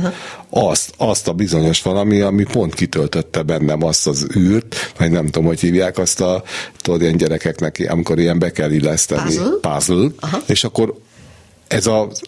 azt, 0.51 0.95
azt 0.97 1.29
a 1.29 1.33
bizonyos 1.33 1.83
valami, 1.83 2.21
ami 2.21 2.45
pont 2.45 2.75
kitöltötte 2.75 3.43
bennem 3.43 3.83
azt 3.83 4.07
az 4.07 4.27
űrt, 4.37 4.93
vagy 4.99 5.11
nem 5.11 5.25
tudom, 5.25 5.45
hogy 5.45 5.61
hívják 5.61 5.99
azt 5.99 6.21
a, 6.21 6.43
tudod, 6.81 7.01
ilyen 7.01 7.17
gyerekeknek, 7.17 7.87
amikor 7.89 8.19
ilyen 8.19 8.39
be 8.39 8.51
kell 8.51 8.71
illeszteni 8.71 9.23
puzzle, 9.23 9.51
puzzle 9.61 10.09
és 10.47 10.65
akkor 10.65 10.95
ez 11.69 11.87
az 11.87 12.21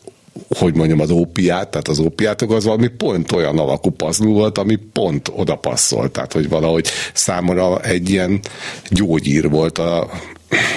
hogy 0.48 0.74
mondjam, 0.74 1.00
az 1.00 1.10
ópiát, 1.10 1.70
tehát 1.70 1.88
az 1.88 1.98
ópiátok 1.98 2.52
az 2.52 2.64
valami 2.64 2.88
pont 2.88 3.32
olyan 3.32 3.58
alakú 3.58 3.90
pazlú 3.90 4.32
volt, 4.32 4.58
ami 4.58 4.78
pont 4.92 5.30
oda 5.34 5.56
passzolt, 5.56 6.12
tehát 6.12 6.32
hogy 6.32 6.48
valahogy 6.48 6.88
számomra 7.12 7.80
egy 7.82 8.10
ilyen 8.10 8.40
gyógyír 8.88 9.50
volt 9.50 9.78
a... 9.78 10.10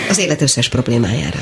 Az 0.10 0.17
élet 0.17 0.41
összes 0.41 0.69
problémájára. 0.69 1.39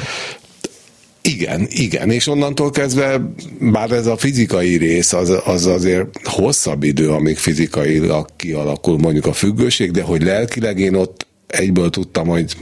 Igen, 1.23 1.67
igen, 1.69 2.11
és 2.11 2.27
onnantól 2.27 2.71
kezdve, 2.71 3.21
bár 3.59 3.91
ez 3.91 4.05
a 4.05 4.17
fizikai 4.17 4.77
rész, 4.77 5.13
az, 5.13 5.33
az 5.45 5.65
azért 5.65 6.27
hosszabb 6.27 6.83
idő, 6.83 7.09
amíg 7.09 7.37
fizikailag 7.37 8.27
kialakul 8.35 8.97
mondjuk 8.97 9.25
a 9.25 9.33
függőség, 9.33 9.91
de 9.91 10.01
hogy 10.01 10.23
lelkileg 10.23 10.79
én 10.79 10.95
ott 10.95 11.27
egyből 11.47 11.89
tudtam, 11.89 12.27
hogy 12.27 12.55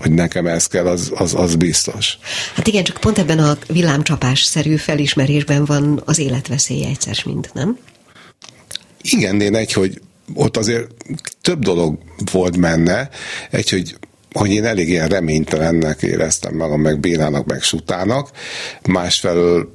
hogy 0.00 0.12
nekem 0.12 0.46
ez 0.46 0.66
kell, 0.66 0.86
az, 0.86 1.12
az, 1.14 1.34
az 1.34 1.54
biztos. 1.54 2.18
Hát 2.54 2.66
igen, 2.66 2.84
csak 2.84 2.96
pont 2.96 3.18
ebben 3.18 3.38
a 3.38 3.58
villámcsapás-szerű 3.68 4.76
felismerésben 4.76 5.64
van 5.64 6.02
az 6.04 6.18
életveszélye 6.18 6.88
egyszer, 6.88 7.16
mint 7.24 7.50
nem? 7.54 7.78
Igen, 9.00 9.40
én 9.40 9.54
egy, 9.54 9.72
hogy 9.72 10.00
ott 10.34 10.56
azért 10.56 10.86
több 11.40 11.58
dolog 11.58 11.98
volt 12.32 12.56
menne, 12.56 13.08
egy, 13.50 13.70
hogy 13.70 13.96
hogy 14.32 14.50
én 14.50 14.64
elég 14.64 14.88
ilyen 14.88 15.08
reménytelennek 15.08 16.02
éreztem 16.02 16.54
magam, 16.54 16.80
meg 16.80 17.00
bénának, 17.00 17.46
meg 17.46 17.62
sutának, 17.62 18.30
másfelől 18.82 19.74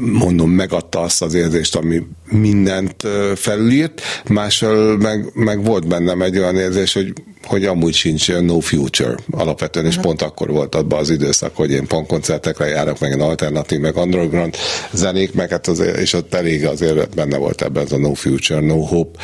mondom, 0.00 0.50
megadta 0.50 1.00
azt 1.00 1.22
az 1.22 1.34
érzést, 1.34 1.76
ami 1.76 2.02
mindent 2.30 3.02
felülírt, 3.34 4.02
másfelől 4.28 4.96
meg, 4.96 5.30
meg 5.34 5.64
volt 5.64 5.88
bennem 5.88 6.22
egy 6.22 6.38
olyan 6.38 6.56
érzés, 6.56 6.92
hogy, 6.92 7.12
hogy 7.44 7.64
amúgy 7.64 7.94
sincs 7.94 8.32
no 8.32 8.60
future 8.60 9.14
alapvetően, 9.30 9.86
és 9.86 9.96
pont 9.96 10.22
akkor 10.22 10.50
volt 10.50 10.74
abban 10.74 10.98
az 10.98 11.10
időszak, 11.10 11.56
hogy 11.56 11.70
én 11.70 11.86
koncertekre 12.06 12.66
járok, 12.66 12.98
meg 12.98 13.12
egy 13.12 13.20
alternatív, 13.20 13.80
meg 13.80 13.96
underground 13.96 14.56
zenék, 14.92 15.34
meg 15.34 15.50
hát 15.50 15.68
azért, 15.68 15.96
és 15.96 16.12
ott 16.12 16.34
elég 16.34 16.66
azért 16.66 17.14
benne 17.14 17.36
volt 17.36 17.62
ebben 17.62 17.84
ez 17.84 17.92
a 17.92 17.98
no 17.98 18.14
future, 18.14 18.60
no 18.60 18.80
hope, 18.80 19.18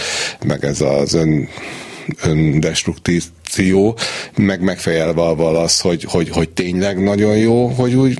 meg 0.46 0.64
ez 0.64 0.80
az 0.80 1.14
ön 1.14 1.48
öndestruktíció, 2.22 3.98
meg 4.37 4.61
megfejelve 4.61 5.22
az, 5.22 5.80
hogy, 5.80 6.04
hogy, 6.04 6.28
hogy 6.28 6.48
tényleg 6.48 7.02
nagyon 7.02 7.37
jó, 7.37 7.66
hogy 7.66 7.94
úgy 7.94 8.18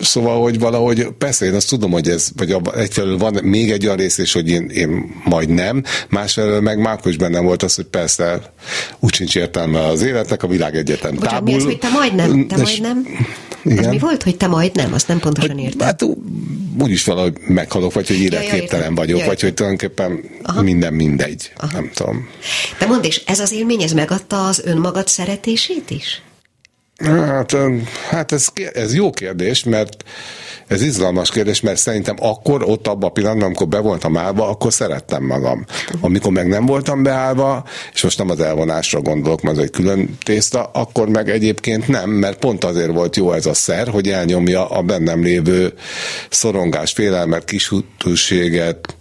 Szóval, 0.00 0.42
hogy 0.42 0.58
valahogy, 0.58 1.06
persze 1.18 1.46
én 1.46 1.54
azt 1.54 1.68
tudom, 1.68 1.90
hogy 1.90 2.08
ez, 2.08 2.28
vagy 2.36 2.56
egyfelől 2.76 3.18
van 3.18 3.38
még 3.42 3.70
egy 3.70 3.84
olyan 3.84 3.96
rész 3.96 4.18
is, 4.18 4.32
hogy 4.32 4.48
én, 4.48 4.68
én 4.68 5.14
majd 5.24 5.48
nem, 5.48 5.82
másfelől 6.08 6.60
meg 6.60 6.78
már 6.78 7.00
is 7.04 7.16
bennem 7.16 7.44
volt 7.44 7.62
az, 7.62 7.74
hogy 7.74 7.84
persze 7.84 8.52
úgy 9.00 9.14
sincs 9.14 9.36
értelme 9.36 9.86
az 9.86 10.02
életnek, 10.02 10.42
a 10.42 10.46
világ 10.46 10.76
egyetem 10.76 11.14
Bocsán, 11.14 11.30
tábul. 11.30 11.54
mi 11.54 11.54
az, 11.54 11.64
hogy 11.64 11.78
te 11.78 11.88
majd 11.88 12.14
nem, 12.14 12.46
te 12.46 12.56
majd 12.56 12.80
nem? 12.80 13.06
Igen. 13.64 13.78
Az 13.78 13.86
mi 13.86 13.98
volt, 13.98 14.22
hogy 14.22 14.36
te 14.36 14.46
majd 14.46 14.74
nem? 14.74 14.92
Azt 14.92 15.08
nem 15.08 15.18
pontosan 15.18 15.58
értem. 15.58 15.86
Hát 15.86 16.02
úgyis 16.80 17.04
valahogy 17.04 17.36
meghalok, 17.46 17.92
vagy 17.92 18.06
hogy 18.06 18.20
életképtelen 18.20 18.94
vagyok, 18.94 19.18
ja, 19.18 19.26
vagy 19.26 19.40
hogy 19.40 19.54
tulajdonképpen 19.54 20.20
Aha. 20.42 20.62
minden 20.62 20.94
mindegy. 20.94 21.52
Aha. 21.56 21.72
Nem 21.72 21.90
tudom. 21.94 22.28
De 22.78 22.86
mondd, 22.86 23.04
és 23.04 23.22
ez 23.26 23.40
az 23.40 23.52
élmény, 23.52 23.82
ez 23.82 23.92
megadta 23.92 24.46
az 24.46 24.62
önmagad 24.64 25.08
szeretését 25.08 25.90
is? 25.90 26.22
Hát, 27.04 27.56
hát 28.08 28.32
ez, 28.32 28.46
ez 28.72 28.94
jó 28.94 29.10
kérdés, 29.10 29.64
mert 29.64 30.04
ez 30.66 30.82
izgalmas 30.82 31.30
kérdés, 31.30 31.60
mert 31.60 31.78
szerintem 31.78 32.16
akkor, 32.18 32.62
ott 32.62 32.86
abban 32.86 33.08
a 33.08 33.12
pillanatban, 33.12 33.46
amikor 33.46 33.68
be 33.68 33.78
voltam 33.78 34.16
állva, 34.16 34.48
akkor 34.48 34.72
szerettem 34.72 35.24
magam. 35.24 35.64
Amikor 36.00 36.32
meg 36.32 36.48
nem 36.48 36.66
voltam 36.66 37.02
beállva, 37.02 37.64
és 37.92 38.02
most 38.02 38.18
nem 38.18 38.30
az 38.30 38.40
elvonásra 38.40 39.00
gondolok, 39.00 39.42
mert 39.42 39.56
ez 39.56 39.62
egy 39.62 39.70
külön 39.70 40.18
tészta, 40.22 40.62
akkor 40.62 41.08
meg 41.08 41.30
egyébként 41.30 41.88
nem, 41.88 42.10
mert 42.10 42.38
pont 42.38 42.64
azért 42.64 42.92
volt 42.92 43.16
jó 43.16 43.32
ez 43.32 43.46
a 43.46 43.54
szer, 43.54 43.88
hogy 43.88 44.08
elnyomja 44.08 44.68
a 44.68 44.82
bennem 44.82 45.22
lévő 45.22 45.72
szorongás, 46.30 46.92
félelmet, 46.92 47.44
kisutúséget, 47.44 48.95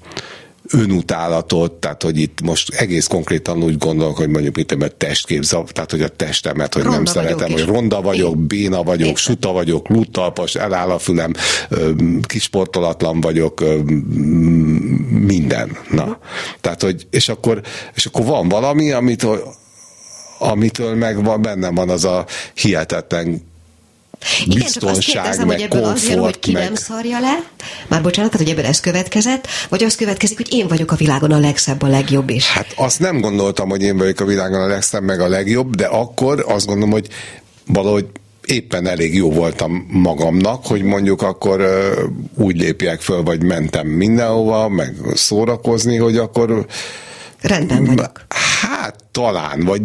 önutálatot, 0.69 1.71
tehát 1.71 2.03
hogy 2.03 2.17
itt 2.17 2.41
most 2.41 2.73
egész 2.73 3.07
konkrétan 3.07 3.63
úgy 3.63 3.77
gondolok, 3.77 4.17
hogy 4.17 4.29
mondjuk 4.29 4.57
itt 4.57 4.71
a 4.71 4.87
testkép, 4.87 5.43
tehát 5.43 5.91
hogy 5.91 6.01
a 6.01 6.07
testemet, 6.07 6.73
hogy 6.73 6.83
ronda 6.83 6.97
nem 6.97 7.05
szeretem, 7.05 7.51
hogy 7.51 7.65
ronda 7.65 8.01
vagyok, 8.01 8.35
Én. 8.35 8.47
béna 8.47 8.83
vagyok, 8.83 9.07
Én. 9.07 9.15
suta 9.15 9.51
vagyok, 9.51 9.89
luttalpas, 9.89 10.55
eláll 10.55 10.89
a 10.89 10.99
fülem, 10.99 11.33
kisportolatlan 12.21 13.21
vagyok, 13.21 13.63
minden. 15.09 15.77
Na. 15.91 16.19
Tehát, 16.61 16.81
hogy, 16.81 17.07
és 17.09 17.29
akkor, 17.29 17.61
és 17.93 18.05
akkor 18.05 18.25
van 18.25 18.49
valami, 18.49 18.91
amit 18.91 19.27
amitől 20.39 20.95
meg 20.95 21.23
van, 21.23 21.41
bennem 21.41 21.75
van 21.75 21.89
az 21.89 22.05
a 22.05 22.25
hihetetlen 22.53 23.41
igen, 24.45 24.57
biztonság, 24.57 25.15
csak 25.15 25.25
azt 25.25 25.37
meg 25.37 25.47
hogy 25.47 25.61
ebből 25.61 25.81
komfort, 25.81 26.03
azért, 26.03 26.19
hogy 26.19 26.39
ki 26.39 26.51
meg... 26.51 26.63
nem 26.63 26.75
szarja 26.75 27.19
le, 27.19 27.43
már 27.87 28.01
bocsánat, 28.01 28.31
tehát, 28.31 28.47
hogy 28.47 28.57
ebből 28.57 28.69
ez 28.69 28.79
következett, 28.79 29.47
vagy 29.69 29.83
az 29.83 29.95
következik, 29.95 30.37
hogy 30.37 30.53
én 30.53 30.67
vagyok 30.67 30.91
a 30.91 30.95
világon 30.95 31.31
a 31.31 31.39
legszebb, 31.39 31.81
a 31.81 31.87
legjobb 31.87 32.29
is. 32.29 32.49
Hát 32.49 32.73
azt 32.75 32.99
nem 32.99 33.21
gondoltam, 33.21 33.69
hogy 33.69 33.81
én 33.81 33.97
vagyok 33.97 34.19
a 34.19 34.25
világon 34.25 34.61
a 34.61 34.67
legszebb, 34.67 35.03
meg 35.03 35.19
a 35.19 35.27
legjobb, 35.27 35.75
de 35.75 35.85
akkor 35.85 36.45
azt 36.47 36.65
gondolom, 36.65 36.91
hogy 36.91 37.07
valahogy 37.65 38.05
éppen 38.45 38.87
elég 38.87 39.15
jó 39.15 39.31
voltam 39.31 39.87
magamnak, 39.89 40.65
hogy 40.65 40.81
mondjuk 40.81 41.21
akkor 41.21 41.65
úgy 42.35 42.59
lépjek 42.59 43.01
föl, 43.01 43.23
vagy 43.23 43.43
mentem 43.43 43.87
mindenhova, 43.87 44.69
meg 44.69 44.95
szórakozni, 45.13 45.97
hogy 45.97 46.17
akkor 46.17 46.65
rendben 47.41 47.85
vagyok. 47.85 48.25
Hát 48.85 49.03
talán, 49.11 49.63
vagy 49.63 49.81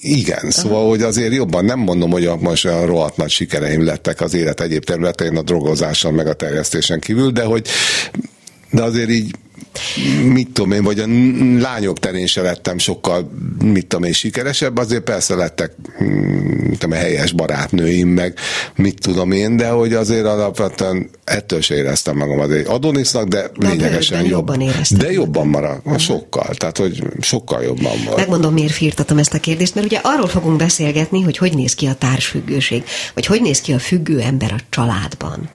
igen, 0.00 0.50
szóval, 0.50 0.78
Aha. 0.78 0.88
hogy 0.88 1.02
azért 1.02 1.34
jobban 1.34 1.64
nem 1.64 1.78
mondom, 1.78 2.10
hogy 2.10 2.26
a, 2.26 2.36
most 2.36 2.64
olyan 2.64 2.86
rohadt 2.86 3.16
nagy 3.16 3.30
sikereim 3.30 3.84
lettek 3.84 4.20
az 4.20 4.34
élet 4.34 4.60
egyéb 4.60 4.84
területein, 4.84 5.36
a 5.36 5.42
drogozáson, 5.42 6.14
meg 6.14 6.26
a 6.26 6.32
terjesztésen 6.32 7.00
kívül, 7.00 7.30
de 7.30 7.44
hogy 7.44 7.66
de 8.70 8.82
azért 8.82 9.10
így 9.10 9.34
mit 10.22 10.48
tudom 10.52 10.72
én, 10.72 10.82
vagy 10.82 10.98
a 10.98 11.06
lányok 11.58 11.98
terén 11.98 12.26
se 12.26 12.42
lettem 12.42 12.78
sokkal, 12.78 13.30
mit 13.62 13.86
tudom 13.86 14.04
én, 14.04 14.12
sikeresebb, 14.12 14.76
azért 14.78 15.02
persze 15.02 15.34
lettek 15.34 15.72
mm, 16.02 16.72
tudom, 16.78 16.98
helyes 16.98 17.32
barátnőim, 17.32 18.08
meg 18.08 18.34
mit 18.76 19.00
tudom 19.00 19.32
én, 19.32 19.56
de 19.56 19.68
hogy 19.68 19.92
azért 19.92 20.24
alapvetően 20.24 21.10
ettől 21.24 21.60
se 21.60 21.74
éreztem 21.74 22.16
magam 22.16 22.40
azért 22.40 22.68
Adonisnak, 22.68 23.28
de, 23.28 23.50
de 23.58 23.68
lényegesen 23.68 24.20
jobb. 24.20 24.30
jobban 24.30 24.60
éreztem. 24.60 24.98
De 24.98 25.12
jobban 25.12 25.46
marad, 25.46 25.76
uh-huh. 25.76 25.98
sokkal, 25.98 26.54
tehát 26.54 26.78
hogy 26.78 27.02
sokkal 27.20 27.62
jobban 27.62 27.98
marad. 28.04 28.18
Megmondom, 28.18 28.52
miért 28.52 28.72
firtatom 28.72 29.18
ezt 29.18 29.34
a 29.34 29.38
kérdést, 29.38 29.74
mert 29.74 29.86
ugye 29.86 30.00
arról 30.02 30.28
fogunk 30.28 30.56
beszélgetni, 30.56 31.22
hogy 31.22 31.38
hogy 31.38 31.54
néz 31.54 31.74
ki 31.74 31.86
a 31.86 31.94
társfüggőség, 31.94 32.84
vagy 33.14 33.26
hogy 33.26 33.40
néz 33.40 33.60
ki 33.60 33.72
a 33.72 33.78
függő 33.78 34.20
ember 34.20 34.52
a 34.52 34.60
családban. 34.70 35.50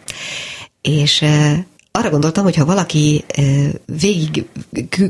És 0.81 1.21
eh, 1.21 1.57
arra 1.91 2.10
gondoltam, 2.10 2.43
hogy 2.43 2.56
ha 2.56 2.65
valaki 2.65 3.25
végig 3.99 4.45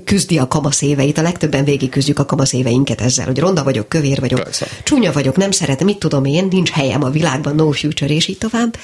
küzdi 0.04 0.38
a 0.38 0.48
kamasz 0.48 0.82
éveit, 0.82 1.18
a 1.18 1.22
legtöbben 1.22 1.64
végig 1.64 1.90
küzdjük 1.90 2.20
a 2.20 2.26
kamasz 2.26 2.54
éveinket 2.54 3.02
ezzel, 3.02 3.26
hogy 3.26 3.40
ronda 3.40 3.64
vagyok, 3.64 3.90
kövér 3.90 4.20
vagyok, 4.20 4.44
Persze. 4.44 4.68
csúnya 4.84 5.12
vagyok, 5.12 5.36
nem 5.36 5.52
szeretem, 5.52 5.86
mit 5.86 5.98
tudom 5.98 6.26
én, 6.26 6.48
nincs 6.50 6.70
helyem 6.70 7.04
a 7.04 7.10
világban, 7.10 7.56
no 7.56 7.72
future, 7.72 8.14
és 8.14 8.28
így 8.28 8.38
tovább. 8.38 8.78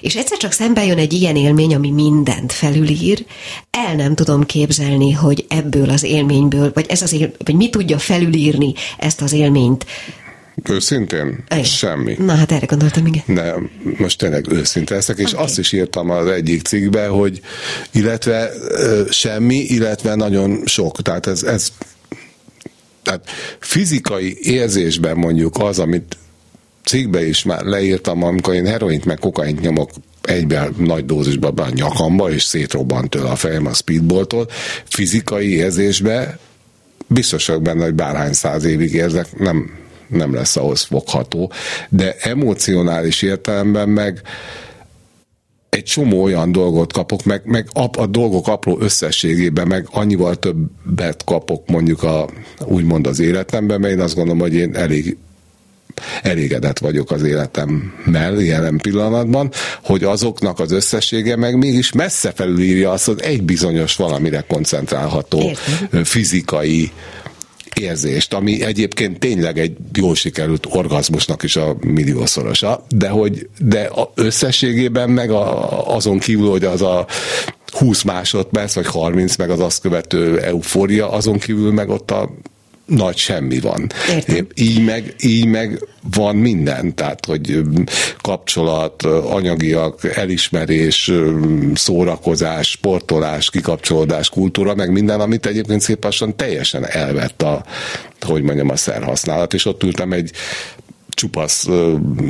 És 0.00 0.14
egyszer 0.16 0.38
csak 0.38 0.52
szembe 0.52 0.84
jön 0.84 0.98
egy 0.98 1.12
ilyen 1.12 1.36
élmény, 1.36 1.74
ami 1.74 1.90
mindent 1.90 2.52
felülír, 2.52 3.24
el 3.70 3.94
nem 3.94 4.14
tudom 4.14 4.46
képzelni, 4.46 5.12
hogy 5.12 5.44
ebből 5.48 5.90
az 5.90 6.02
élményből, 6.02 6.70
vagy 6.74 6.86
ez 6.88 7.02
az 7.02 7.12
él, 7.12 7.32
vagy 7.44 7.54
mi 7.54 7.70
tudja 7.70 7.98
felülírni 7.98 8.74
ezt 8.98 9.20
az 9.20 9.32
élményt, 9.32 9.86
Őszintén? 10.62 11.44
Igen. 11.50 11.64
Semmi. 11.64 12.16
Na 12.18 12.34
hát 12.34 12.52
erre 12.52 12.66
gondoltam, 12.66 13.06
igen. 13.06 13.22
De 13.26 13.54
most 13.98 14.18
tényleg 14.18 14.52
őszinte 14.52 14.94
leszek, 14.94 15.18
és 15.18 15.32
okay. 15.32 15.44
azt 15.44 15.58
is 15.58 15.72
írtam 15.72 16.10
az 16.10 16.26
egyik 16.26 16.62
cikkbe, 16.62 17.06
hogy 17.06 17.40
illetve 17.92 18.50
semmi, 19.10 19.56
illetve 19.56 20.14
nagyon 20.14 20.62
sok. 20.64 21.02
Tehát 21.02 21.26
ez, 21.26 21.42
ez 21.42 21.72
tehát 23.02 23.28
fizikai 23.58 24.36
érzésben 24.40 25.16
mondjuk 25.16 25.58
az, 25.58 25.78
amit 25.78 26.16
cikkbe 26.84 27.26
is 27.26 27.42
már 27.42 27.62
leírtam, 27.62 28.22
amikor 28.22 28.54
én 28.54 28.66
heroint 28.66 29.04
meg 29.04 29.18
kokaint 29.18 29.60
nyomok 29.60 29.90
egyben 30.22 30.74
nagy 30.78 31.06
dózisban 31.06 31.58
a 31.58 31.68
nyakamba, 31.70 32.30
és 32.30 32.42
szétrobbant 32.42 33.10
tőle 33.10 33.30
a 33.30 33.36
fejem 33.36 33.66
a 33.66 33.72
speedballtól, 33.72 34.48
fizikai 34.84 35.54
érzésbe 35.54 36.38
biztos 37.06 37.46
vagyok 37.46 37.62
benne, 37.62 37.84
hogy 37.84 37.94
bárhány 37.94 38.32
száz 38.32 38.64
évig 38.64 38.92
érzek, 38.92 39.38
nem 39.38 39.70
nem 40.14 40.34
lesz 40.34 40.56
ahhoz 40.56 40.82
fogható, 40.82 41.52
de 41.88 42.16
emocionális 42.20 43.22
értelemben 43.22 43.88
meg 43.88 44.22
egy 45.74 45.84
csomó 45.84 46.22
olyan 46.22 46.52
dolgot 46.52 46.92
kapok, 46.92 47.24
meg, 47.24 47.40
meg 47.44 47.68
a, 47.72 48.00
a 48.00 48.06
dolgok 48.06 48.48
apró 48.48 48.78
összességében, 48.80 49.66
meg 49.66 49.88
annyival 49.90 50.36
többet 50.36 51.24
kapok 51.24 51.68
mondjuk 51.68 52.02
a, 52.02 52.28
úgymond 52.64 53.06
az 53.06 53.20
életemben, 53.20 53.80
mert 53.80 53.92
én 53.92 54.00
azt 54.00 54.14
gondolom, 54.14 54.40
hogy 54.40 54.54
én 54.54 54.76
elég 54.76 55.16
elégedett 56.22 56.78
vagyok 56.78 57.10
az 57.10 57.22
életemmel 57.22 58.34
jelen 58.34 58.76
pillanatban, 58.76 59.50
hogy 59.82 60.04
azoknak 60.04 60.60
az 60.60 60.72
összessége 60.72 61.36
meg 61.36 61.58
mégis 61.58 61.92
messze 61.92 62.32
felülírja 62.32 62.90
azt, 62.90 63.04
hogy 63.04 63.20
egy 63.20 63.42
bizonyos 63.42 63.96
valamire 63.96 64.44
koncentrálható 64.48 65.40
Értem. 65.40 66.04
fizikai 66.04 66.92
érzést, 67.74 68.34
ami 68.34 68.62
egyébként 68.62 69.18
tényleg 69.18 69.58
egy 69.58 69.76
jól 69.92 70.14
sikerült 70.14 70.66
orgazmusnak 70.70 71.42
is 71.42 71.56
a 71.56 71.76
milliószorosa, 71.80 72.84
de 72.88 73.08
hogy 73.08 73.48
de 73.58 73.90
összességében 74.14 75.10
meg 75.10 75.30
a, 75.30 75.94
azon 75.94 76.18
kívül, 76.18 76.50
hogy 76.50 76.64
az 76.64 76.82
a 76.82 77.06
20 77.72 78.02
másodperc, 78.02 78.74
vagy 78.74 78.86
30, 78.86 79.36
meg 79.36 79.50
az 79.50 79.60
azt 79.60 79.80
követő 79.80 80.40
eufória, 80.40 81.10
azon 81.10 81.38
kívül 81.38 81.72
meg 81.72 81.88
ott 81.88 82.10
a 82.10 82.30
nagy 82.86 83.16
semmi 83.16 83.60
van. 83.60 83.90
Értem. 84.10 84.46
Így 84.54 84.84
meg, 84.84 85.14
így 85.20 85.46
meg 85.46 85.88
van 86.14 86.36
minden, 86.36 86.94
tehát 86.94 87.26
hogy 87.26 87.62
kapcsolat, 88.20 89.02
anyagiak, 89.02 90.04
elismerés, 90.04 91.12
szórakozás, 91.74 92.70
sportolás, 92.70 93.50
kikapcsolódás, 93.50 94.28
kultúra, 94.28 94.74
meg 94.74 94.92
minden, 94.92 95.20
amit 95.20 95.46
egyébként 95.46 95.80
szép 95.80 96.04
lassan 96.04 96.36
teljesen 96.36 96.86
elvett 96.86 97.42
a, 97.42 97.64
hogy 98.20 98.42
mondjam, 98.42 98.68
a 98.68 98.76
szerhasználat, 98.76 99.54
és 99.54 99.64
ott 99.64 99.82
ültem 99.82 100.12
egy 100.12 100.30
csupasz 101.08 101.66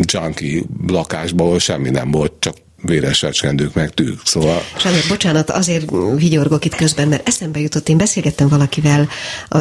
junkie 0.02 0.62
lakásban, 0.86 1.46
ahol 1.46 1.58
semmi 1.58 1.90
nem 1.90 2.10
volt, 2.10 2.32
csak 2.38 2.54
véres 2.86 3.22
recskendők 3.22 3.74
meg 3.74 3.90
tűk, 3.90 4.20
szóval... 4.24 4.62
Sándor, 4.76 5.02
bocsánat, 5.08 5.50
azért 5.50 5.90
vigyorgok 6.16 6.64
itt 6.64 6.74
közben, 6.74 7.08
mert 7.08 7.28
eszembe 7.28 7.60
jutott, 7.60 7.88
én 7.88 7.96
beszélgettem 7.96 8.48
valakivel, 8.48 9.08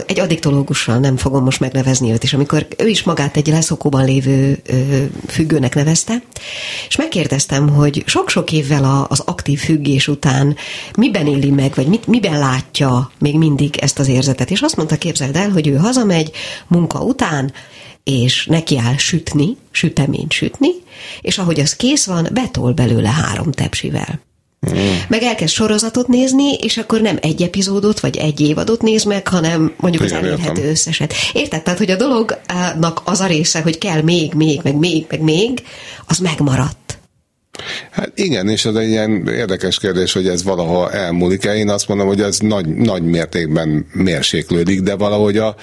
egy 0.05 0.19
addiktológussal, 0.19 0.97
nem 0.97 1.17
fogom 1.17 1.43
most 1.43 1.59
megnevezni 1.59 2.12
őt, 2.12 2.23
és 2.23 2.33
amikor 2.33 2.67
ő 2.77 2.88
is 2.88 3.03
magát 3.03 3.38
egy 3.38 3.47
leszokóban 3.47 4.05
lévő 4.05 4.62
függőnek 5.27 5.75
nevezte, 5.75 6.21
és 6.88 6.95
megkérdeztem, 6.95 7.69
hogy 7.69 8.03
sok-sok 8.05 8.51
évvel 8.51 9.05
az 9.09 9.19
aktív 9.19 9.59
függés 9.59 10.07
után 10.07 10.55
miben 10.97 11.27
éli 11.27 11.49
meg, 11.49 11.71
vagy 11.75 11.88
mit, 11.88 12.07
miben 12.07 12.39
látja 12.39 13.12
még 13.19 13.38
mindig 13.38 13.77
ezt 13.77 13.99
az 13.99 14.07
érzetet, 14.07 14.51
és 14.51 14.62
azt 14.62 14.75
mondta, 14.75 14.95
képzeld 14.95 15.36
el, 15.36 15.49
hogy 15.49 15.67
ő 15.67 15.75
hazamegy 15.75 16.31
munka 16.67 16.99
után, 16.99 17.53
és 18.03 18.45
neki 18.45 18.77
áll 18.77 18.97
sütni, 18.97 19.57
süteményt 19.71 20.31
sütni, 20.31 20.69
és 21.21 21.37
ahogy 21.37 21.59
az 21.59 21.75
kész 21.75 22.05
van, 22.05 22.29
betol 22.33 22.73
belőle 22.73 23.09
három 23.09 23.51
tepsivel. 23.51 24.21
Mm. 24.71 24.93
Meg 25.07 25.21
elkezd 25.23 25.53
sorozatot 25.53 26.07
nézni, 26.07 26.53
és 26.53 26.77
akkor 26.77 27.01
nem 27.01 27.17
egy 27.21 27.41
epizódot, 27.41 27.99
vagy 27.99 28.17
egy 28.17 28.39
évadot 28.41 28.81
néz 28.81 29.03
meg, 29.03 29.27
hanem 29.27 29.73
mondjuk 29.77 30.03
Igen, 30.03 30.17
az 30.17 30.23
elérhető 30.23 30.69
összeset. 30.69 31.13
Érted? 31.33 31.63
Tehát, 31.63 31.79
hogy 31.79 31.91
a 31.91 31.95
dolognak 31.95 33.01
az 33.05 33.19
a 33.19 33.25
része, 33.25 33.61
hogy 33.61 33.77
kell 33.77 34.01
még, 34.01 34.33
még, 34.33 34.59
meg 34.63 34.75
még, 34.75 35.05
meg 35.09 35.21
még, 35.21 35.63
az 36.07 36.17
megmaradt. 36.17 36.97
Hát 37.91 38.11
igen, 38.15 38.49
és 38.49 38.65
az 38.65 38.75
egy 38.75 38.89
ilyen 38.89 39.27
érdekes 39.27 39.79
kérdés, 39.79 40.13
hogy 40.13 40.27
ez 40.27 40.43
valaha 40.43 40.91
elmúlik-e. 40.91 41.55
Én 41.55 41.69
azt 41.69 41.87
mondom, 41.87 42.07
hogy 42.07 42.21
ez 42.21 42.39
nagy, 42.39 42.75
nagy 42.75 43.03
mértékben 43.03 43.85
mérséklődik, 43.91 44.81
de 44.81 44.95
valahogy 44.95 45.37
a, 45.37 45.55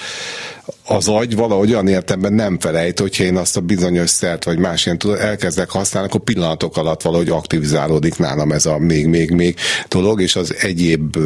az 0.86 1.08
agy 1.08 1.36
valahogy 1.36 1.72
olyan 1.72 1.88
értemben 1.88 2.32
nem 2.32 2.58
felejt, 2.58 2.98
hogyha 2.98 3.24
én 3.24 3.36
azt 3.36 3.56
a 3.56 3.60
bizonyos 3.60 4.10
szert 4.10 4.44
vagy 4.44 4.58
más 4.58 4.86
ilyen 4.86 4.98
elkezdek 5.20 5.70
használni, 5.70 6.08
akkor 6.08 6.20
pillanatok 6.20 6.76
alatt 6.76 7.02
valahogy 7.02 7.28
aktivizálódik 7.28 8.18
nálam 8.18 8.52
ez 8.52 8.66
a 8.66 8.78
még-még-még 8.78 9.56
dolog, 9.88 10.20
és 10.20 10.36
az 10.36 10.54
egyéb 10.60 11.16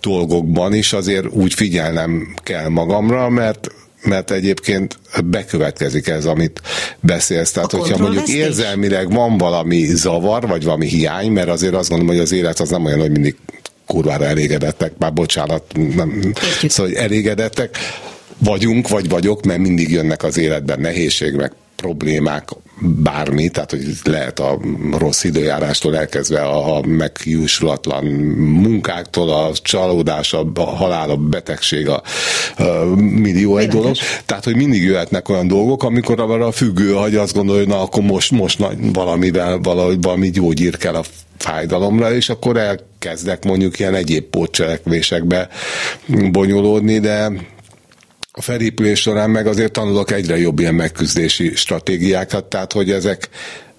dolgokban 0.00 0.74
is 0.74 0.92
azért 0.92 1.26
úgy 1.26 1.54
figyelnem 1.54 2.34
kell 2.42 2.68
magamra, 2.68 3.28
mert 3.28 3.68
mert 4.04 4.30
egyébként 4.30 4.98
bekövetkezik 5.24 6.08
ez, 6.08 6.24
amit 6.24 6.60
beszélsz. 7.00 7.50
Tehát, 7.50 7.72
A 7.72 7.76
hogyha 7.76 7.98
mondjuk 7.98 8.28
érzelmileg 8.28 9.12
van 9.12 9.38
valami 9.38 9.84
zavar, 9.84 10.46
vagy 10.46 10.64
valami 10.64 10.86
hiány, 10.86 11.30
mert 11.30 11.48
azért 11.48 11.74
azt 11.74 11.88
gondolom, 11.88 12.14
hogy 12.14 12.24
az 12.24 12.32
élet 12.32 12.60
az 12.60 12.70
nem 12.70 12.84
olyan, 12.84 13.00
hogy 13.00 13.10
mindig 13.10 13.36
kurvára 13.86 14.24
elégedettek, 14.24 14.92
már 14.98 15.12
bocsánat, 15.12 15.62
nem, 15.94 16.20
Értjük. 16.44 16.70
szóval 16.70 16.92
hogy 16.92 17.02
elégedettek 17.02 17.78
vagyunk, 18.38 18.88
vagy 18.88 19.08
vagyok, 19.08 19.44
mert 19.44 19.60
mindig 19.60 19.90
jönnek 19.90 20.22
az 20.22 20.36
életben 20.36 20.80
nehézség, 20.80 21.34
meg 21.34 21.52
problémák, 21.76 22.48
bármi, 22.80 23.48
tehát 23.48 23.70
hogy 23.70 23.86
lehet 24.04 24.38
a 24.40 24.58
rossz 24.98 25.24
időjárástól 25.24 25.96
elkezdve 25.96 26.40
a, 26.40 26.76
a 26.76 26.86
megjósulatlan 26.86 28.04
munkáktól, 28.04 29.30
a 29.30 29.52
csalódás, 29.62 30.32
a, 30.32 30.50
a 30.54 30.64
halál, 30.64 31.10
a 31.10 31.16
betegség, 31.16 31.88
a, 31.88 32.02
a 32.56 32.84
millió 32.96 33.56
egy 33.56 33.68
dolog. 33.68 33.96
Tehát, 34.26 34.44
hogy 34.44 34.56
mindig 34.56 34.82
jöhetnek 34.82 35.28
olyan 35.28 35.48
dolgok, 35.48 35.82
amikor 35.82 36.20
arra 36.20 36.46
a 36.46 36.52
függő, 36.52 36.92
hogy 36.92 37.16
azt 37.16 37.34
gondolja, 37.34 37.60
hogy 37.60 37.70
na, 37.70 37.80
akkor 37.80 38.02
most, 38.02 38.30
most 38.30 38.58
valamivel, 38.92 39.58
valahogy 39.58 40.02
valami 40.02 40.30
gyógyír 40.30 40.76
kell 40.76 40.94
a 40.94 41.04
fájdalomra, 41.36 42.14
és 42.14 42.28
akkor 42.28 42.56
elkezdek 42.56 43.44
mondjuk 43.44 43.78
ilyen 43.78 43.94
egyéb 43.94 44.24
pótcselekvésekbe 44.24 45.48
bonyolódni, 46.30 46.98
de 46.98 47.32
a 48.36 48.42
felépülés 48.42 49.00
során 49.00 49.30
meg 49.30 49.46
azért 49.46 49.72
tanulok 49.72 50.10
egyre 50.10 50.38
jobb 50.38 50.58
ilyen 50.58 50.74
megküzdési 50.74 51.52
stratégiákat, 51.54 52.44
tehát 52.44 52.72
hogy 52.72 52.90
ezek 52.90 53.28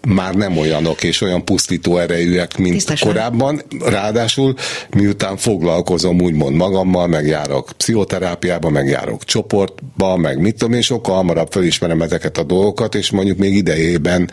már 0.07 0.33
nem 0.33 0.57
olyanok 0.57 1.03
és 1.03 1.21
olyan 1.21 1.45
pusztító 1.45 1.97
erejűek, 1.97 2.57
mint 2.57 2.73
Tisztesen. 2.73 3.07
korábban. 3.07 3.61
Ráadásul 3.85 4.55
miután 4.89 5.37
foglalkozom 5.37 6.21
úgymond 6.21 6.55
magammal, 6.55 7.07
megjárok 7.07 7.69
pszichoterápiába, 7.77 8.69
megjárok 8.69 9.23
csoportba, 9.23 10.17
meg 10.17 10.39
mit 10.39 10.57
tudom 10.57 10.73
én, 10.73 10.81
sokkal 10.81 11.15
hamarabb 11.15 11.51
felismerem 11.51 12.01
ezeket 12.01 12.37
a 12.37 12.43
dolgokat, 12.43 12.95
és 12.95 13.11
mondjuk 13.11 13.37
még 13.37 13.55
idejében 13.55 14.31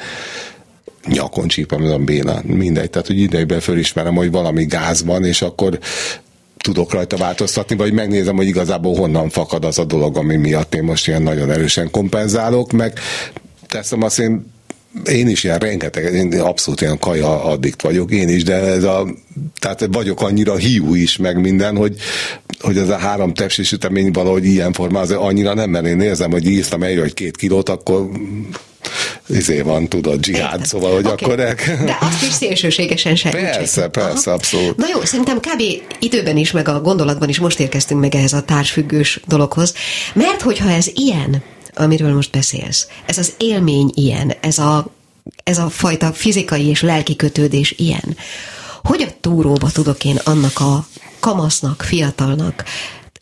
nyakon 1.08 1.48
csípem, 1.48 1.84
a 1.84 1.98
béna, 1.98 2.40
mindegy. 2.42 2.90
Tehát, 2.90 3.06
hogy 3.06 3.18
idejében 3.18 3.60
fölismerem, 3.60 4.14
hogy 4.14 4.30
valami 4.30 4.64
gáz 4.64 5.04
van, 5.04 5.24
és 5.24 5.42
akkor 5.42 5.78
tudok 6.62 6.92
rajta 6.92 7.16
változtatni, 7.16 7.76
vagy 7.76 7.92
megnézem, 7.92 8.36
hogy 8.36 8.46
igazából 8.46 8.94
honnan 8.94 9.28
fakad 9.28 9.64
az 9.64 9.78
a 9.78 9.84
dolog, 9.84 10.16
ami 10.16 10.36
miatt 10.36 10.74
én 10.74 10.82
most 10.82 11.08
ilyen 11.08 11.22
nagyon 11.22 11.50
erősen 11.50 11.90
kompenzálok, 11.90 12.72
meg 12.72 12.98
teszem 13.66 14.02
azt 14.02 14.18
én 14.18 14.50
én 15.04 15.28
is 15.28 15.44
ilyen 15.44 15.58
rengeteg, 15.58 16.14
én 16.14 16.40
abszolút 16.40 16.80
ilyen 16.80 16.98
kaja 16.98 17.44
addikt 17.44 17.82
vagyok, 17.82 18.10
én 18.10 18.28
is, 18.28 18.44
de 18.44 18.54
ez 18.54 18.84
a, 18.84 19.06
tehát 19.58 19.88
vagyok 19.92 20.22
annyira 20.22 20.56
hiú 20.56 20.94
is, 20.94 21.16
meg 21.16 21.40
minden, 21.40 21.76
hogy, 21.76 21.96
hogy 22.60 22.76
ez 22.76 22.88
a 22.88 22.96
három 22.96 23.34
tepsi 23.34 23.62
sütemény 23.62 24.10
valahogy 24.10 24.44
ilyen 24.44 24.72
formában, 24.72 25.16
annyira 25.16 25.54
nem, 25.54 25.70
mert 25.70 25.86
én 25.86 26.00
érzem, 26.00 26.30
hogy 26.30 26.46
íztam 26.46 26.82
egy 26.82 26.98
vagy 26.98 27.14
két 27.14 27.36
kilót, 27.36 27.68
akkor 27.68 28.10
izé 29.32 29.60
van, 29.60 29.88
tudod, 29.88 30.20
dzsihád, 30.20 30.42
Értem. 30.42 30.64
szóval, 30.64 30.94
hogy 30.94 31.06
Oké. 31.06 31.24
akkor 31.24 31.40
el... 31.40 31.54
De 31.84 31.98
azt 32.00 32.22
is 32.22 32.32
szélsőségesen 32.32 33.16
sem. 33.16 33.30
Persze, 33.30 33.88
persze, 33.88 34.32
abszolút. 34.32 34.76
Na 34.76 34.86
jó, 34.92 35.04
szerintem 35.04 35.40
kb. 35.40 35.62
időben 35.98 36.36
is, 36.36 36.50
meg 36.50 36.68
a 36.68 36.80
gondolatban 36.80 37.28
is 37.28 37.38
most 37.38 37.60
érkeztünk 37.60 38.00
meg 38.00 38.14
ehhez 38.14 38.32
a 38.32 38.42
társfüggős 38.42 39.20
dologhoz. 39.26 39.74
Mert 40.14 40.42
hogyha 40.42 40.70
ez 40.70 40.86
ilyen, 40.94 41.42
amiről 41.74 42.14
most 42.14 42.30
beszélsz, 42.30 42.86
ez 43.06 43.18
az 43.18 43.32
élmény 43.38 43.90
ilyen, 43.94 44.32
ez 44.40 44.58
a, 44.58 44.86
ez 45.44 45.58
a 45.58 45.68
fajta 45.70 46.12
fizikai 46.12 46.66
és 46.66 46.82
lelki 46.82 47.16
kötődés 47.16 47.74
ilyen, 47.76 48.16
hogy 48.82 49.02
a 49.02 49.12
túróba 49.20 49.70
tudok 49.70 50.04
én 50.04 50.18
annak 50.24 50.60
a 50.60 50.86
kamasznak, 51.20 51.82
fiatalnak, 51.82 52.64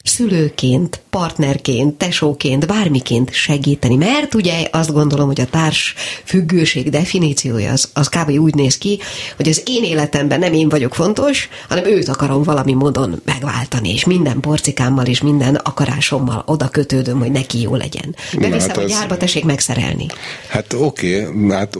szülőként, 0.04 1.00
partnerként, 1.10 1.94
tesóként, 1.94 2.66
bármiként 2.66 3.32
segíteni. 3.32 3.96
Mert 3.96 4.34
ugye 4.34 4.68
azt 4.70 4.92
gondolom, 4.92 5.26
hogy 5.26 5.40
a 5.40 5.46
társ 5.46 5.94
függőség 6.24 6.90
definíciója 6.90 7.72
az, 7.72 7.88
az 7.92 8.08
kb. 8.08 8.30
úgy 8.30 8.54
néz 8.54 8.78
ki, 8.78 8.98
hogy 9.36 9.48
az 9.48 9.62
én 9.66 9.84
életemben 9.84 10.38
nem 10.38 10.52
én 10.52 10.68
vagyok 10.68 10.94
fontos, 10.94 11.48
hanem 11.68 11.84
őt 11.84 12.08
akarom 12.08 12.42
valami 12.42 12.72
módon 12.72 13.20
megváltani, 13.24 13.92
és 13.92 14.04
minden 14.04 14.40
porcikámmal 14.40 15.06
és 15.06 15.20
minden 15.22 15.54
akarásommal 15.54 16.42
oda 16.46 16.68
kötődöm, 16.68 17.18
hogy 17.18 17.30
neki 17.30 17.60
jó 17.60 17.74
legyen. 17.76 18.14
Beviszem 18.38 18.68
hát 18.68 18.78
a 18.78 18.84
gyárba, 18.84 19.16
tessék 19.16 19.44
megszerelni. 19.44 20.06
Hát 20.48 20.72
oké, 20.72 21.24
okay, 21.26 21.50
hát, 21.50 21.78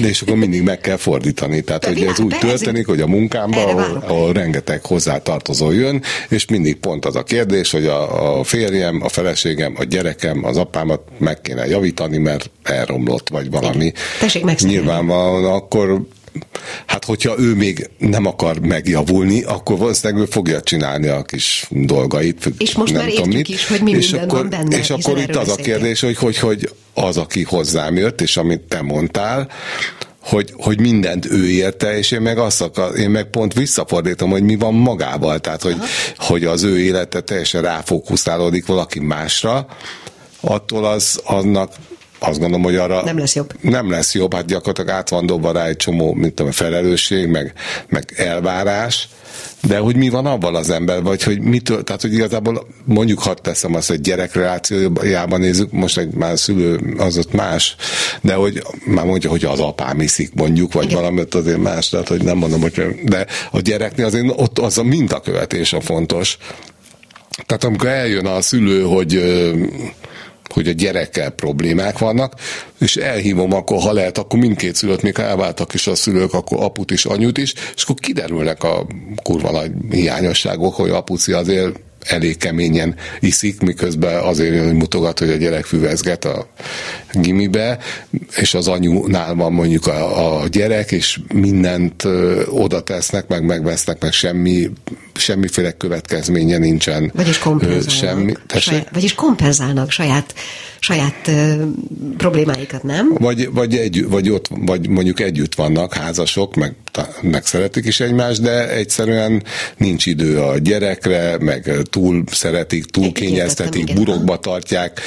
de 0.00 0.08
és 0.08 0.22
akkor 0.22 0.36
mindig 0.36 0.62
meg 0.62 0.80
kell 0.80 0.96
fordítani. 0.96 1.60
Tehát, 1.60 1.82
De 1.82 1.88
hogy 1.88 2.02
ez 2.02 2.20
úgy 2.20 2.32
ez- 2.32 2.38
történik, 2.38 2.86
hogy 2.86 3.00
a 3.00 3.06
munkámban, 3.06 3.68
ahol, 3.68 4.04
ahol 4.06 4.32
rengeteg 4.32 4.84
hozzátartozó 4.84 5.70
jön, 5.70 6.02
és 6.28 6.46
mindig 6.46 6.76
pont 6.76 7.04
az 7.04 7.15
a 7.16 7.22
kérdés, 7.22 7.70
hogy 7.70 7.86
a, 7.86 8.38
a 8.38 8.44
férjem, 8.44 9.00
a 9.02 9.08
feleségem, 9.08 9.74
a 9.78 9.84
gyerekem, 9.84 10.44
az 10.44 10.56
apámat 10.56 11.00
meg 11.18 11.40
kéne 11.40 11.66
javítani, 11.66 12.18
mert 12.18 12.50
elromlott, 12.62 13.28
vagy 13.28 13.50
valami. 13.50 13.92
Tessék. 14.20 14.60
Nyilvánvalóan 14.60 15.52
akkor 15.52 16.06
Hát, 16.86 17.04
hogyha 17.04 17.34
ő 17.38 17.54
még 17.54 17.90
nem 17.98 18.26
akar 18.26 18.58
megjavulni, 18.58 19.42
akkor 19.42 19.78
valószínűleg 19.78 20.22
ő 20.22 20.26
fogja 20.26 20.60
csinálni 20.60 21.06
a 21.06 21.22
kis 21.22 21.66
dolgait. 21.70 22.52
És 22.58 22.74
most 22.74 22.92
nem 22.92 23.02
már 23.02 23.10
tudom 23.10 23.28
mit. 23.28 23.48
is, 23.48 23.66
hogy 23.68 23.80
mi 23.80 23.90
és 23.90 24.10
minden 24.10 24.28
akkor, 24.28 24.40
van 24.40 24.50
benne, 24.50 24.78
És 24.78 24.90
akkor 24.90 25.18
itt 25.18 25.36
az 25.36 25.48
a 25.48 25.54
kérdés, 25.54 26.00
hogy, 26.00 26.16
hogy, 26.16 26.38
hogy 26.38 26.70
az, 26.94 27.16
aki 27.16 27.42
hozzám 27.42 27.96
jött, 27.96 28.20
és 28.20 28.36
amit 28.36 28.60
te 28.60 28.82
mondtál, 28.82 29.48
hogy, 30.26 30.52
hogy 30.56 30.80
mindent 30.80 31.26
ő 31.30 31.48
érte, 31.48 31.98
és 31.98 32.10
én 32.10 32.20
meg 32.20 32.38
azt 32.38 32.62
akar, 32.62 32.98
én 32.98 33.10
meg 33.10 33.30
pont 33.30 33.54
visszafordítom, 33.54 34.30
hogy 34.30 34.42
mi 34.42 34.56
van 34.56 34.74
magával, 34.74 35.38
tehát 35.38 35.62
hogy, 35.62 35.76
hogy 36.16 36.44
az 36.44 36.62
ő 36.62 36.78
élete 36.78 37.20
teljesen 37.20 37.62
ráfókuszálódik 37.62 38.66
valaki 38.66 39.00
másra, 39.00 39.66
attól 40.40 40.84
az 40.84 41.20
annak 41.24 41.72
azt 42.18 42.38
gondolom, 42.38 42.62
hogy 42.62 42.76
arra 42.76 43.02
Nem 43.04 43.18
lesz 43.18 43.34
jobb. 43.34 43.52
Nem 43.60 43.90
lesz 43.90 44.14
jobb, 44.14 44.34
hát 44.34 44.46
gyakorlatilag 44.46 44.90
át 44.90 45.08
van 45.08 45.26
dobva 45.26 45.52
rá 45.52 45.66
egy 45.66 45.76
csomó, 45.76 46.12
mint 46.12 46.34
tudom, 46.34 46.52
felelősség, 46.52 47.26
meg, 47.26 47.52
meg 47.88 48.12
elvárás, 48.16 49.08
de 49.62 49.78
hogy 49.78 49.96
mi 49.96 50.08
van 50.08 50.26
abban 50.26 50.54
az 50.54 50.70
ember, 50.70 51.02
vagy 51.02 51.22
hogy 51.22 51.40
mitől, 51.40 51.84
tehát 51.84 52.02
hogy 52.02 52.12
igazából 52.12 52.66
mondjuk 52.84 53.18
hadd 53.18 53.36
teszem 53.42 53.74
azt, 53.74 53.88
hogy 53.88 54.00
gyerekrelációjában 54.00 55.40
nézzük, 55.40 55.72
most 55.72 55.98
egy 55.98 56.14
már 56.14 56.38
szülő 56.38 56.94
az 56.98 57.18
ott 57.18 57.32
más, 57.32 57.76
de 58.20 58.34
hogy 58.34 58.62
már 58.84 59.04
mondja, 59.04 59.30
hogy 59.30 59.44
az 59.44 59.60
apám 59.60 60.00
iszik 60.00 60.34
mondjuk, 60.34 60.72
vagy 60.72 60.84
Igen. 60.84 60.96
valamit 60.96 61.34
azért 61.34 61.58
más, 61.58 61.88
tehát 61.88 62.08
hogy 62.08 62.22
nem 62.22 62.36
mondom, 62.36 62.60
hogy 62.60 63.00
de 63.04 63.26
a 63.50 63.60
gyereknél 63.60 64.06
azért 64.06 64.32
ott 64.36 64.58
az 64.58 64.78
a 64.78 64.82
mintakövetés 64.82 65.72
a 65.72 65.80
fontos. 65.80 66.38
Tehát 67.46 67.64
amikor 67.64 67.88
eljön 67.88 68.26
a 68.26 68.40
szülő, 68.40 68.82
hogy 68.82 69.22
hogy 70.48 70.68
a 70.68 70.72
gyerekkel 70.72 71.30
problémák 71.30 71.98
vannak, 71.98 72.34
és 72.80 72.96
elhívom, 72.96 73.52
akkor 73.52 73.80
ha 73.80 73.92
lehet, 73.92 74.18
akkor 74.18 74.38
mindkét 74.38 74.74
szülőt, 74.74 75.02
még 75.02 75.18
elváltak 75.18 75.74
is 75.74 75.86
a 75.86 75.94
szülők, 75.94 76.34
akkor 76.34 76.62
aput 76.62 76.90
is, 76.90 77.04
anyut 77.04 77.38
is, 77.38 77.54
és 77.76 77.82
akkor 77.82 77.94
kiderülnek 77.94 78.64
a 78.64 78.86
kurva 79.22 79.50
nagy 79.50 79.70
hiányosságok, 79.90 80.74
hogy 80.74 80.90
apuci 80.90 81.32
azért 81.32 81.80
elég 82.06 82.36
keményen 82.36 82.94
iszik, 83.20 83.60
miközben 83.60 84.22
azért 84.22 84.72
mutogat, 84.72 85.18
hogy 85.18 85.30
a 85.30 85.36
gyerek 85.36 85.64
füvezget 85.64 86.24
a 86.24 86.46
gimibe, 87.20 87.78
és 88.36 88.54
az 88.54 88.68
anyunál 88.68 89.34
van 89.34 89.52
mondjuk 89.52 89.86
a, 89.86 90.40
a 90.40 90.48
gyerek, 90.48 90.92
és 90.92 91.20
mindent 91.32 92.04
ö, 92.04 92.42
oda 92.46 92.80
tesznek, 92.80 93.28
meg 93.28 93.44
megvesznek, 93.44 94.02
meg 94.02 94.12
semmi, 94.12 94.70
semmiféle 95.14 95.72
következménye 95.72 96.58
nincsen. 96.58 97.12
Vagyis 97.14 97.38
Ö, 97.38 97.40
kompenzálnak. 97.40 97.90
Semmi, 97.90 98.32
tessék? 98.46 98.72
saját, 98.72 98.88
vagyis 98.92 99.14
kompenzálnak 99.14 99.90
saját, 99.90 100.34
saját 100.78 101.28
ö, 101.28 101.64
problémáikat, 102.16 102.82
nem? 102.82 103.14
Vagy, 103.18 103.52
vagy, 103.52 103.76
egy, 103.76 104.08
vagy, 104.08 104.30
ott, 104.30 104.48
vagy 104.48 104.88
mondjuk 104.88 105.20
együtt 105.20 105.54
vannak 105.54 105.94
házasok, 105.94 106.54
meg, 106.54 106.74
meg 107.20 107.46
szeretik 107.46 107.84
is 107.84 108.00
egymást, 108.00 108.42
de 108.42 108.70
egyszerűen 108.70 109.42
nincs 109.76 110.06
idő 110.06 110.40
a 110.40 110.58
gyerekre, 110.58 111.36
meg 111.40 111.70
túl 111.90 112.24
szeretik, 112.30 112.84
túl 112.84 113.12
kényeztetik, 113.12 113.94
burokba 113.94 114.38
tartják, 114.38 115.00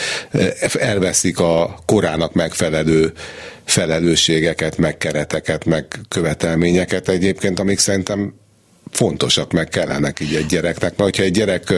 elveszik 0.79 1.39
a 1.39 1.79
korának 1.99 2.33
megfelelő 2.33 3.13
felelősségeket, 3.65 4.77
meg 4.77 4.97
kereteket, 4.97 5.65
meg 5.65 5.85
követelményeket 6.07 7.09
egyébként, 7.09 7.59
amik 7.59 7.79
szerintem 7.79 8.33
fontosak, 8.91 9.51
meg 9.51 9.67
kellenek 9.67 10.19
így 10.19 10.35
egy 10.35 10.45
gyereknek, 10.45 10.89
mert 10.89 11.01
hogyha 11.01 11.23
egy 11.23 11.31
gyerek 11.31 11.73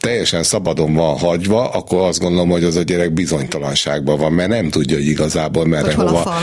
teljesen 0.00 0.42
szabadon 0.42 0.94
van 0.94 1.18
hagyva, 1.18 1.70
akkor 1.70 2.00
azt 2.00 2.20
gondolom, 2.20 2.48
hogy 2.48 2.64
az 2.64 2.76
a 2.76 2.82
gyerek 2.82 3.12
bizonytalanságban 3.12 4.18
van, 4.18 4.32
mert 4.32 4.48
nem 4.48 4.70
tudja, 4.70 4.96
hogy 4.96 5.06
igazából 5.06 5.66
merre 5.66 5.84
Hogy 5.86 5.94
hol 5.94 6.06
hova. 6.06 6.38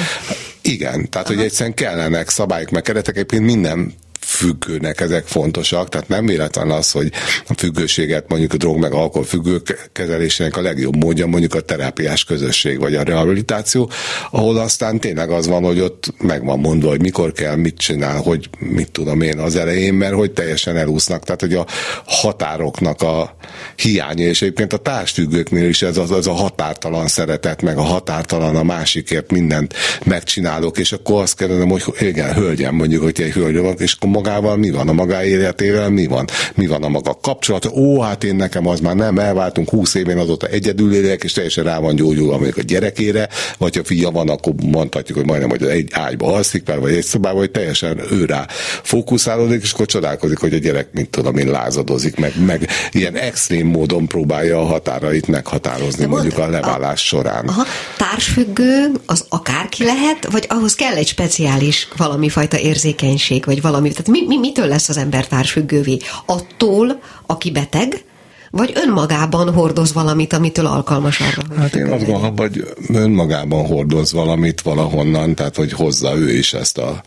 Igen, 0.62 1.10
tehát 1.10 1.28
Aha. 1.28 1.36
hogy 1.36 1.46
egyszerűen 1.46 1.76
kellenek 1.76 2.30
szabályok, 2.30 2.70
meg 2.70 2.82
keretek, 2.82 3.16
egyébként 3.16 3.44
minden 3.44 3.94
függőnek 4.24 5.02
ezek 5.02 5.26
fontosak, 5.28 5.90
tehát 5.90 6.08
nem 6.08 6.26
véletlen 6.26 6.72
az, 6.72 6.92
hogy 6.92 7.12
a 7.48 7.54
függőséget 7.54 8.30
mondjuk 8.30 8.54
a 8.54 8.58
drog 8.58 8.78
meg 8.78 8.94
alkohol 8.94 9.24
függő 9.24 9.62
kezelésének 9.92 10.58
a 10.58 10.62
legjobb 10.62 10.96
módja 10.96 11.26
mondjuk 11.26 11.56
a 11.56 11.62
terápiás 11.62 12.24
közösség 12.24 12.80
vagy 12.80 12.96
a 12.96 13.04
rehabilitáció, 13.04 13.90
ahol 14.32 14.58
aztán 14.58 15.00
tényleg 15.00 15.30
az 15.30 15.48
van, 15.48 15.64
hogy 15.64 15.80
ott 15.80 16.14
meg 16.18 16.46
van 16.46 16.60
mondva, 16.60 16.90
hogy 16.90 17.02
mikor 17.02 17.32
kell, 17.32 17.56
mit 17.56 17.78
csinál, 17.78 18.22
hogy 18.22 18.50
mit 18.60 18.92
tudom 18.92 19.22
én 19.22 19.40
az 19.40 19.56
elején, 19.56 19.94
mert 19.94 20.14
hogy 20.14 20.32
teljesen 20.32 20.78
elúsznak, 20.78 21.24
tehát 21.24 21.42
hogy 21.42 21.54
a 21.54 21.66
határoknak 22.06 23.02
a 23.02 23.36
hiánya, 23.76 24.26
és 24.26 24.42
egyébként 24.42 24.74
a 24.74 24.78
társfüggőknél 24.78 25.70
is 25.70 25.82
ez 25.82 25.98
az, 25.98 26.12
az 26.12 26.28
a 26.28 26.34
határtalan 26.34 27.08
szeretet, 27.08 27.62
meg 27.62 27.78
a 27.78 27.82
határtalan 27.82 28.56
a 28.56 28.64
másikért 28.64 29.32
mindent 29.32 29.74
megcsinálok, 30.06 30.78
és 30.78 30.92
akkor 30.92 31.22
azt 31.22 31.38
kérdezem, 31.38 31.70
hogy 31.70 31.84
igen, 32.00 32.34
hölgyem, 32.34 32.76
mondjuk, 32.76 33.04
hogy 33.04 33.22
egy 33.22 33.32
hölgy 33.32 33.58
van, 33.58 33.76
és 33.78 33.94
akkor 33.94 34.10
magával 34.14 34.58
mi 34.58 34.70
van, 34.70 34.90
a 34.90 34.94
maga 34.94 35.24
életével 35.24 35.90
mi 35.90 36.06
van, 36.06 36.26
mi 36.56 36.68
van 36.68 36.84
a 36.84 36.90
maga 36.90 37.18
kapcsolat, 37.22 37.66
ó, 37.66 38.02
hát 38.02 38.24
én 38.24 38.36
nekem 38.36 38.68
az 38.68 38.80
már 38.80 38.96
nem, 38.96 39.20
elváltunk 39.20 39.70
húsz 39.70 39.96
évén 39.96 40.18
azóta 40.18 40.48
egyedül 40.48 40.94
élek, 40.94 41.24
és 41.24 41.32
teljesen 41.32 41.64
rá 41.64 41.80
van 41.80 41.96
gyógyulva 41.96 42.34
mondjuk 42.34 42.58
a 42.58 42.62
gyerekére, 42.62 43.30
vagy 43.58 43.76
ha 43.76 43.84
fia 43.84 44.10
van, 44.10 44.30
akkor 44.30 44.54
mondhatjuk, 44.66 45.18
hogy 45.18 45.28
majdnem, 45.28 45.50
hogy 45.50 45.64
egy 45.64 45.90
ágyba 45.92 46.34
alszik 46.34 46.64
fel, 46.66 46.80
vagy 46.80 46.94
egy 46.94 47.04
szobában, 47.04 47.40
hogy 47.40 47.52
teljesen 47.52 48.02
ő 48.12 48.26
rá 48.26 48.46
fókuszálódik, 48.84 49.62
és 49.62 49.72
akkor 49.72 49.86
csodálkozik, 49.86 50.38
hogy 50.38 50.54
a 50.54 50.58
gyerek, 50.58 50.88
mint 50.92 51.10
tudom 51.10 51.38
én, 51.38 51.48
lázadozik, 51.48 52.16
meg, 52.16 52.34
meg 52.46 52.70
ilyen 52.92 53.16
extrém 53.16 53.68
módon 53.68 54.08
próbálja 54.08 54.60
a 54.60 54.66
határait 54.66 55.28
meghatározni, 55.28 56.02
De 56.02 56.08
mondjuk 56.08 56.38
a 56.38 56.50
leválás 56.50 57.02
a, 57.02 57.16
során. 57.16 57.48
Aha, 57.48 57.64
társfüggő 57.98 58.92
az 59.06 59.26
akárki 59.30 59.84
lehet, 59.84 60.32
vagy 60.32 60.46
ahhoz 60.50 60.76
kell 60.76 60.96
egy 60.96 61.08
speciális 61.08 61.88
valami 61.98 62.30
fajta 62.30 62.60
érzékenység, 62.60 63.46
vagy 63.46 63.62
valami. 63.62 63.92
Tehát 64.04 64.22
mi, 64.22 64.28
mi, 64.28 64.38
mitől 64.38 64.68
lesz 64.68 64.90
az 64.90 64.98
ember 64.98 65.28
társfüggővé? 65.28 65.98
Attól, 66.26 67.02
aki 67.26 67.52
beteg, 67.52 68.04
vagy 68.52 68.74
önmagában 68.86 69.54
hordoz 69.54 69.94
valamit, 69.94 70.34
amitől 70.34 70.66
alkalmas 70.66 71.20
arra? 71.20 71.62
Hát 71.62 71.76
én 71.76 71.92
azt 71.92 72.06
gondolom, 72.06 72.38
hogy 72.38 72.74
önmagában 72.94 73.66
hordoz 73.66 74.12
valamit 74.12 74.62
valahonnan, 74.62 75.36
tehát 75.36 75.56
hogy 75.56 75.72
hozza 75.72 76.16
ő 76.16 76.32
is 76.32 76.54
ezt 76.54 76.78
a 76.78 77.04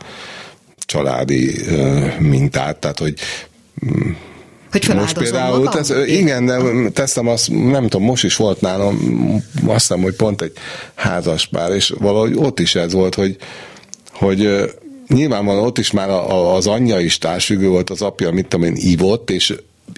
családi 0.78 1.60
mintát, 2.18 2.76
tehát 2.76 2.98
hogy 2.98 3.14
mm, 3.86 4.10
hogy 4.70 4.94
most 4.94 5.18
például, 5.18 5.56
magam? 5.56 5.72
tesz, 5.72 5.92
igen, 6.06 6.46
de 6.46 6.58
teszem 6.90 7.28
azt, 7.28 7.50
nem 7.50 7.82
tudom, 7.82 8.06
most 8.06 8.24
is 8.24 8.36
volt 8.36 8.60
nálam, 8.60 8.96
azt 9.66 9.86
hiszem, 9.86 10.02
hogy 10.02 10.14
pont 10.14 10.42
egy 10.42 10.52
házaspár, 10.94 11.70
és 11.70 11.94
valahogy 11.98 12.36
ott 12.36 12.60
is 12.60 12.74
ez 12.74 12.92
volt, 12.92 13.14
hogy, 13.14 13.36
hogy 14.12 14.70
nyilvánvalóan 15.08 15.66
ott 15.66 15.78
is 15.78 15.90
már 15.90 16.10
az 16.28 16.66
anyja 16.66 17.00
is 17.00 17.18
társfüggő 17.18 17.68
volt, 17.68 17.90
az 17.90 18.02
apja, 18.02 18.30
mit 18.30 18.48
tudom 18.48 18.66
én, 18.66 18.76
ívott, 18.76 19.30
és 19.30 19.54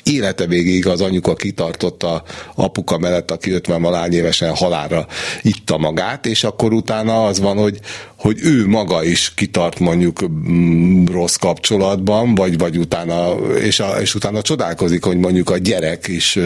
élete 0.08 0.46
végéig 0.46 0.86
az 0.86 1.00
anyuka 1.00 1.34
kitartotta 1.34 2.22
apuka 2.54 2.98
mellett, 2.98 3.30
aki 3.30 3.50
50 3.50 3.82
valány 3.82 4.12
évesen 4.12 4.54
halára 4.54 5.06
itta 5.42 5.78
magát, 5.78 6.26
és 6.26 6.44
akkor 6.44 6.72
utána 6.72 7.26
az 7.26 7.40
van, 7.40 7.56
hogy, 7.56 7.80
hogy 8.18 8.38
ő 8.42 8.66
maga 8.66 9.04
is 9.04 9.34
kitart 9.34 9.78
mondjuk 9.78 10.28
mm, 10.28 11.04
rossz 11.04 11.34
kapcsolatban, 11.34 12.34
vagy, 12.34 12.58
vagy 12.58 12.76
utána, 12.76 13.32
és, 13.60 13.80
a, 13.80 14.00
és 14.00 14.14
utána 14.14 14.42
csodálkozik, 14.42 15.04
hogy 15.04 15.16
mondjuk 15.16 15.50
a 15.50 15.58
gyerek 15.58 16.08
is, 16.08 16.38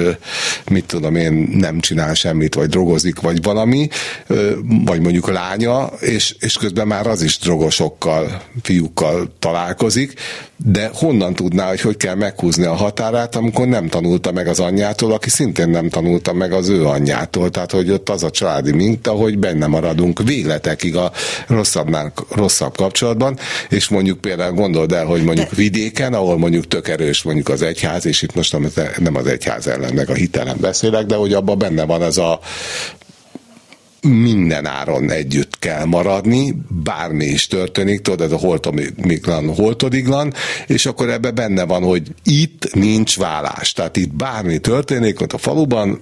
mit 0.70 0.84
tudom 0.84 1.16
én, 1.16 1.32
nem 1.54 1.80
csinál 1.80 2.14
semmit, 2.14 2.54
vagy 2.54 2.68
drogozik, 2.68 3.20
vagy 3.20 3.42
valami, 3.42 3.88
vagy 4.84 5.00
mondjuk 5.00 5.28
a 5.28 5.32
lánya, 5.32 5.86
és, 6.00 6.36
és 6.38 6.56
közben 6.56 6.86
már 6.86 7.06
az 7.06 7.22
is 7.22 7.38
drogosokkal, 7.38 8.42
fiúkkal 8.62 9.32
találkozik, 9.38 10.14
de 10.56 10.90
honnan 10.94 11.34
tudná, 11.34 11.68
hogy 11.68 11.80
hogy 11.80 11.96
kell 11.96 12.14
meghúzni 12.14 12.64
a 12.64 12.74
határát, 12.74 13.36
amikor 13.36 13.51
nem 13.58 13.88
tanulta 13.88 14.32
meg 14.32 14.46
az 14.46 14.60
anyjától, 14.60 15.12
aki 15.12 15.30
szintén 15.30 15.68
nem 15.68 15.88
tanulta 15.88 16.32
meg 16.32 16.52
az 16.52 16.68
ő 16.68 16.86
anyjától. 16.86 17.50
Tehát, 17.50 17.70
hogy 17.70 17.90
ott 17.90 18.08
az 18.08 18.22
a 18.22 18.30
családi 18.30 18.72
minta, 18.72 19.10
hogy 19.10 19.38
benne 19.38 19.66
maradunk 19.66 20.22
végletekig 20.22 20.96
a 20.96 21.12
rosszabbnál, 21.46 22.12
rosszabb 22.30 22.76
kapcsolatban, 22.76 23.38
és 23.68 23.88
mondjuk 23.88 24.20
például 24.20 24.52
gondold 24.52 24.92
el, 24.92 25.04
hogy 25.04 25.24
mondjuk 25.24 25.50
vidéken, 25.50 26.14
ahol 26.14 26.38
mondjuk 26.38 26.68
tök 26.68 26.88
erős 26.88 27.22
mondjuk 27.22 27.48
az 27.48 27.62
egyház, 27.62 28.06
és 28.06 28.22
itt 28.22 28.34
most 28.34 28.56
nem 28.98 29.16
az 29.16 29.26
egyház 29.26 29.66
ellen, 29.66 29.94
meg 29.94 30.10
a 30.10 30.14
hitelen 30.14 30.56
beszélek, 30.60 31.06
de 31.06 31.14
hogy 31.14 31.32
abban 31.32 31.58
benne 31.58 31.84
van 31.84 32.02
ez 32.02 32.16
a 32.16 32.40
minden 34.08 34.66
áron 34.66 35.10
együtt 35.10 35.58
kell 35.58 35.84
maradni, 35.84 36.54
bármi 36.82 37.24
is 37.24 37.46
történik, 37.46 38.00
tudod, 38.00 38.20
ez 38.20 38.32
a 38.32 38.36
holtomiglan, 38.36 39.54
holtodiglan, 39.54 40.32
és 40.66 40.86
akkor 40.86 41.10
ebbe 41.10 41.30
benne 41.30 41.64
van, 41.64 41.82
hogy 41.82 42.02
itt 42.24 42.74
nincs 42.74 43.18
vállás. 43.18 43.72
Tehát 43.72 43.96
itt 43.96 44.14
bármi 44.14 44.58
történik, 44.58 45.20
ott 45.20 45.32
a 45.32 45.38
faluban 45.38 46.00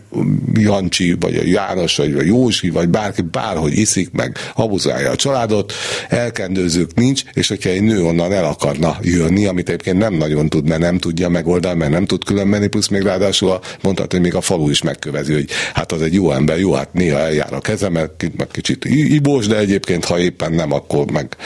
Jancsi, 0.53 1.17
vagy 1.21 1.37
a 1.37 1.43
János, 1.45 1.97
vagy 1.97 2.15
a 2.15 2.23
Józsi, 2.23 2.71
vagy 2.71 2.89
bárki 2.89 3.23
bárhogy 3.23 3.79
iszik, 3.79 4.11
meg 4.13 4.37
habuzálja 4.55 5.11
a 5.11 5.17
családot, 5.17 5.73
elkendőzők 6.09 6.95
nincs, 6.95 7.23
és 7.33 7.49
hogyha 7.49 7.71
egy 7.71 7.83
nő 7.83 8.05
onnan 8.05 8.33
el 8.33 8.45
akarna 8.45 8.99
jönni, 9.03 9.47
amit 9.47 9.69
egyébként 9.69 9.99
nem 9.99 10.15
nagyon 10.15 10.49
tud, 10.49 10.69
mert 10.69 10.81
nem 10.81 10.99
tudja 10.99 11.29
megoldani, 11.29 11.79
mert 11.79 11.91
nem 11.93 12.07
tud 12.07 12.25
külön 12.25 12.47
menni, 12.47 12.67
plusz 12.67 12.89
még 12.89 13.03
ráadásul 13.03 13.61
mondhatni, 13.83 14.19
hogy 14.19 14.27
még 14.27 14.35
a 14.35 14.41
falu 14.41 14.71
is 14.71 14.83
megkövezi, 14.83 15.33
hogy 15.33 15.49
hát 15.73 15.93
az 15.93 16.03
egy 16.03 16.15
jó 16.15 16.33
ember, 16.33 16.59
jó, 16.59 16.73
hát 16.73 16.93
néha 16.93 17.19
eljár 17.19 17.53
a 17.53 17.61
kezem, 17.61 17.90
mert 17.91 18.31
meg 18.37 18.49
kicsit 18.51 18.85
ibós, 18.85 19.47
de 19.47 19.57
egyébként, 19.57 20.05
ha 20.05 20.19
éppen 20.19 20.53
nem, 20.53 20.73
akkor 20.73 21.11
meg 21.11 21.37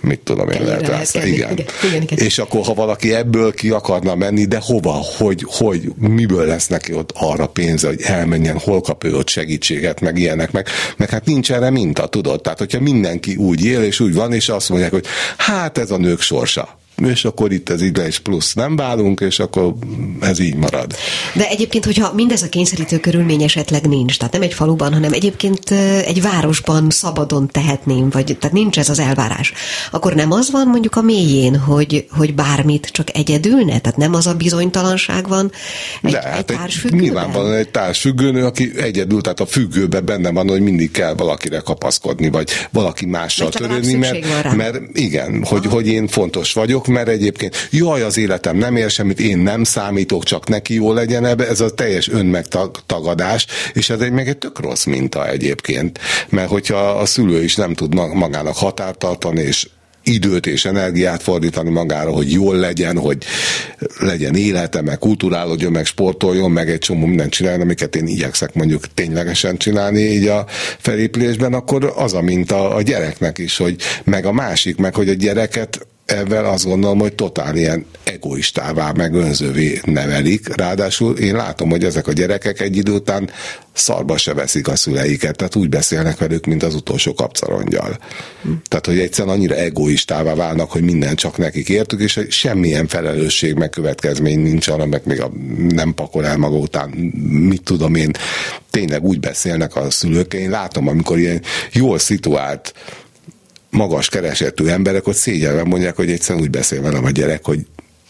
mit 0.00 0.20
tudom 0.20 0.48
én, 0.48 0.64
lehet 0.64 0.88
rá. 0.88 1.02
Igen. 1.12 1.28
Igen, 1.32 1.52
igen, 1.82 2.02
igen. 2.02 2.18
És 2.18 2.38
akkor, 2.38 2.64
ha 2.64 2.74
valaki 2.74 3.14
ebből 3.14 3.54
ki 3.54 3.70
akarna 3.70 4.14
menni, 4.14 4.44
de 4.44 4.58
hova, 4.62 5.04
hogy, 5.18 5.44
hogy 5.46 5.92
miből 5.96 6.46
lesz 6.46 6.66
neki 6.66 6.94
ott 6.94 7.12
arra 7.14 7.46
pénze, 7.46 7.86
hogy 7.86 8.00
elmenjen, 8.02 8.58
hol 8.58 8.80
kap 8.80 9.04
ő 9.04 9.16
ott 9.16 9.28
segítséget, 9.28 10.00
meg 10.00 10.18
ilyenek, 10.18 10.52
meg, 10.52 10.66
meg 10.96 11.10
hát 11.10 11.24
nincs 11.24 11.52
erre 11.52 11.70
minta, 11.70 12.06
tudod? 12.06 12.40
Tehát, 12.40 12.58
hogyha 12.58 12.80
mindenki 12.80 13.36
úgy 13.36 13.64
él, 13.64 13.82
és 13.82 14.00
úgy 14.00 14.14
van, 14.14 14.32
és 14.32 14.48
azt 14.48 14.68
mondják, 14.68 14.90
hogy 14.90 15.06
hát 15.36 15.78
ez 15.78 15.90
a 15.90 15.96
nők 15.96 16.20
sorsa 16.20 16.79
és 17.08 17.24
akkor 17.24 17.52
itt 17.52 17.68
ez 17.68 17.82
ide 17.82 18.06
is 18.06 18.18
plusz 18.18 18.54
nem 18.54 18.76
válunk, 18.76 19.20
és 19.20 19.38
akkor 19.38 19.74
ez 20.20 20.38
így 20.38 20.54
marad. 20.54 20.94
De 21.34 21.48
egyébként, 21.48 21.84
hogyha 21.84 22.12
mindez 22.14 22.42
a 22.42 22.48
kényszerítő 22.48 22.98
körülmény 22.98 23.42
esetleg 23.42 23.86
nincs, 23.86 24.18
tehát 24.18 24.32
nem 24.32 24.42
egy 24.42 24.54
faluban, 24.54 24.92
hanem 24.92 25.12
egyébként 25.12 25.70
egy 26.04 26.22
városban 26.22 26.90
szabadon 26.90 27.48
tehetném, 27.48 28.10
vagy 28.10 28.36
tehát 28.38 28.56
nincs 28.56 28.78
ez 28.78 28.88
az 28.88 28.98
elvárás, 28.98 29.52
akkor 29.90 30.14
nem 30.14 30.32
az 30.32 30.50
van 30.50 30.66
mondjuk 30.66 30.96
a 30.96 31.02
mélyén, 31.02 31.56
hogy, 31.56 32.06
hogy 32.10 32.34
bármit 32.34 32.88
csak 32.92 33.16
egyedülne? 33.16 33.78
Tehát 33.78 33.96
nem 33.96 34.14
az 34.14 34.26
a 34.26 34.34
bizonytalanság 34.34 35.28
van 35.28 35.52
egy, 36.02 36.12
De, 36.12 36.20
hát 36.22 36.50
egy 36.50 36.56
társfüggőben? 36.56 37.00
Nyilvánvalóan 37.00 37.54
egy 37.54 37.68
társfüggőnő, 37.68 38.44
aki 38.44 38.72
egyedül, 38.76 39.20
tehát 39.20 39.40
a 39.40 39.46
függőben 39.46 40.04
benne 40.04 40.30
van, 40.30 40.48
hogy 40.48 40.60
mindig 40.60 40.90
kell 40.90 41.14
valakire 41.14 41.58
kapaszkodni, 41.58 42.30
vagy 42.30 42.50
valaki 42.70 43.06
mással 43.06 43.48
törődni, 43.48 43.94
mert, 43.94 44.54
mert 44.56 44.78
igen, 44.92 45.44
hogy, 45.44 45.66
hogy 45.66 45.86
én 45.86 46.08
fontos 46.08 46.52
vagyok, 46.52 46.86
mert 46.90 47.08
egyébként 47.08 47.68
jaj, 47.70 48.02
az 48.02 48.18
életem 48.18 48.56
nem 48.56 48.76
ér 48.76 48.90
semmit, 48.90 49.20
én 49.20 49.38
nem 49.38 49.64
számítok, 49.64 50.24
csak 50.24 50.48
neki 50.48 50.74
jó 50.74 50.92
legyen 50.92 51.24
ebbe, 51.24 51.48
ez 51.48 51.60
a 51.60 51.74
teljes 51.74 52.08
önmegtagadás, 52.08 53.46
és 53.72 53.90
ez 53.90 54.00
egy 54.00 54.12
meg 54.12 54.28
egy 54.28 54.38
tök 54.38 54.60
rossz 54.60 54.84
minta 54.84 55.28
egyébként, 55.28 55.98
mert 56.28 56.48
hogyha 56.48 56.76
a 56.76 57.06
szülő 57.06 57.42
is 57.42 57.56
nem 57.56 57.74
tud 57.74 57.94
magának 57.94 58.56
határt 58.56 58.98
tartani, 58.98 59.40
és 59.40 59.66
időt 60.02 60.46
és 60.46 60.64
energiát 60.64 61.22
fordítani 61.22 61.70
magára, 61.70 62.10
hogy 62.10 62.32
jól 62.32 62.56
legyen, 62.56 62.98
hogy 62.98 63.24
legyen 63.98 64.34
élete, 64.34 64.82
meg 64.82 64.98
kulturálódjon, 64.98 65.72
meg 65.72 65.84
sportoljon, 65.84 66.50
meg 66.50 66.70
egy 66.70 66.78
csomó 66.78 67.06
mindent 67.06 67.32
csinálni, 67.32 67.62
amiket 67.62 67.96
én 67.96 68.06
igyekszek 68.06 68.54
mondjuk 68.54 68.94
ténylegesen 68.94 69.56
csinálni 69.56 70.00
így 70.00 70.26
a 70.26 70.46
felépülésben, 70.78 71.54
akkor 71.54 71.92
az 71.96 72.14
a 72.14 72.20
minta 72.20 72.74
a 72.74 72.82
gyereknek 72.82 73.38
is, 73.38 73.56
hogy 73.56 73.76
meg 74.04 74.24
a 74.24 74.32
másik, 74.32 74.76
meg 74.76 74.94
hogy 74.94 75.08
a 75.08 75.14
gyereket 75.14 75.86
ebben 76.10 76.44
azt 76.44 76.64
gondolom, 76.64 76.98
hogy 76.98 77.14
totál 77.14 77.56
ilyen 77.56 77.86
egoistává, 78.04 78.92
meg 78.92 79.14
önzővé 79.14 79.80
nevelik. 79.84 80.56
Ráadásul 80.56 81.16
én 81.16 81.34
látom, 81.34 81.70
hogy 81.70 81.84
ezek 81.84 82.06
a 82.06 82.12
gyerekek 82.12 82.60
egy 82.60 82.76
idő 82.76 82.92
után 82.92 83.30
szarba 83.72 84.16
se 84.16 84.34
veszik 84.34 84.68
a 84.68 84.76
szüleiket, 84.76 85.36
tehát 85.36 85.56
úgy 85.56 85.68
beszélnek 85.68 86.18
velük, 86.18 86.46
mint 86.46 86.62
az 86.62 86.74
utolsó 86.74 87.14
kapcarongyal. 87.14 87.98
Hm. 88.42 88.50
Tehát, 88.68 88.86
hogy 88.86 88.98
egyszerűen 88.98 89.34
annyira 89.34 89.54
egoistává 89.54 90.34
válnak, 90.34 90.70
hogy 90.70 90.82
minden 90.82 91.14
csak 91.14 91.38
nekik 91.38 91.68
értük, 91.68 92.00
és 92.00 92.20
semmilyen 92.28 92.86
felelősség, 92.86 93.54
meg 93.54 93.70
következmény 93.70 94.40
nincs 94.40 94.68
arra, 94.68 94.86
meg 94.86 95.02
még 95.04 95.20
a, 95.20 95.30
nem 95.68 95.94
pakol 95.94 96.26
el 96.26 96.36
maga 96.36 96.56
után, 96.56 96.88
mit 97.48 97.62
tudom 97.62 97.94
én, 97.94 98.10
tényleg 98.70 99.04
úgy 99.04 99.20
beszélnek 99.20 99.76
a 99.76 99.90
szülők. 99.90 100.34
Én 100.34 100.50
látom, 100.50 100.88
amikor 100.88 101.18
ilyen 101.18 101.42
jól 101.72 101.98
szituált 101.98 102.74
magas 103.70 104.08
keresetű 104.08 104.66
emberek 104.66 105.06
ott 105.06 105.16
szégyelve 105.16 105.64
mondják, 105.64 105.96
hogy 105.96 106.10
egyszerűen 106.10 106.44
úgy 106.44 106.50
beszél 106.50 106.82
velem 106.82 107.04
a 107.04 107.10
gyerek, 107.10 107.44
hogy 107.44 107.66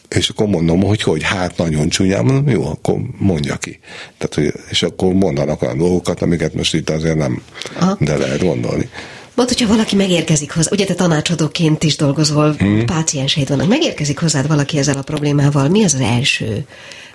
és 0.08 0.28
akkor 0.28 0.46
mondom, 0.46 0.82
hogy 0.82 1.02
hogy, 1.02 1.22
hát 1.22 1.56
nagyon 1.56 1.88
csúnyán, 1.88 2.24
mondom, 2.24 2.48
jó, 2.48 2.66
akkor 2.66 2.96
mondja 3.18 3.56
ki. 3.56 3.78
Tehát, 4.18 4.34
hogy, 4.34 4.60
és 4.70 4.82
akkor 4.82 5.12
mondanak 5.12 5.62
olyan 5.62 5.78
dolgokat, 5.78 6.22
amiket 6.22 6.54
most 6.54 6.74
itt 6.74 6.90
azért 6.90 7.16
nem, 7.16 7.42
Aha. 7.78 7.96
de 8.00 8.16
lehet 8.16 8.42
gondolni. 8.42 8.88
Mondta, 9.34 9.54
hogyha 9.58 9.74
valaki 9.74 9.96
megérkezik 9.96 10.52
hozzá, 10.52 10.70
ugye 10.72 10.84
te 10.84 10.94
tanácsadóként 10.94 11.82
is 11.82 11.96
dolgozol, 11.96 12.52
hmm. 12.58 12.86
pácienseid 12.86 13.48
vannak, 13.48 13.68
megérkezik 13.68 14.18
hozzád 14.18 14.46
valaki 14.48 14.78
ezzel 14.78 14.96
a 14.96 15.02
problémával, 15.02 15.68
mi 15.68 15.84
az 15.84 15.94
az 15.94 16.00
első, 16.00 16.64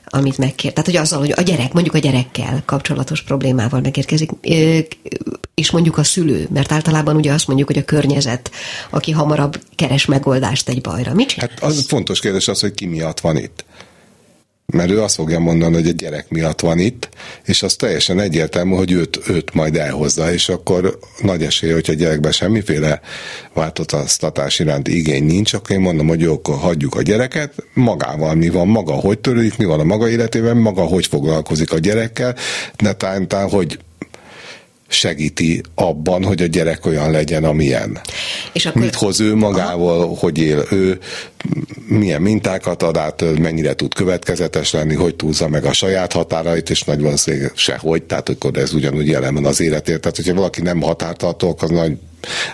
amit 0.05 0.37
megkér? 0.37 0.71
Tehát, 0.71 0.85
hogy 0.85 0.95
azzal, 0.95 1.19
hogy 1.19 1.33
a 1.35 1.41
gyerek, 1.41 1.73
mondjuk 1.73 1.95
a 1.95 1.99
gyerekkel 1.99 2.63
kapcsolatos 2.65 3.23
problémával 3.23 3.81
megérkezik, 3.81 4.29
és 5.53 5.71
mondjuk 5.71 5.97
a 5.97 6.03
szülő, 6.03 6.47
mert 6.53 6.71
általában 6.71 7.15
ugye 7.15 7.33
azt 7.33 7.47
mondjuk, 7.47 7.67
hogy 7.67 7.77
a 7.77 7.85
környezet, 7.85 8.51
aki 8.89 9.11
hamarabb 9.11 9.59
keres 9.75 10.05
megoldást 10.05 10.69
egy 10.69 10.81
bajra. 10.81 11.13
Mit 11.13 11.27
csinálsz? 11.27 11.51
Hát 11.51 11.63
az 11.63 11.85
fontos 11.87 12.19
kérdés 12.19 12.47
az, 12.47 12.59
hogy 12.59 12.73
ki 12.73 12.85
miatt 12.85 13.19
van 13.19 13.37
itt. 13.37 13.65
Mert 14.65 14.89
ő 14.89 15.01
azt 15.01 15.15
fogja 15.15 15.39
mondani, 15.39 15.75
hogy 15.75 15.87
a 15.87 15.91
gyerek 15.91 16.29
miatt 16.29 16.59
van 16.59 16.79
itt, 16.79 17.09
és 17.45 17.63
az 17.63 17.75
teljesen 17.75 18.19
egyértelmű, 18.19 18.75
hogy 18.75 18.91
őt, 18.91 19.19
őt 19.29 19.53
majd 19.53 19.75
elhozza, 19.75 20.33
és 20.33 20.49
akkor 20.49 20.99
nagy 21.21 21.43
esély, 21.43 21.71
hogyha 21.71 21.91
a 21.91 21.95
gyerekben 21.95 22.31
semmiféle 22.31 23.01
változtatás 23.53 24.59
iránti 24.59 24.97
igény 24.97 25.23
nincs, 25.25 25.53
akkor 25.53 25.71
én 25.71 25.81
mondom, 25.81 26.07
hogy 26.07 26.21
jó, 26.21 26.33
akkor 26.33 26.55
hagyjuk 26.55 26.95
a 26.95 27.01
gyereket, 27.01 27.53
magával 27.73 28.35
mi 28.35 28.49
van, 28.49 28.67
maga 28.67 28.93
hogy 28.93 29.19
törődik, 29.19 29.57
mi 29.57 29.65
van 29.65 29.79
a 29.79 29.83
maga 29.83 30.09
életében, 30.09 30.57
maga 30.57 30.81
hogy 30.81 31.05
foglalkozik 31.05 31.73
a 31.73 31.79
gyerekkel, 31.79 32.35
netán, 32.77 33.27
hogy 33.49 33.79
segíti 34.87 35.61
abban, 35.75 36.23
hogy 36.23 36.41
a 36.41 36.45
gyerek 36.45 36.85
olyan 36.85 37.11
legyen, 37.11 37.43
amilyen. 37.43 37.99
És 38.53 38.65
akkor... 38.65 38.81
Mit 38.81 38.95
hoz 38.95 39.19
ő 39.19 39.35
magával, 39.35 40.01
Aha. 40.01 40.15
hogy 40.15 40.37
él 40.37 40.65
ő, 40.71 40.99
milyen 41.87 42.21
mintákat 42.21 42.83
ad 42.83 42.97
át, 42.97 43.23
mennyire 43.39 43.73
tud 43.73 43.93
következetes 43.93 44.71
lenni, 44.71 44.95
hogy 44.95 45.15
túlza 45.15 45.47
meg 45.47 45.65
a 45.65 45.73
saját 45.73 46.13
határait, 46.13 46.69
és 46.69 46.83
nagy 46.83 47.01
valószínűleg 47.01 47.51
sehogy, 47.55 48.03
tehát 48.03 48.29
akkor 48.29 48.57
ez 48.57 48.73
ugyanúgy 48.73 49.07
jelen 49.07 49.45
az 49.45 49.59
életért. 49.59 50.01
Tehát, 50.01 50.15
hogyha 50.15 50.33
valaki 50.33 50.61
nem 50.61 50.81
határtartó, 50.81 51.57
az 51.59 51.69
nagy 51.69 51.97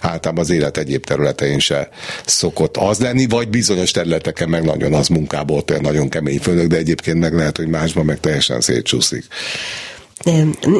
általában 0.01 0.43
az 0.43 0.49
élet 0.49 0.77
egyéb 0.77 1.05
területein 1.05 1.59
se 1.59 1.89
szokott 2.25 2.77
az 2.77 2.99
lenni, 2.99 3.27
vagy 3.27 3.49
bizonyos 3.49 3.91
területeken 3.91 4.49
meg 4.49 4.63
nagyon 4.63 4.93
az 4.93 5.07
munkából, 5.07 5.63
nagyon 5.81 6.09
kemény 6.09 6.39
főnök, 6.39 6.67
de 6.67 6.77
egyébként 6.77 7.19
meg 7.19 7.33
lehet, 7.33 7.57
hogy 7.57 7.67
másban 7.67 8.05
meg 8.05 8.19
teljesen 8.19 8.61
szétcsúszik. 8.61 9.25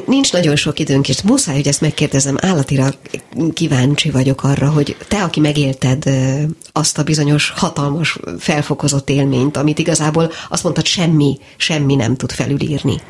Nincs 0.06 0.32
nagyon 0.32 0.56
sok 0.56 0.80
időnk, 0.80 1.10
és 1.10 1.22
muszáj, 1.22 1.56
hogy 1.56 1.68
ezt 1.68 1.82
megkérdezem, 1.82 2.38
állatira 2.42 2.90
kíváncsi 3.54 4.10
vagyok 4.10 4.44
arra, 4.44 4.70
hogy 4.70 4.98
te, 5.08 5.24
aki 5.24 5.40
megélted 5.40 6.04
azt 6.72 6.98
a 6.98 7.04
bizonyos 7.04 7.50
hatalmas 7.50 8.20
felfokozott 8.40 9.10
élményt, 9.10 9.58
amit 9.58 9.80
igazából 9.80 10.32
azt 10.50 10.64
mondtad, 10.64 10.86
semmi, 10.86 11.40
semmi 11.58 11.96
nem 11.96 12.16
tud 12.16 12.32
felülírni. 12.32 13.02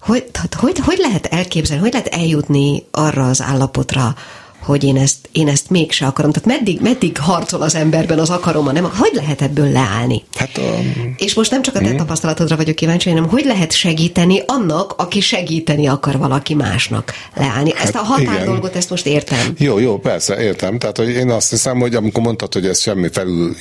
Hogy, 0.00 0.30
hogy, 0.52 0.78
hogy 0.78 0.98
lehet 0.98 1.26
elképzelni, 1.26 1.82
hogy 1.82 1.92
lehet 1.92 2.06
eljutni 2.06 2.84
arra 2.90 3.28
az 3.28 3.42
állapotra, 3.42 4.14
hogy 4.62 4.84
én 4.84 4.96
ezt, 4.96 5.28
én 5.32 5.48
ezt 5.48 5.70
mégse 5.70 6.06
akarom. 6.06 6.32
Tehát 6.32 6.48
meddig, 6.58 6.80
meddig 6.80 7.18
harcol 7.18 7.62
az 7.62 7.74
emberben 7.74 8.18
az 8.18 8.30
akarom, 8.30 8.72
nem? 8.72 8.90
Hogy 8.96 9.10
lehet 9.12 9.42
ebből 9.42 9.70
leállni? 9.70 10.22
Hát 10.36 10.56
a... 10.56 10.78
És 11.16 11.34
most 11.34 11.50
nem 11.50 11.62
csak 11.62 11.74
a 11.74 11.78
te 11.78 11.88
hmm. 11.88 11.96
tapasztalatodra 11.96 12.56
vagyok 12.56 12.74
kíváncsi, 12.74 13.08
hanem 13.08 13.28
hogy 13.28 13.44
lehet 13.44 13.72
segíteni 13.72 14.42
annak, 14.46 14.94
aki 14.96 15.20
segíteni 15.20 15.86
akar 15.86 16.18
valaki 16.18 16.54
másnak 16.54 17.12
leállni. 17.34 17.72
Hát 17.74 17.84
ezt 17.84 17.94
a 17.94 17.98
határ 17.98 18.34
igen. 18.34 18.44
dolgot, 18.44 18.76
ezt 18.76 18.90
most 18.90 19.06
értem. 19.06 19.54
Jó, 19.58 19.78
jó, 19.78 19.98
persze, 19.98 20.42
értem. 20.42 20.78
Tehát, 20.78 20.96
hogy 20.96 21.08
én 21.08 21.30
azt 21.30 21.50
hiszem, 21.50 21.78
hogy 21.78 21.94
amikor 21.94 22.22
mondtad, 22.22 22.52
hogy 22.52 22.66
ez 22.66 22.80
semmi 22.80 23.08
felül 23.12 23.56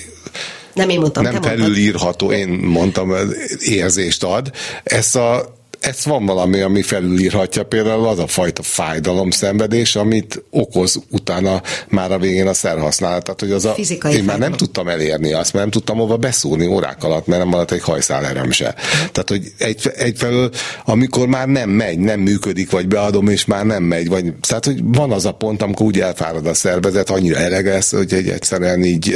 nem 0.73 0.89
én 0.89 0.99
mondtam, 0.99 1.23
nem 1.23 1.41
felülírható, 1.41 2.31
én 2.31 2.47
mondtam, 2.49 3.13
érzést 3.59 4.23
ad. 4.23 4.51
Ezt 4.83 5.15
a 5.15 5.58
ez 5.79 6.05
van 6.05 6.25
valami, 6.25 6.61
ami 6.61 6.81
felülírhatja 6.81 7.63
például 7.63 8.07
az 8.07 8.19
a 8.19 8.27
fajta 8.27 8.63
fájdalom, 8.63 9.29
szenvedés, 9.29 9.95
amit 9.95 10.43
okoz 10.49 10.99
utána 11.09 11.61
már 11.87 12.11
a 12.11 12.19
végén 12.19 12.47
a 12.47 12.53
szerhasználat. 12.53 13.23
Tehát, 13.23 13.39
hogy 13.39 13.51
az 13.51 13.65
a, 13.65 13.73
Fizikai 13.73 14.11
én 14.11 14.17
fájdalom. 14.17 14.39
már 14.39 14.49
nem 14.49 14.57
tudtam 14.57 14.87
elérni 14.87 15.33
azt, 15.33 15.53
mert 15.53 15.63
nem 15.65 15.69
tudtam 15.69 15.97
hova 15.97 16.17
beszúrni 16.17 16.65
órák 16.65 17.03
alatt, 17.03 17.27
mert 17.27 17.41
nem 17.41 17.49
maradt 17.49 17.71
egy 17.71 17.81
hajszál 17.81 18.25
erem 18.25 18.51
se. 18.51 18.75
Tehát, 19.11 19.29
hogy 19.29 19.51
egy, 19.57 19.91
egyfelől, 19.95 20.49
amikor 20.85 21.27
már 21.27 21.47
nem 21.47 21.69
megy, 21.69 21.99
nem 21.99 22.19
működik, 22.19 22.71
vagy 22.71 22.87
beadom, 22.87 23.27
és 23.27 23.45
már 23.45 23.65
nem 23.65 23.83
megy, 23.83 24.07
vagy, 24.07 24.33
tehát, 24.47 24.65
hogy 24.65 24.79
van 24.83 25.11
az 25.11 25.25
a 25.25 25.31
pont, 25.31 25.61
amikor 25.61 25.85
úgy 25.85 25.99
elfárad 25.99 26.47
a 26.47 26.53
szervezet, 26.53 27.09
annyira 27.09 27.37
elegesz, 27.37 27.91
hogy 27.91 28.13
egy 28.13 28.29
egyszerűen 28.29 28.83
így 28.83 29.15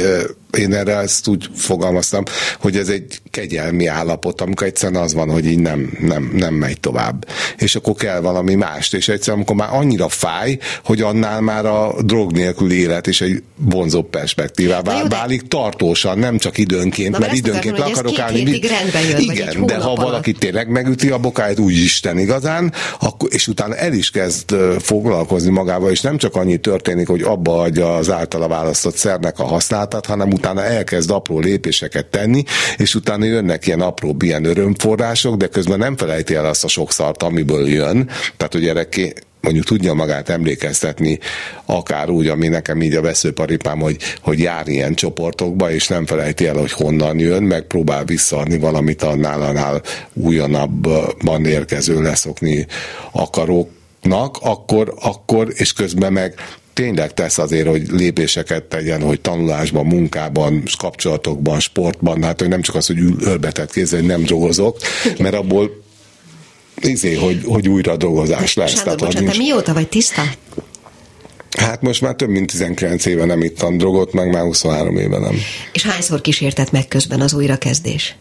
én 0.58 0.74
erre 0.74 0.96
ezt 0.96 1.28
úgy 1.28 1.48
fogalmaztam, 1.54 2.24
hogy 2.60 2.76
ez 2.76 2.88
egy 2.88 3.20
kegyelmi 3.30 3.86
állapot, 3.86 4.40
amikor 4.40 4.66
egyszerűen 4.66 5.02
az 5.02 5.14
van, 5.14 5.30
hogy 5.30 5.46
így 5.46 5.58
nem, 5.58 5.92
nem, 6.00 6.32
nem 6.34 6.53
megy 6.54 6.80
tovább. 6.80 7.28
És 7.58 7.74
akkor 7.74 7.94
kell 7.94 8.20
valami 8.20 8.54
mást. 8.54 8.94
És 8.94 9.08
egyszerűen, 9.08 9.36
amikor 9.36 9.56
már 9.56 9.80
annyira 9.80 10.08
fáj, 10.08 10.58
hogy 10.84 11.00
annál 11.00 11.40
már 11.40 11.66
a 11.66 11.94
drog 12.02 12.32
nélkül 12.32 12.72
élet 12.72 13.06
és 13.06 13.20
egy 13.20 13.42
vonzóbb 13.56 14.10
perspektívává 14.10 14.98
jó, 14.98 15.06
válik 15.08 15.48
tartósan, 15.48 16.18
nem 16.18 16.38
csak 16.38 16.58
időnként, 16.58 17.10
Na, 17.10 17.18
mert 17.18 17.32
időnként 17.32 17.78
le 17.78 17.84
akarok 17.84 18.18
állni. 18.18 18.38
Jön, 18.38 19.18
Igen, 19.18 19.66
de 19.66 19.76
ha 19.76 19.94
valaki 19.94 20.32
tényleg 20.32 20.68
megüti 20.68 21.10
a 21.10 21.18
bokáját, 21.18 21.58
úgy 21.58 21.72
Isten 21.72 22.18
igazán, 22.18 22.72
akkor, 23.00 23.28
és 23.32 23.48
utána 23.48 23.76
el 23.76 23.92
is 23.92 24.10
kezd 24.10 24.54
foglalkozni 24.78 25.50
magával, 25.50 25.90
és 25.90 26.00
nem 26.00 26.16
csak 26.16 26.36
annyi 26.36 26.56
történik, 26.56 27.08
hogy 27.08 27.22
abba 27.22 27.60
adja 27.60 27.94
az 27.94 28.10
általa 28.10 28.48
választott 28.48 28.96
szernek 28.96 29.38
a 29.38 29.44
használatát, 29.44 30.06
hanem 30.06 30.32
utána 30.32 30.64
elkezd 30.64 31.10
apró 31.10 31.38
lépéseket 31.38 32.06
tenni, 32.06 32.44
és 32.76 32.94
utána 32.94 33.24
jönnek 33.24 33.66
ilyen 33.66 33.80
apró 33.80 34.16
ilyen 34.20 34.44
örömforrások, 34.44 35.36
de 35.36 35.46
közben 35.46 35.78
nem 35.78 35.96
felejti 35.96 36.34
el 36.34 36.43
azt 36.44 36.64
a 36.64 36.68
sok 36.68 36.92
szart, 36.92 37.22
amiből 37.22 37.68
jön. 37.68 38.06
Tehát, 38.36 38.52
hogy 38.52 38.66
erre 38.66 38.88
mondjuk 39.44 39.64
tudja 39.64 39.94
magát 39.94 40.28
emlékeztetni, 40.28 41.18
akár 41.64 42.10
úgy, 42.10 42.28
ami 42.28 42.48
nekem 42.48 42.82
így 42.82 42.94
a 42.94 43.00
veszőparipám, 43.00 43.78
hogy, 43.78 43.96
hogy 44.20 44.38
jár 44.38 44.68
ilyen 44.68 44.94
csoportokba, 44.94 45.70
és 45.70 45.88
nem 45.88 46.06
felejti 46.06 46.46
el, 46.46 46.56
hogy 46.56 46.72
honnan 46.72 47.18
jön, 47.18 47.42
meg 47.42 47.62
próbál 47.62 48.04
visszaadni 48.04 48.58
valamit 48.58 49.02
annál, 49.02 49.42
annál 49.42 49.82
újonabbban 50.12 51.44
érkező 51.44 52.02
leszokni 52.02 52.66
akaróknak, 53.12 54.36
akkor, 54.40 54.94
akkor, 55.00 55.48
és 55.54 55.72
közben 55.72 56.12
meg 56.12 56.34
tényleg 56.72 57.14
tesz 57.14 57.38
azért, 57.38 57.68
hogy 57.68 57.86
lépéseket 57.90 58.62
tegyen, 58.62 59.02
hogy 59.02 59.20
tanulásban, 59.20 59.86
munkában, 59.86 60.62
kapcsolatokban, 60.78 61.60
sportban, 61.60 62.22
hát 62.22 62.40
hogy 62.40 62.48
nem 62.48 62.60
csak 62.60 62.74
az, 62.74 62.86
hogy 62.86 62.98
ölbetett 63.20 63.72
kézzel, 63.72 63.98
hogy 63.98 64.08
nem 64.08 64.22
drogozok, 64.22 64.76
mert 65.18 65.34
abból 65.34 65.83
izé, 66.80 67.14
hogy, 67.14 67.40
hogy 67.44 67.68
újra 67.68 67.96
drogozás 67.96 68.54
lesz. 68.54 68.74
Sándor, 68.74 68.84
Tehát, 68.84 68.98
bocsánat, 68.98 69.36
nincs... 69.36 69.48
mióta 69.48 69.72
vagy 69.72 69.88
tiszta? 69.88 70.22
Hát 71.58 71.82
most 71.82 72.00
már 72.00 72.14
több 72.14 72.28
mint 72.28 72.50
19 72.50 73.06
éve 73.06 73.24
nem 73.24 73.42
ittam 73.42 73.78
drogot, 73.78 74.12
meg 74.12 74.30
már 74.30 74.42
23 74.42 74.96
éve 74.96 75.18
nem. 75.18 75.36
És 75.72 75.82
hányszor 75.82 76.20
kísértett 76.20 76.70
meg 76.70 76.88
közben 76.88 77.20
az 77.20 77.34
újrakezdés? 77.34 78.16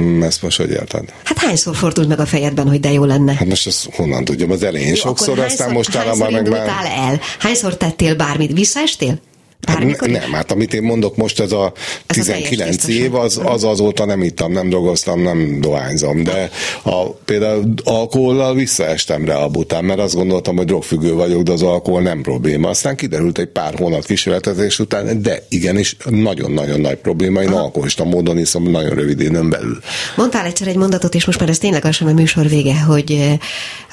Mm, 0.00 0.22
ezt 0.22 0.42
most 0.42 0.56
hogy 0.56 0.70
érted? 0.70 1.12
Hát 1.24 1.38
hányszor 1.38 1.76
fordult 1.76 2.08
meg 2.08 2.20
a 2.20 2.26
fejedben, 2.26 2.68
hogy 2.68 2.80
de 2.80 2.92
jó 2.92 3.04
lenne? 3.04 3.34
Hát 3.34 3.48
most 3.48 3.66
ezt 3.66 3.88
honnan 3.94 4.24
tudjam, 4.24 4.50
az 4.50 4.62
elején 4.62 4.88
jó, 4.88 4.94
sokszor, 4.94 5.38
aztán 5.38 5.72
most 5.72 5.94
már 5.94 6.30
meg 6.30 6.48
már... 6.48 6.68
el? 6.96 7.20
Hányszor 7.38 7.76
tettél 7.76 8.14
bármit? 8.14 8.52
Visszaestél? 8.52 9.20
Hát 9.66 10.06
nem, 10.06 10.32
hát 10.32 10.52
amit 10.52 10.74
én 10.74 10.82
mondok 10.82 11.16
most, 11.16 11.40
ez 11.40 11.52
a 11.52 11.72
ez 12.06 12.16
19 12.16 12.84
a 12.84 12.90
év, 12.90 13.14
az, 13.14 13.40
az 13.44 13.64
azóta 13.64 14.04
nem 14.04 14.22
ittam, 14.22 14.52
nem 14.52 14.68
dolgoztam, 14.68 15.22
nem 15.22 15.60
dohányzom, 15.60 16.24
de 16.24 16.50
a, 16.82 17.06
például 17.06 17.74
alkohollal 17.84 18.54
visszaestem 18.54 19.24
rá 19.24 19.36
a 19.36 19.48
bután, 19.48 19.84
mert 19.84 19.98
azt 19.98 20.14
gondoltam, 20.14 20.56
hogy 20.56 20.66
drogfüggő 20.66 21.12
vagyok, 21.12 21.42
de 21.42 21.52
az 21.52 21.62
alkohol 21.62 22.02
nem 22.02 22.22
probléma. 22.22 22.68
Aztán 22.68 22.96
kiderült 22.96 23.38
egy 23.38 23.46
pár 23.46 23.74
hónap 23.74 24.04
kísérletezés 24.04 24.78
után, 24.78 25.22
de 25.22 25.42
igenis 25.48 25.96
nagyon-nagyon 26.04 26.80
nagy 26.80 26.96
probléma, 26.96 27.42
én 27.42 27.48
alkoholista 27.48 28.04
módon 28.04 28.38
iszom 28.38 28.70
nagyon 28.70 28.94
rövid 28.94 29.20
időn 29.20 29.50
belül. 29.50 29.78
Mondtál 30.16 30.46
egyszer 30.46 30.66
egy 30.66 30.76
mondatot, 30.76 31.14
és 31.14 31.24
most 31.24 31.40
már 31.40 31.48
ez 31.48 31.58
tényleg 31.58 31.84
lassan 31.84 32.08
a 32.08 32.12
műsor 32.12 32.48
vége, 32.48 32.80
hogy, 32.80 33.38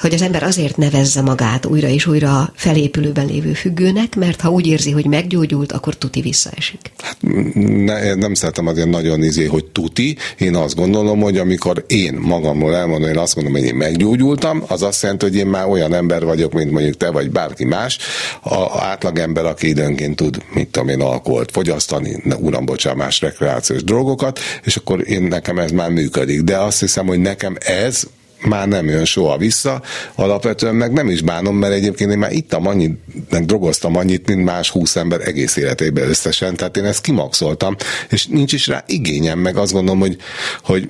hogy 0.00 0.14
az 0.14 0.22
ember 0.22 0.42
azért 0.42 0.76
nevezze 0.76 1.20
magát 1.20 1.66
újra 1.66 1.88
és 1.88 2.06
újra 2.06 2.52
felépülőben 2.54 3.26
lévő 3.26 3.52
függőnek, 3.52 4.16
mert 4.16 4.40
ha 4.40 4.50
úgy 4.50 4.66
érzi, 4.66 4.90
hogy 4.90 5.06
meggyógyul, 5.06 5.63
meggyógyult, 5.64 5.72
akkor 5.72 5.94
tuti 5.94 6.20
visszaesik. 6.20 6.90
Hát 6.98 7.16
ne, 7.54 8.14
nem 8.14 8.34
szeretem 8.34 8.66
azért 8.66 8.88
nagyon 8.88 9.22
izé, 9.22 9.44
hogy 9.44 9.64
tuti. 9.64 10.16
Én 10.38 10.54
azt 10.54 10.74
gondolom, 10.74 11.20
hogy 11.20 11.38
amikor 11.38 11.84
én 11.86 12.14
magamról 12.14 12.76
elmondom, 12.76 13.08
én 13.08 13.18
azt 13.18 13.34
gondolom, 13.34 13.60
hogy 13.60 13.68
én 13.68 13.76
meggyógyultam, 13.76 14.64
az 14.66 14.82
azt 14.82 15.02
jelenti, 15.02 15.24
hogy 15.24 15.36
én 15.36 15.46
már 15.46 15.66
olyan 15.66 15.94
ember 15.94 16.24
vagyok, 16.24 16.52
mint 16.52 16.70
mondjuk 16.70 16.96
te 16.96 17.10
vagy 17.10 17.30
bárki 17.30 17.64
más. 17.64 17.98
A 18.42 18.78
átlagember, 18.78 19.44
aki 19.44 19.68
időnként 19.68 20.16
tud, 20.16 20.42
mit 20.54 20.68
tudom 20.68 20.88
én, 20.88 21.00
alkoholt 21.00 21.50
fogyasztani, 21.50 22.22
uram, 22.38 22.64
bocsánat, 22.64 22.98
más 22.98 23.20
rekreációs 23.20 23.84
drogokat, 23.84 24.38
és 24.64 24.76
akkor 24.76 25.08
én 25.08 25.22
nekem 25.22 25.58
ez 25.58 25.70
már 25.70 25.90
működik. 25.90 26.40
De 26.40 26.58
azt 26.58 26.80
hiszem, 26.80 27.06
hogy 27.06 27.18
nekem 27.18 27.56
ez 27.60 28.06
már 28.46 28.68
nem 28.68 28.88
jön 28.88 29.04
soha 29.04 29.36
vissza. 29.36 29.82
Alapvetően 30.14 30.74
meg 30.74 30.92
nem 30.92 31.08
is 31.08 31.22
bánom, 31.22 31.56
mert 31.56 31.72
egyébként 31.72 32.10
én 32.10 32.18
már 32.18 32.32
ittam 32.32 32.66
annyit, 32.66 32.98
meg 33.30 33.44
drogoztam 33.44 33.96
annyit, 33.96 34.28
mint 34.28 34.44
más 34.44 34.70
húsz 34.70 34.96
ember 34.96 35.20
egész 35.28 35.56
életében 35.56 36.08
összesen, 36.08 36.56
tehát 36.56 36.76
én 36.76 36.84
ezt 36.84 37.00
kimaxoltam, 37.00 37.76
és 38.10 38.26
nincs 38.26 38.52
is 38.52 38.66
rá 38.66 38.84
igényem, 38.86 39.38
meg 39.38 39.56
azt 39.56 39.72
gondolom, 39.72 40.00
hogy, 40.00 40.16
hogy 40.62 40.88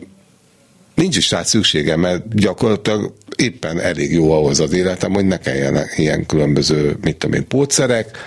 nincs 0.95 1.17
is 1.17 1.31
rá 1.31 1.43
szükségem, 1.43 2.01
mert 2.01 2.35
gyakorlatilag 2.35 3.15
éppen 3.37 3.81
elég 3.81 4.13
jó 4.13 4.33
ahhoz 4.33 4.61
az 4.61 4.73
életem, 4.73 5.13
hogy 5.13 5.27
ne 5.27 5.39
kelljen 5.39 5.79
ilyen 5.97 6.27
különböző, 6.27 6.97
mit 7.01 7.17
tudom 7.17 7.35
én, 7.35 7.47
pótszerek, 7.49 8.19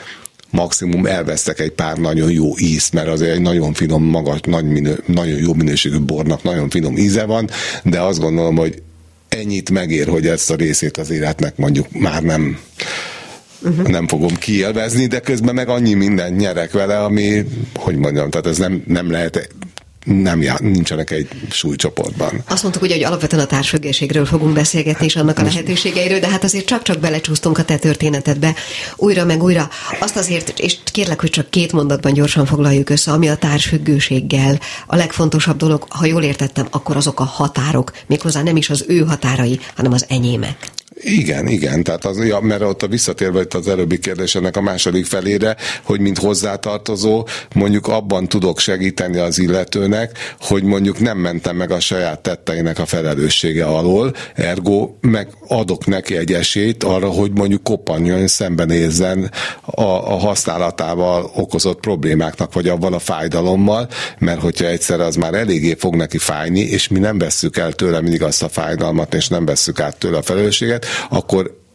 maximum 0.49 1.05
elvesztek 1.05 1.59
egy 1.59 1.71
pár 1.71 1.97
nagyon 1.97 2.31
jó 2.31 2.57
ízt, 2.57 2.93
mert 2.93 3.07
azért 3.07 3.35
egy 3.35 3.41
nagyon 3.41 3.73
finom, 3.73 4.03
magas, 4.03 4.39
nagy 4.41 4.65
minő, 4.65 5.03
nagyon 5.05 5.39
jó 5.39 5.53
minőségű 5.53 5.99
bornak 5.99 6.43
nagyon 6.43 6.69
finom 6.69 6.97
íze 6.97 7.25
van, 7.25 7.49
de 7.83 8.01
azt 8.01 8.19
gondolom, 8.19 8.55
hogy 8.55 8.81
ennyit 9.29 9.69
megér, 9.69 10.07
hogy 10.07 10.27
ezt 10.27 10.51
a 10.51 10.55
részét 10.55 10.97
az 10.97 11.09
életnek 11.09 11.57
mondjuk 11.57 11.91
már 11.91 12.23
nem 12.23 12.59
uh-huh. 13.61 13.87
nem 13.87 14.07
fogom 14.07 14.35
kielvezni, 14.35 15.05
de 15.05 15.19
közben 15.19 15.55
meg 15.55 15.69
annyi 15.69 15.93
mindent 15.93 16.37
nyerek 16.37 16.71
vele, 16.71 17.03
ami, 17.03 17.45
hogy 17.75 17.95
mondjam, 17.95 18.29
tehát 18.29 18.47
ez 18.47 18.57
nem, 18.57 18.83
nem 18.87 19.11
lehet 19.11 19.49
nem 20.07 20.41
já, 20.41 20.55
nincsenek 20.59 21.11
egy 21.11 21.27
súlycsoportban. 21.49 22.43
Azt 22.49 22.63
mondtuk 22.63 22.81
ugye, 22.81 22.93
hogy 22.93 23.03
alapvetően 23.03 23.43
a 23.43 23.45
társfüggőségről 23.45 24.25
fogunk 24.25 24.53
beszélgetni, 24.53 25.05
és 25.05 25.15
annak 25.15 25.39
a 25.39 25.43
lehetőségeiről, 25.43 26.19
de 26.19 26.27
hát 26.27 26.43
azért 26.43 26.65
csak-csak 26.65 26.99
belecsúsztunk 26.99 27.57
a 27.57 27.63
te 27.63 27.77
történetedbe 27.77 28.55
újra 28.95 29.25
meg 29.25 29.43
újra. 29.43 29.69
Azt 29.99 30.17
azért, 30.17 30.59
és 30.59 30.77
kérlek, 30.91 31.21
hogy 31.21 31.29
csak 31.29 31.49
két 31.49 31.71
mondatban 31.71 32.13
gyorsan 32.13 32.45
foglaljuk 32.45 32.89
össze, 32.89 33.11
ami 33.11 33.27
a 33.27 33.35
társfüggőséggel 33.35 34.59
a 34.87 34.95
legfontosabb 34.95 35.57
dolog, 35.57 35.85
ha 35.89 36.05
jól 36.05 36.23
értettem, 36.23 36.67
akkor 36.71 36.95
azok 36.95 37.19
a 37.19 37.23
határok, 37.23 37.91
méghozzá 38.07 38.43
nem 38.43 38.55
is 38.55 38.69
az 38.69 38.85
ő 38.87 38.99
határai, 38.99 39.59
hanem 39.75 39.93
az 39.93 40.05
enyémek. 40.07 40.71
Igen, 40.99 41.47
igen, 41.47 41.83
tehát 41.83 42.05
az, 42.05 42.25
ja, 42.25 42.39
mert 42.39 42.61
ott 42.61 42.83
a 42.83 42.87
visszatérve 42.87 43.41
itt 43.41 43.53
az 43.53 43.67
előbbi 43.67 43.99
kérdésének 43.99 44.57
a 44.57 44.61
második 44.61 45.05
felére, 45.05 45.55
hogy 45.83 45.99
mint 45.99 46.17
hozzátartozó, 46.17 47.27
mondjuk 47.53 47.87
abban 47.87 48.27
tudok 48.27 48.59
segíteni 48.59 49.17
az 49.17 49.39
illetőnek, 49.39 50.35
hogy 50.39 50.63
mondjuk 50.63 50.99
nem 50.99 51.17
mentem 51.17 51.55
meg 51.55 51.71
a 51.71 51.79
saját 51.79 52.19
tetteinek 52.19 52.79
a 52.79 52.85
felelőssége 52.85 53.65
alól, 53.65 54.13
ergo 54.35 54.89
meg 55.01 55.27
adok 55.47 55.85
neki 55.85 56.17
egy 56.17 56.33
esélyt 56.33 56.83
arra, 56.83 57.09
hogy 57.09 57.31
mondjuk 57.31 57.63
koppanjon, 57.63 58.27
szembenézzen 58.27 59.31
a, 59.61 59.81
a 59.81 60.17
használatával 60.17 61.31
okozott 61.35 61.79
problémáknak, 61.79 62.53
vagy 62.53 62.67
avval 62.67 62.93
a 62.93 62.99
fájdalommal, 62.99 63.87
mert 64.19 64.39
hogyha 64.39 64.65
egyszer 64.65 64.99
az 64.99 65.15
már 65.15 65.33
eléggé 65.33 65.75
fog 65.79 65.95
neki 65.95 66.17
fájni, 66.17 66.59
és 66.59 66.87
mi 66.87 66.99
nem 66.99 67.17
vesszük 67.17 67.57
el 67.57 67.73
tőle 67.73 68.01
mindig 68.01 68.23
azt 68.23 68.43
a 68.43 68.49
fájdalmat, 68.49 69.13
és 69.13 69.27
nem 69.27 69.45
vesszük 69.45 69.79
át 69.79 69.97
tőle 69.97 70.17
a 70.17 70.21
felelősséget, 70.21 70.85
akkor 71.09 71.65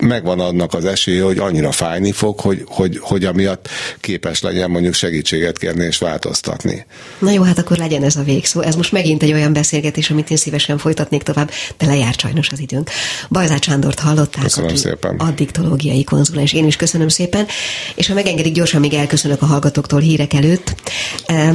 megvan 0.00 0.40
annak 0.40 0.74
az 0.74 0.84
esélye, 0.84 1.22
hogy 1.22 1.38
annyira 1.38 1.72
fájni 1.72 2.12
fog, 2.12 2.40
hogy, 2.40 2.64
hogy, 2.66 2.98
hogy 3.00 3.24
amiatt 3.24 3.68
képes 4.00 4.40
legyen 4.40 4.70
mondjuk 4.70 4.94
segítséget 4.94 5.58
kérni 5.58 5.84
és 5.84 5.98
változtatni. 5.98 6.86
Na 7.18 7.30
jó, 7.30 7.42
hát 7.42 7.58
akkor 7.58 7.76
legyen 7.76 8.02
ez 8.02 8.16
a 8.16 8.22
végszó. 8.22 8.60
Ez 8.60 8.74
most 8.74 8.92
megint 8.92 9.22
egy 9.22 9.32
olyan 9.32 9.52
beszélgetés, 9.52 10.10
amit 10.10 10.30
én 10.30 10.36
szívesen 10.36 10.78
folytatnék 10.78 11.22
tovább, 11.22 11.50
de 11.78 11.86
lejárt 11.86 12.20
sajnos 12.20 12.50
az 12.50 12.60
időnk. 12.60 12.90
Bajzát 13.28 13.62
Sándort 13.62 13.98
hallották, 13.98 14.42
köszönöm 14.42 14.74
szépen. 14.74 15.16
addiktológiai 15.16 16.04
konzulens. 16.04 16.52
Én 16.52 16.66
is 16.66 16.76
köszönöm 16.76 17.08
szépen, 17.08 17.46
és 17.94 18.06
ha 18.06 18.14
megengedik, 18.14 18.52
gyorsan 18.52 18.80
még 18.80 18.94
elköszönök 18.94 19.42
a 19.42 19.46
hallgatóktól 19.46 20.00
hírek 20.00 20.32
előtt. 20.32 20.74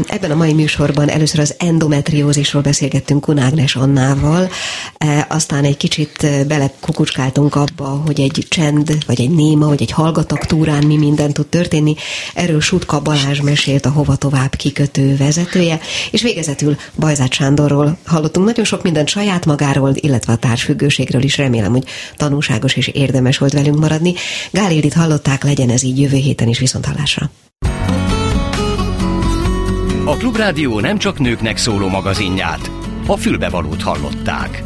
Ebben 0.07 0.31
a 0.31 0.35
mai 0.35 0.53
műsorban 0.53 1.09
először 1.09 1.39
az 1.39 1.55
endometriózisról 1.57 2.61
beszélgettünk 2.61 3.21
Kunágnes 3.21 3.75
Annával, 3.75 4.49
aztán 5.27 5.63
egy 5.63 5.77
kicsit 5.77 6.27
belekukucskáltunk 6.47 7.55
abba, 7.55 7.85
hogy 8.05 8.19
egy 8.19 8.34
egy 8.37 8.47
csend, 8.47 9.05
vagy 9.05 9.21
egy 9.21 9.29
néma, 9.29 9.67
vagy 9.67 9.81
egy 9.81 9.91
hallgatak 9.91 10.45
túrán 10.45 10.85
mi 10.85 10.97
minden 10.97 11.33
tud 11.33 11.47
történni. 11.47 11.95
Erről 12.33 12.61
Sutka 12.61 13.01
Balázs 13.01 13.39
mesélt 13.39 13.85
a 13.85 13.89
Hova 13.89 14.15
Tovább 14.15 14.55
kikötő 14.55 15.15
vezetője, 15.17 15.79
és 16.11 16.21
végezetül 16.21 16.75
Bajzát 16.99 17.33
Sándorról 17.33 17.97
hallottunk 18.05 18.45
nagyon 18.45 18.65
sok 18.65 18.83
mindent 18.83 19.07
saját 19.07 19.45
magáról, 19.45 19.91
illetve 19.95 20.33
a 20.33 20.37
társfüggőségről 20.37 21.23
is. 21.23 21.37
Remélem, 21.37 21.71
hogy 21.71 21.85
tanulságos 22.15 22.75
és 22.75 22.87
érdemes 22.87 23.37
volt 23.37 23.53
velünk 23.53 23.79
maradni. 23.79 24.13
Gál 24.51 24.71
Ildit 24.71 24.93
hallották, 24.93 25.43
legyen 25.43 25.69
ez 25.69 25.83
így 25.83 25.99
jövő 25.99 26.17
héten 26.17 26.47
is 26.47 26.59
viszont 26.59 26.85
hallásra. 26.85 27.29
A 30.05 30.15
Klubrádió 30.17 30.79
nem 30.79 30.97
csak 30.97 31.19
nőknek 31.19 31.57
szóló 31.57 31.87
magazinját, 31.87 32.71
a 33.07 33.17
fülbevalót 33.17 33.81
hallották. 33.81 34.63